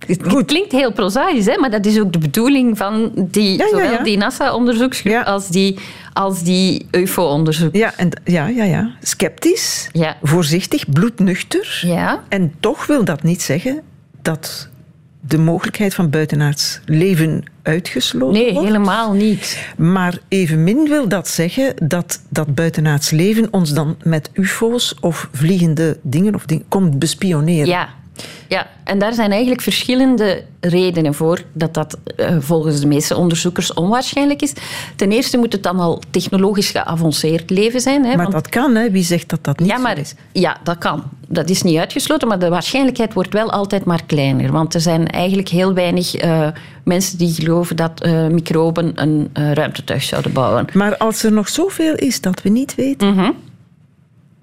Het 0.08 0.46
klinkt 0.46 0.72
heel 0.72 0.92
prozaïs, 0.92 1.46
hè? 1.46 1.58
maar 1.58 1.72
dat 1.72 1.86
is 1.86 2.00
ook 2.00 2.14
de 2.14 2.20
bedoeling 2.20 2.78
van 2.78 3.12
die, 3.16 3.64
zowel 3.70 4.04
die 4.04 4.18
NASA-onderzoeksgroep 4.18 5.24
als 5.26 5.48
die, 5.48 5.78
als 6.14 6.44
die 6.44 6.88
UFO-onderzoek. 6.92 7.76
Ja, 7.76 7.94
en, 7.98 8.10
ja, 8.24 8.48
ja, 8.48 8.64
ja. 8.64 8.92
Sceptisch, 9.02 9.90
voorzichtig, 10.22 10.90
bloednuchter. 10.90 11.82
Ja. 11.86 12.24
En 12.30 12.54
toch 12.60 12.86
wil 12.86 13.06
dat 13.06 13.24
niet 13.24 13.42
zeggen 13.42 13.82
dat 14.22 14.70
de 15.20 15.38
mogelijkheid 15.38 15.94
van 15.94 16.10
buitenaards 16.10 16.80
leven 16.86 17.44
uitgesloten 17.62 18.34
nee, 18.34 18.44
wordt. 18.44 18.60
Nee, 18.60 18.66
helemaal 18.66 19.14
niet. 19.14 19.74
Maar 19.78 20.18
evenmin 20.28 20.88
wil 20.88 21.08
dat 21.08 21.28
zeggen 21.28 21.74
dat 21.88 22.22
dat 22.30 22.56
buitenaards 22.56 23.10
leven 23.10 23.48
ons 23.52 23.74
dan 23.74 23.98
met 24.04 24.30
ufo's 24.34 24.96
of 25.02 25.30
vliegende 25.32 26.00
dingen 26.02 26.36
of 26.36 26.46
dingen 26.46 26.66
komt 26.68 27.00
bespioneren. 27.00 27.68
Ja, 27.68 27.90
ja, 28.48 28.68
en 28.84 29.00
daar 29.00 29.14
zijn 29.14 29.32
eigenlijk 29.32 29.62
verschillende 29.62 30.44
redenen 30.60 31.14
voor 31.14 31.44
dat 31.54 31.74
dat 31.74 31.98
uh, 32.18 32.36
volgens 32.40 32.80
de 32.80 32.88
meeste 32.88 33.16
onderzoekers 33.16 33.74
onwaarschijnlijk 33.74 34.42
is. 34.42 34.54
Ten 34.96 35.12
eerste 35.12 35.38
moet 35.38 35.54
het 35.54 35.64
dan 35.64 35.80
al 35.80 36.02
technologisch 36.10 36.70
geavanceerd 36.70 37.50
leven 37.50 37.82
zijn. 37.82 38.06
Hè, 38.06 38.16
maar 38.16 38.18
want... 38.18 38.32
dat 38.32 38.50
kan, 38.50 38.76
hè? 38.76 38.92
wie 38.92 39.04
zegt 39.04 39.30
dat 39.30 39.44
dat 39.44 39.60
niet 39.60 39.70
ja, 39.70 39.78
maar, 39.78 39.98
is? 39.98 40.16
Ja, 40.32 40.58
dat 40.64 40.78
kan. 40.78 41.04
Dat 41.28 41.50
is 41.50 41.62
niet 41.62 41.78
uitgesloten, 41.78 42.28
maar 42.28 42.40
de 42.40 42.50
waarschijnlijkheid 42.50 43.14
wordt 43.14 43.34
wel 43.34 43.52
altijd 43.52 43.86
maar 43.86 44.04
kleiner. 44.06 44.52
Want 44.52 44.74
er 44.74 44.82
zijn 44.82 45.08
eigenlijk 45.08 45.50
heel 45.50 45.74
weinig 45.74 46.24
uh, 46.24 46.48
mensen 46.84 47.18
die 47.18 47.34
geloven 47.34 47.76
dat 47.76 48.06
uh, 48.06 48.28
microben 48.28 48.92
een 48.96 49.30
ruimtetuig 49.34 50.04
zouden 50.04 50.34
bouwen. 50.34 50.66
Maar 50.74 50.98
als 50.98 51.24
er 51.24 51.32
nog 51.32 51.50
zoveel 51.50 51.96
is 51.96 52.22
dat 52.22 52.42
we 52.42 52.50
niet 52.50 52.76
weten... 52.76 53.08
Mm 53.08 53.18
-hmm. 53.18 53.36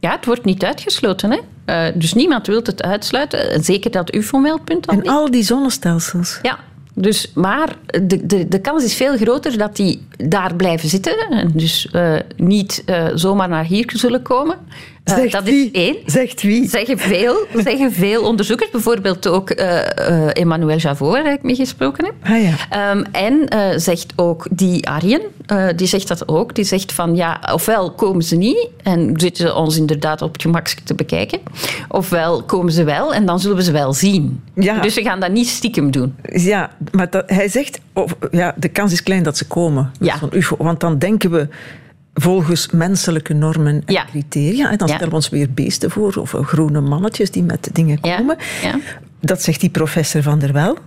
Ja, 0.01 0.11
het 0.11 0.27
wordt 0.27 0.45
niet 0.45 0.65
uitgesloten. 0.65 1.31
Hè? 1.31 1.39
Uh, 1.67 1.87
dus 1.95 2.15
niemand 2.15 2.47
wil 2.47 2.61
het 2.63 2.83
uitsluiten. 2.83 3.65
Zeker 3.65 3.91
dat 3.91 4.15
UFO-meldpunt 4.15 4.87
En 4.87 5.07
al 5.07 5.31
die 5.31 5.43
zonnestelsels. 5.43 6.39
Ja, 6.43 6.59
dus, 6.95 7.31
maar 7.35 7.77
de, 8.03 8.27
de, 8.27 8.49
de 8.49 8.61
kans 8.61 8.85
is 8.85 8.95
veel 8.95 9.17
groter 9.17 9.59
dat 9.59 9.77
die 9.77 10.07
daar 10.17 10.55
blijven 10.55 10.89
zitten. 10.89 11.19
En 11.31 11.51
dus 11.55 11.89
uh, 11.93 12.17
niet 12.37 12.83
uh, 12.87 13.07
zomaar 13.15 13.49
naar 13.49 13.65
hier 13.65 13.93
zullen 13.95 14.23
komen. 14.23 14.57
Uh, 15.11 15.15
Zegt 15.15 15.33
dat 15.33 15.45
wie? 15.45 15.71
is 15.71 15.71
één. 15.71 15.97
Zegt 16.07 16.43
wie? 16.43 16.69
Zeggen 16.69 16.99
veel, 16.99 17.37
zeggen 17.65 17.93
veel 17.93 18.23
onderzoekers. 18.23 18.71
Bijvoorbeeld 18.71 19.29
ook 19.29 19.51
Emmanuel 19.51 20.77
Javot, 20.79 21.13
waar 21.13 21.33
ik 21.33 21.43
mee 21.43 21.55
gesproken 21.55 22.05
heb. 22.05 22.15
Ah, 22.23 22.43
ja. 22.43 22.91
Um, 22.91 23.05
en 23.13 23.49
zegt 23.81 24.13
ook 24.17 24.47
die 24.51 24.89
Arjen, 24.89 25.21
die 25.77 25.87
zegt 25.87 26.09
dat 26.09 26.29
ook. 26.29 26.55
Die 26.55 26.65
zegt 26.65 26.93
van, 26.93 27.17
ja, 27.17 27.41
ofwel 27.53 27.93
komen 27.93 28.23
ze 28.23 28.37
niet 28.37 28.69
en 28.83 29.13
zitten 29.17 29.47
ze 29.47 29.55
ons 29.55 29.77
inderdaad 29.77 30.23
op 30.23 30.33
het 30.33 30.43
gemak 30.43 30.69
te 30.69 30.95
bekijken. 30.95 31.39
Ofwel 31.89 32.43
komen 32.43 32.73
ze 32.73 32.85
wel 32.85 33.15
en 33.15 33.27
dan 33.27 33.41
zullen 33.41 33.57
we 33.57 33.63
ze 33.63 33.73
wel 33.73 33.93
zien. 33.93 34.43
Ja. 34.55 34.81
Dus 34.81 34.95
we 34.95 35.03
gaan 35.03 35.21
dat 35.21 35.31
niet 35.31 35.49
stiekem 35.49 35.91
doen. 35.91 36.15
Ja, 36.33 36.71
maar 36.93 37.11
dat, 37.11 37.31
hij 37.31 37.49
zegt, 37.49 37.81
of, 37.93 38.17
ja, 38.31 38.55
de 38.57 38.69
kans 38.69 38.93
is 38.93 39.03
klein 39.03 39.23
dat 39.23 39.37
ze 39.37 39.47
komen. 39.47 39.91
Ja. 40.01 40.19
Van 40.19 40.31
UFO, 40.33 40.57
want 40.59 40.81
dan 40.81 40.99
denken 40.99 41.31
we 41.31 41.49
volgens 42.21 42.71
menselijke 42.71 43.35
normen 43.35 43.83
en 43.85 44.07
criteria. 44.07 44.71
En 44.71 44.79
dan 44.79 44.89
stellen 44.89 45.09
we 45.09 45.15
ons 45.15 45.29
weer 45.29 45.51
beesten 45.51 45.91
voor, 45.91 46.15
of 46.15 46.31
groene 46.31 46.81
mannetjes 46.81 47.31
die 47.31 47.43
met 47.43 47.69
dingen 47.73 48.01
komen. 48.01 48.37
Ja. 48.63 48.79
Dat 49.21 49.43
zegt 49.43 49.61
die 49.61 49.71
professor 49.71 50.23
Van 50.23 50.39
der 50.39 50.53
Wel. 50.53 50.79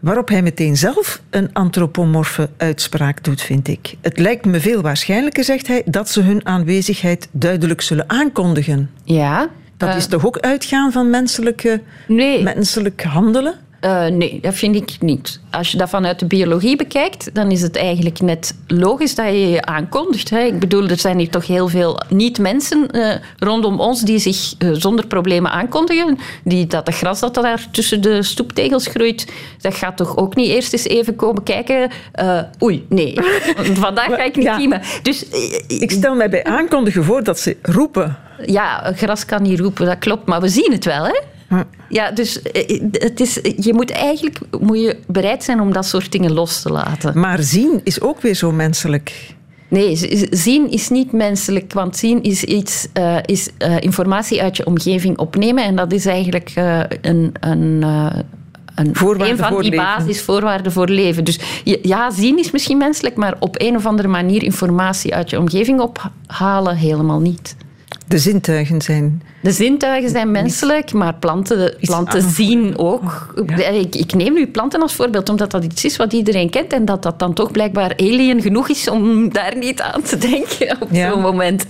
Waarop 0.00 0.28
hij 0.28 0.42
meteen 0.42 0.76
zelf 0.76 1.22
een 1.30 1.52
antropomorfe 1.52 2.50
uitspraak 2.56 3.24
doet, 3.24 3.40
vind 3.42 3.68
ik. 3.68 3.94
Het 4.00 4.18
lijkt 4.18 4.44
me 4.44 4.60
veel 4.60 4.82
waarschijnlijker, 4.82 5.44
zegt 5.44 5.66
hij, 5.66 5.82
dat 5.84 6.10
ze 6.10 6.20
hun 6.20 6.46
aanwezigheid 6.46 7.28
duidelijk 7.32 7.80
zullen 7.80 8.10
aankondigen. 8.10 8.90
Ja. 9.04 9.48
Dat 9.76 9.96
is 9.96 10.06
toch 10.06 10.26
ook 10.26 10.38
uitgaan 10.38 10.92
van 10.92 11.10
menselijke, 11.10 11.80
nee. 12.08 12.42
menselijk 12.42 13.02
handelen? 13.02 13.54
Uh, 13.84 14.06
nee, 14.06 14.38
dat 14.40 14.54
vind 14.54 14.74
ik 14.76 14.96
niet. 15.00 15.40
Als 15.50 15.70
je 15.70 15.78
dat 15.78 15.88
vanuit 15.88 16.18
de 16.18 16.26
biologie 16.26 16.76
bekijkt, 16.76 17.34
dan 17.34 17.50
is 17.50 17.62
het 17.62 17.76
eigenlijk 17.76 18.20
net 18.20 18.54
logisch 18.66 19.14
dat 19.14 19.26
je 19.26 19.50
je 19.50 19.64
aankondigt. 19.64 20.30
Hè. 20.30 20.40
Ik 20.40 20.58
bedoel, 20.58 20.88
er 20.88 20.98
zijn 20.98 21.18
hier 21.18 21.30
toch 21.30 21.46
heel 21.46 21.68
veel 21.68 22.00
niet-mensen 22.08 22.88
uh, 22.92 23.14
rondom 23.38 23.80
ons 23.80 24.00
die 24.00 24.18
zich 24.18 24.54
uh, 24.58 24.70
zonder 24.72 25.06
problemen 25.06 25.50
aankondigen. 25.50 26.18
Die, 26.44 26.66
dat 26.66 26.86
de 26.86 26.92
gras 26.92 27.20
dat 27.20 27.34
daar 27.34 27.66
tussen 27.70 28.02
de 28.02 28.22
stoeptegels 28.22 28.86
groeit, 28.86 29.32
dat 29.60 29.74
gaat 29.74 29.96
toch 29.96 30.16
ook 30.16 30.34
niet 30.34 30.48
eerst 30.48 30.72
eens 30.72 30.86
even 30.86 31.16
komen 31.16 31.42
kijken. 31.42 31.90
oei, 32.62 32.86
nee, 32.88 33.14
vandaag 33.84 34.06
ga 34.06 34.24
ik 34.24 34.36
niet 34.36 34.44
ja. 34.44 34.56
kiemen. 34.56 34.80
Dus, 35.02 35.28
ik 35.68 35.90
stel 35.90 36.14
mij 36.14 36.30
bij 36.30 36.44
aankondigen 36.44 37.04
voor 37.04 37.22
dat 37.22 37.38
ze 37.38 37.56
roepen. 37.62 38.16
Ja, 38.46 38.92
gras 38.94 39.24
kan 39.24 39.42
niet 39.42 39.60
roepen, 39.60 39.86
dat 39.86 39.98
klopt. 39.98 40.26
Maar 40.26 40.40
we 40.40 40.48
zien 40.48 40.72
het 40.72 40.84
wel, 40.84 41.04
hè? 41.04 41.32
Ja, 41.88 42.10
dus 42.10 42.42
eh, 42.42 42.80
het 42.92 43.20
is, 43.20 43.38
je 43.56 43.74
moet 43.74 43.90
eigenlijk 43.90 44.38
moet 44.60 44.80
je 44.80 44.96
bereid 45.06 45.44
zijn 45.44 45.60
om 45.60 45.72
dat 45.72 45.86
soort 45.86 46.12
dingen 46.12 46.32
los 46.32 46.62
te 46.62 46.70
laten. 46.70 47.18
Maar 47.18 47.42
zien 47.42 47.80
is 47.84 48.00
ook 48.00 48.20
weer 48.20 48.34
zo 48.34 48.52
menselijk. 48.52 49.34
Nee, 49.68 50.26
zien 50.30 50.70
is 50.70 50.88
niet 50.88 51.12
menselijk, 51.12 51.72
want 51.72 51.96
zien 51.96 52.22
is, 52.22 52.44
iets, 52.44 52.88
uh, 52.98 53.16
is 53.24 53.48
uh, 53.58 53.76
informatie 53.80 54.42
uit 54.42 54.56
je 54.56 54.66
omgeving 54.66 55.18
opnemen. 55.18 55.64
En 55.64 55.76
dat 55.76 55.92
is 55.92 56.06
eigenlijk 56.06 56.52
uh, 56.58 56.80
een, 57.00 57.32
een, 57.40 57.82
een, 57.82 57.82
een 58.74 59.36
van 59.36 59.60
die 59.60 59.76
basisvoorwaarden 59.76 60.72
voor 60.72 60.88
leven. 60.88 61.24
Dus 61.24 61.40
ja, 61.82 62.10
zien 62.10 62.38
is 62.38 62.50
misschien 62.50 62.78
menselijk, 62.78 63.16
maar 63.16 63.36
op 63.38 63.60
een 63.60 63.76
of 63.76 63.86
andere 63.86 64.08
manier 64.08 64.42
informatie 64.42 65.14
uit 65.14 65.30
je 65.30 65.38
omgeving 65.38 65.80
ophalen 65.80 66.76
helemaal 66.76 67.20
niet. 67.20 67.56
De 68.06 68.18
zintuigen 68.18 68.82
zijn. 68.82 69.22
De 69.42 69.52
zintuigen 69.52 70.10
zijn 70.10 70.30
menselijk, 70.30 70.92
maar 70.92 71.14
planten, 71.14 71.76
planten 71.80 72.30
zien 72.30 72.78
ook. 72.78 73.34
Ik, 73.56 73.94
ik, 73.94 74.14
neem 74.14 74.34
nu 74.34 74.46
planten 74.46 74.82
als 74.82 74.94
voorbeeld, 74.94 75.28
omdat 75.28 75.50
dat 75.50 75.64
iets 75.64 75.84
is 75.84 75.96
wat 75.96 76.12
iedereen 76.12 76.50
kent 76.50 76.72
en 76.72 76.84
dat 76.84 77.02
dat 77.02 77.18
dan 77.18 77.34
toch 77.34 77.50
blijkbaar 77.50 77.92
alien 77.96 78.42
genoeg 78.42 78.68
is 78.68 78.88
om 78.88 79.32
daar 79.32 79.56
niet 79.56 79.80
aan 79.80 80.02
te 80.02 80.16
denken 80.18 80.76
op 80.80 80.88
zo'n 80.92 81.20
moment. 81.20 81.66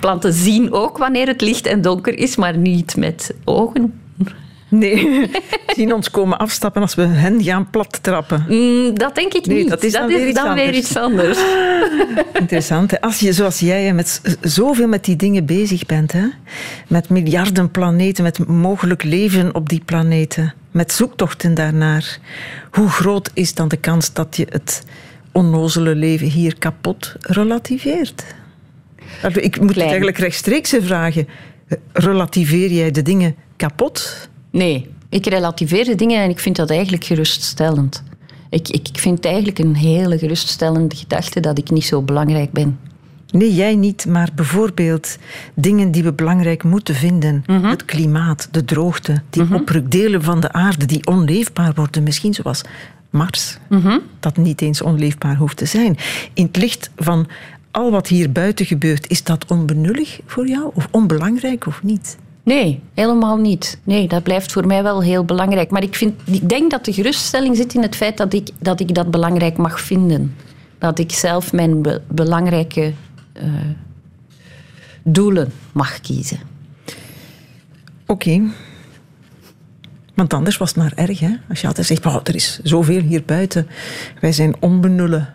Planten 0.00 0.32
zien 0.32 0.72
ook 0.72 0.98
wanneer 0.98 1.26
het 1.26 1.40
licht 1.40 1.66
en 1.66 1.82
donker 1.82 2.18
is, 2.18 2.36
maar 2.36 2.56
niet 2.56 2.96
met 2.96 3.34
ogen. 3.44 4.05
Nee, 4.78 5.30
zien 5.76 5.94
ons 5.94 6.10
komen 6.10 6.38
afstappen 6.38 6.82
als 6.82 6.94
we 6.94 7.02
hen 7.02 7.42
gaan 7.42 7.70
plat 7.70 8.02
trappen. 8.02 8.44
Mm, 8.48 8.98
dat 8.98 9.14
denk 9.14 9.34
ik 9.34 9.46
niet. 9.46 9.68
Dat 9.68 9.82
is 9.82 9.92
dan, 9.92 10.06
weer, 10.06 10.28
iets 10.28 10.42
dan 10.42 10.54
weer, 10.54 10.74
iets 10.74 10.96
anders. 10.96 11.38
Interessant. 12.40 13.00
Als 13.00 13.20
je, 13.20 13.32
zoals 13.32 13.60
jij, 13.60 13.92
met 13.92 14.36
zoveel 14.40 14.88
met 14.88 15.04
die 15.04 15.16
dingen 15.16 15.46
bezig 15.46 15.86
bent, 15.86 16.12
hè? 16.12 16.26
met 16.88 17.08
miljarden 17.08 17.70
planeten, 17.70 18.22
met 18.22 18.46
mogelijk 18.46 19.02
leven 19.02 19.54
op 19.54 19.68
die 19.68 19.82
planeten, 19.84 20.54
met 20.70 20.92
zoektochten 20.92 21.54
daarnaar, 21.54 22.18
hoe 22.70 22.88
groot 22.88 23.30
is 23.34 23.54
dan 23.54 23.68
de 23.68 23.76
kans 23.76 24.12
dat 24.12 24.36
je 24.36 24.46
het 24.50 24.84
onnozele 25.32 25.94
leven 25.94 26.28
hier 26.28 26.58
kapot 26.58 27.14
relativeert? 27.20 28.24
Ik 29.32 29.60
moet 29.60 29.74
het 29.74 29.84
eigenlijk 29.84 30.18
rechtstreeks 30.18 30.74
vragen. 30.80 31.28
Relativeer 31.92 32.70
jij 32.72 32.90
de 32.90 33.02
dingen 33.02 33.36
kapot? 33.56 34.28
Nee, 34.56 34.88
ik 35.08 35.26
relativeer 35.26 35.84
de 35.84 35.94
dingen 35.94 36.22
en 36.22 36.30
ik 36.30 36.40
vind 36.40 36.56
dat 36.56 36.70
eigenlijk 36.70 37.04
geruststellend. 37.04 38.02
Ik, 38.50 38.68
ik 38.68 38.88
vind 38.92 39.16
het 39.16 39.26
eigenlijk 39.26 39.58
een 39.58 39.74
hele 39.74 40.18
geruststellende 40.18 40.96
gedachte 40.96 41.40
dat 41.40 41.58
ik 41.58 41.70
niet 41.70 41.84
zo 41.84 42.02
belangrijk 42.02 42.52
ben. 42.52 42.78
Nee, 43.30 43.54
jij 43.54 43.74
niet, 43.74 44.06
maar 44.06 44.30
bijvoorbeeld 44.34 45.18
dingen 45.54 45.90
die 45.90 46.02
we 46.02 46.12
belangrijk 46.12 46.62
moeten 46.62 46.94
vinden. 46.94 47.44
Mhm. 47.46 47.64
Het 47.64 47.84
klimaat, 47.84 48.48
de 48.50 48.64
droogte, 48.64 49.22
die 49.30 49.42
mm 49.42 49.54
oprukdelen 49.54 50.22
van 50.22 50.40
de 50.40 50.52
aarde 50.52 50.86
die 50.86 51.06
onleefbaar 51.06 51.72
worden, 51.74 52.02
misschien 52.02 52.34
zoals 52.34 52.62
Mars, 53.10 53.58
mhm. 53.68 53.98
dat 54.20 54.36
niet 54.36 54.60
eens 54.60 54.82
onleefbaar 54.82 55.36
hoeft 55.36 55.56
te 55.56 55.66
zijn. 55.66 55.96
In 56.32 56.46
het 56.46 56.56
licht 56.56 56.90
van 56.96 57.26
al 57.70 57.90
wat 57.90 58.08
hier 58.08 58.32
buiten 58.32 58.66
gebeurt, 58.66 59.10
is 59.10 59.22
dat 59.22 59.44
onbenullig 59.46 60.20
voor 60.26 60.48
jou 60.48 60.70
of 60.74 60.88
onbelangrijk 60.90 61.66
of 61.66 61.82
niet? 61.82 62.16
Nee, 62.46 62.80
helemaal 62.94 63.36
niet. 63.36 63.78
Nee, 63.84 64.08
dat 64.08 64.22
blijft 64.22 64.52
voor 64.52 64.66
mij 64.66 64.82
wel 64.82 65.02
heel 65.02 65.24
belangrijk. 65.24 65.70
Maar 65.70 65.82
ik, 65.82 65.94
vind, 65.94 66.20
ik 66.24 66.48
denk 66.48 66.70
dat 66.70 66.84
de 66.84 66.92
geruststelling 66.92 67.56
zit 67.56 67.74
in 67.74 67.82
het 67.82 67.96
feit 67.96 68.16
dat 68.16 68.32
ik 68.32 68.50
dat, 68.58 68.80
ik 68.80 68.94
dat 68.94 69.10
belangrijk 69.10 69.56
mag 69.56 69.80
vinden. 69.80 70.34
Dat 70.78 70.98
ik 70.98 71.12
zelf 71.12 71.52
mijn 71.52 71.82
belangrijke 72.08 72.92
uh, 73.36 73.42
doelen 75.02 75.52
mag 75.72 76.00
kiezen. 76.00 76.38
Oké. 78.06 78.42
Want 80.14 80.34
anders 80.34 80.56
was 80.56 80.68
het 80.68 80.78
maar 80.78 80.92
erg, 80.94 81.20
hè? 81.20 81.34
Als 81.48 81.60
je 81.60 81.66
altijd 81.66 81.86
zegt, 81.86 82.06
oh, 82.06 82.16
er 82.24 82.34
is 82.34 82.60
zoveel 82.62 83.00
hier 83.00 83.22
buiten. 83.24 83.66
Wij 84.20 84.32
zijn 84.32 84.54
onbenullen. 84.60 85.34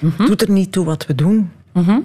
Mm 0.00 0.26
Doet 0.26 0.42
er 0.42 0.50
niet 0.50 0.72
toe 0.72 0.84
wat 0.84 1.06
we 1.06 1.14
doen. 1.14 1.50
Mm 1.72 2.04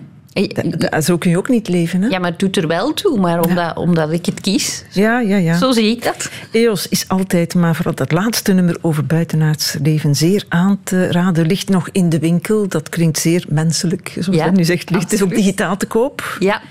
zo 1.02 1.18
kun 1.18 1.30
je 1.30 1.38
ook 1.38 1.50
niet 1.50 1.68
leven. 1.68 2.02
Hè? 2.02 2.08
Ja, 2.08 2.20
maar 2.20 2.30
het 2.30 2.40
doet 2.40 2.58
er 2.58 2.68
wel 2.68 2.94
toe, 2.94 3.20
maar 3.20 3.40
omdat, 3.40 3.78
omdat 3.78 4.12
ik 4.12 4.26
het 4.26 4.42
kies. 4.42 4.84
Ja, 4.92 5.20
ja, 5.20 5.38
ja. 5.38 5.58
Zo 5.58 5.72
zie 5.72 5.90
ik 5.92 6.04
dat. 6.04 6.30
EOS 6.52 6.88
is 6.88 7.08
altijd, 7.08 7.56
maar 7.56 7.76
vooral 7.76 7.96
dat 7.96 8.12
laatste 8.12 8.54
nummer 8.54 8.78
over 8.82 9.06
buitenaards 9.06 9.76
leven, 9.82 10.16
zeer 10.16 10.46
aan 10.50 10.80
te 10.84 11.12
raden. 11.12 11.46
Ligt 11.46 11.70
nog 11.70 11.90
in 11.92 12.10
de 12.10 12.20
winkel. 12.20 12.68
Dat 12.68 12.90
klinkt 12.90 13.20
zeer 13.20 13.46
menselijk, 13.50 14.16
zoals 14.20 14.40
ja, 14.40 14.50
nu 14.50 14.64
zegt. 14.64 14.90
Ligt 14.90 15.14
is 15.14 15.22
ook 15.22 15.36
digitaal 15.36 15.78
te 15.78 15.86
koop. 15.86 16.38
Ja. 16.40 16.62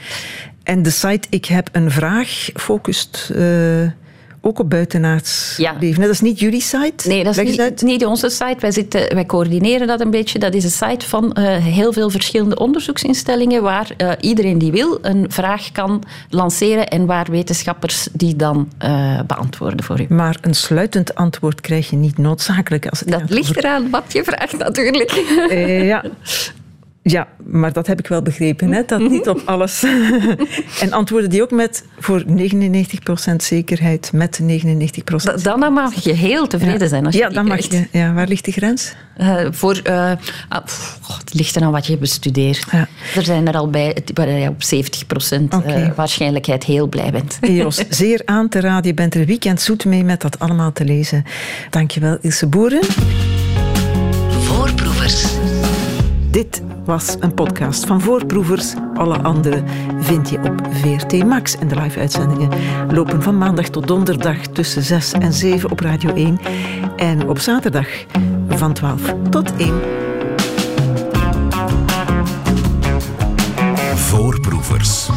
En 0.62 0.82
de 0.82 0.90
site 0.90 1.28
Ik 1.30 1.44
heb 1.44 1.68
een 1.72 1.90
vraag 1.90 2.48
focust. 2.54 3.30
Uh, 3.36 3.90
ook 4.46 4.58
op 4.58 4.70
buitenaards 4.70 5.54
ja. 5.56 5.74
leven. 5.80 6.02
Dat 6.02 6.10
is 6.10 6.20
niet 6.20 6.38
jullie 6.38 6.60
site? 6.60 7.08
Nee, 7.08 7.24
dat 7.24 7.36
is 7.36 7.58
niet, 7.58 7.82
niet, 7.82 8.04
onze 8.04 8.30
site. 8.30 8.56
Wij, 8.58 8.70
zitten, 8.70 9.14
wij 9.14 9.26
coördineren 9.26 9.86
dat 9.86 10.00
een 10.00 10.10
beetje. 10.10 10.38
Dat 10.38 10.54
is 10.54 10.64
een 10.64 10.88
site 10.90 11.08
van 11.08 11.36
uh, 11.38 11.56
heel 11.56 11.92
veel 11.92 12.10
verschillende 12.10 12.58
onderzoeksinstellingen 12.58 13.62
waar 13.62 13.90
uh, 13.98 14.12
iedereen 14.20 14.58
die 14.58 14.72
wil 14.72 14.98
een 15.02 15.26
vraag 15.28 15.72
kan 15.72 16.02
lanceren 16.30 16.88
en 16.88 17.06
waar 17.06 17.26
wetenschappers 17.30 18.08
die 18.12 18.36
dan 18.36 18.68
uh, 18.84 19.20
beantwoorden 19.26 19.84
voor 19.84 20.00
u. 20.00 20.06
Maar 20.08 20.38
een 20.40 20.54
sluitend 20.54 21.14
antwoord 21.14 21.60
krijg 21.60 21.90
je 21.90 21.96
niet 21.96 22.18
noodzakelijk. 22.18 22.86
Als 22.88 23.00
het 23.00 23.08
dat 23.08 23.30
ligt 23.30 23.56
eraan 23.56 23.90
wat 23.90 24.12
je 24.12 24.24
vraagt 24.24 24.58
natuurlijk. 24.58 25.10
ja. 25.84 26.04
Ja, 27.08 27.28
maar 27.44 27.72
dat 27.72 27.86
heb 27.86 27.98
ik 27.98 28.06
wel 28.06 28.22
begrepen, 28.22 28.72
hè? 28.72 28.82
dat 28.86 29.00
niet 29.00 29.28
op 29.28 29.42
alles. 29.44 29.84
en 30.80 30.92
antwoorden 30.92 31.30
die 31.30 31.42
ook 31.42 31.50
met 31.50 31.84
voor 31.98 32.24
99% 32.28 32.28
zekerheid, 33.36 34.10
met 34.12 34.40
99%. 34.42 35.42
Dan 35.42 35.72
mag 35.72 35.94
je 35.94 36.12
heel 36.12 36.46
tevreden 36.46 36.88
zijn 36.88 37.06
als 37.06 37.14
je 37.14 37.20
Ja, 37.20 37.28
dan 37.28 37.46
mag 37.46 37.70
je. 37.70 37.86
Ja, 37.92 38.12
waar 38.12 38.28
ligt 38.28 38.44
de 38.44 38.52
grens? 38.52 38.94
Uh, 39.18 39.46
voor, 39.50 39.80
uh, 39.84 40.12
het 40.48 41.34
ligt 41.34 41.56
eraan 41.56 41.72
wat 41.72 41.86
je 41.86 41.98
bestudeert. 41.98 42.66
Ja. 42.70 42.88
Er 43.14 43.24
zijn 43.24 43.48
er 43.48 43.56
al 43.56 43.70
bij 43.70 43.96
waar 44.14 44.28
je 44.28 44.48
op 44.48 44.62
70% 45.38 45.42
okay. 45.44 45.82
uh, 45.82 45.94
waarschijnlijkheid 45.94 46.64
heel 46.64 46.86
blij 46.86 47.10
bent. 47.10 47.38
Eos, 47.40 47.84
zeer 47.88 48.22
aan 48.24 48.48
te 48.48 48.60
raden. 48.60 48.86
Je 48.86 48.94
bent 48.94 49.14
er 49.14 49.24
weekend 49.24 49.60
zoet 49.60 49.84
mee 49.84 50.04
met 50.04 50.20
dat 50.20 50.38
allemaal 50.38 50.72
te 50.72 50.84
lezen. 50.84 51.24
Dankjewel, 51.70 52.18
Ilse 52.20 52.46
Boeren. 52.46 52.84
Voorproevers. 54.28 55.45
Dit 56.36 56.62
was 56.84 57.16
een 57.20 57.34
podcast 57.34 57.86
van 57.86 58.00
Voorproevers. 58.00 58.74
Alle 58.94 59.18
andere 59.18 59.62
vind 60.00 60.30
je 60.30 60.38
op 60.38 60.68
VRT 60.70 61.24
Max. 61.24 61.58
En 61.58 61.68
de 61.68 61.80
live-uitzendingen 61.80 62.48
lopen 62.94 63.22
van 63.22 63.38
maandag 63.38 63.68
tot 63.68 63.86
donderdag 63.86 64.36
tussen 64.46 64.82
6 64.82 65.12
en 65.12 65.32
7 65.32 65.70
op 65.70 65.80
Radio 65.80 66.14
1. 66.14 66.40
En 66.96 67.28
op 67.28 67.38
zaterdag 67.38 67.88
van 68.48 68.72
12 68.72 69.14
tot 69.30 69.56
1. 69.56 69.80
Voorproevers. 73.94 75.08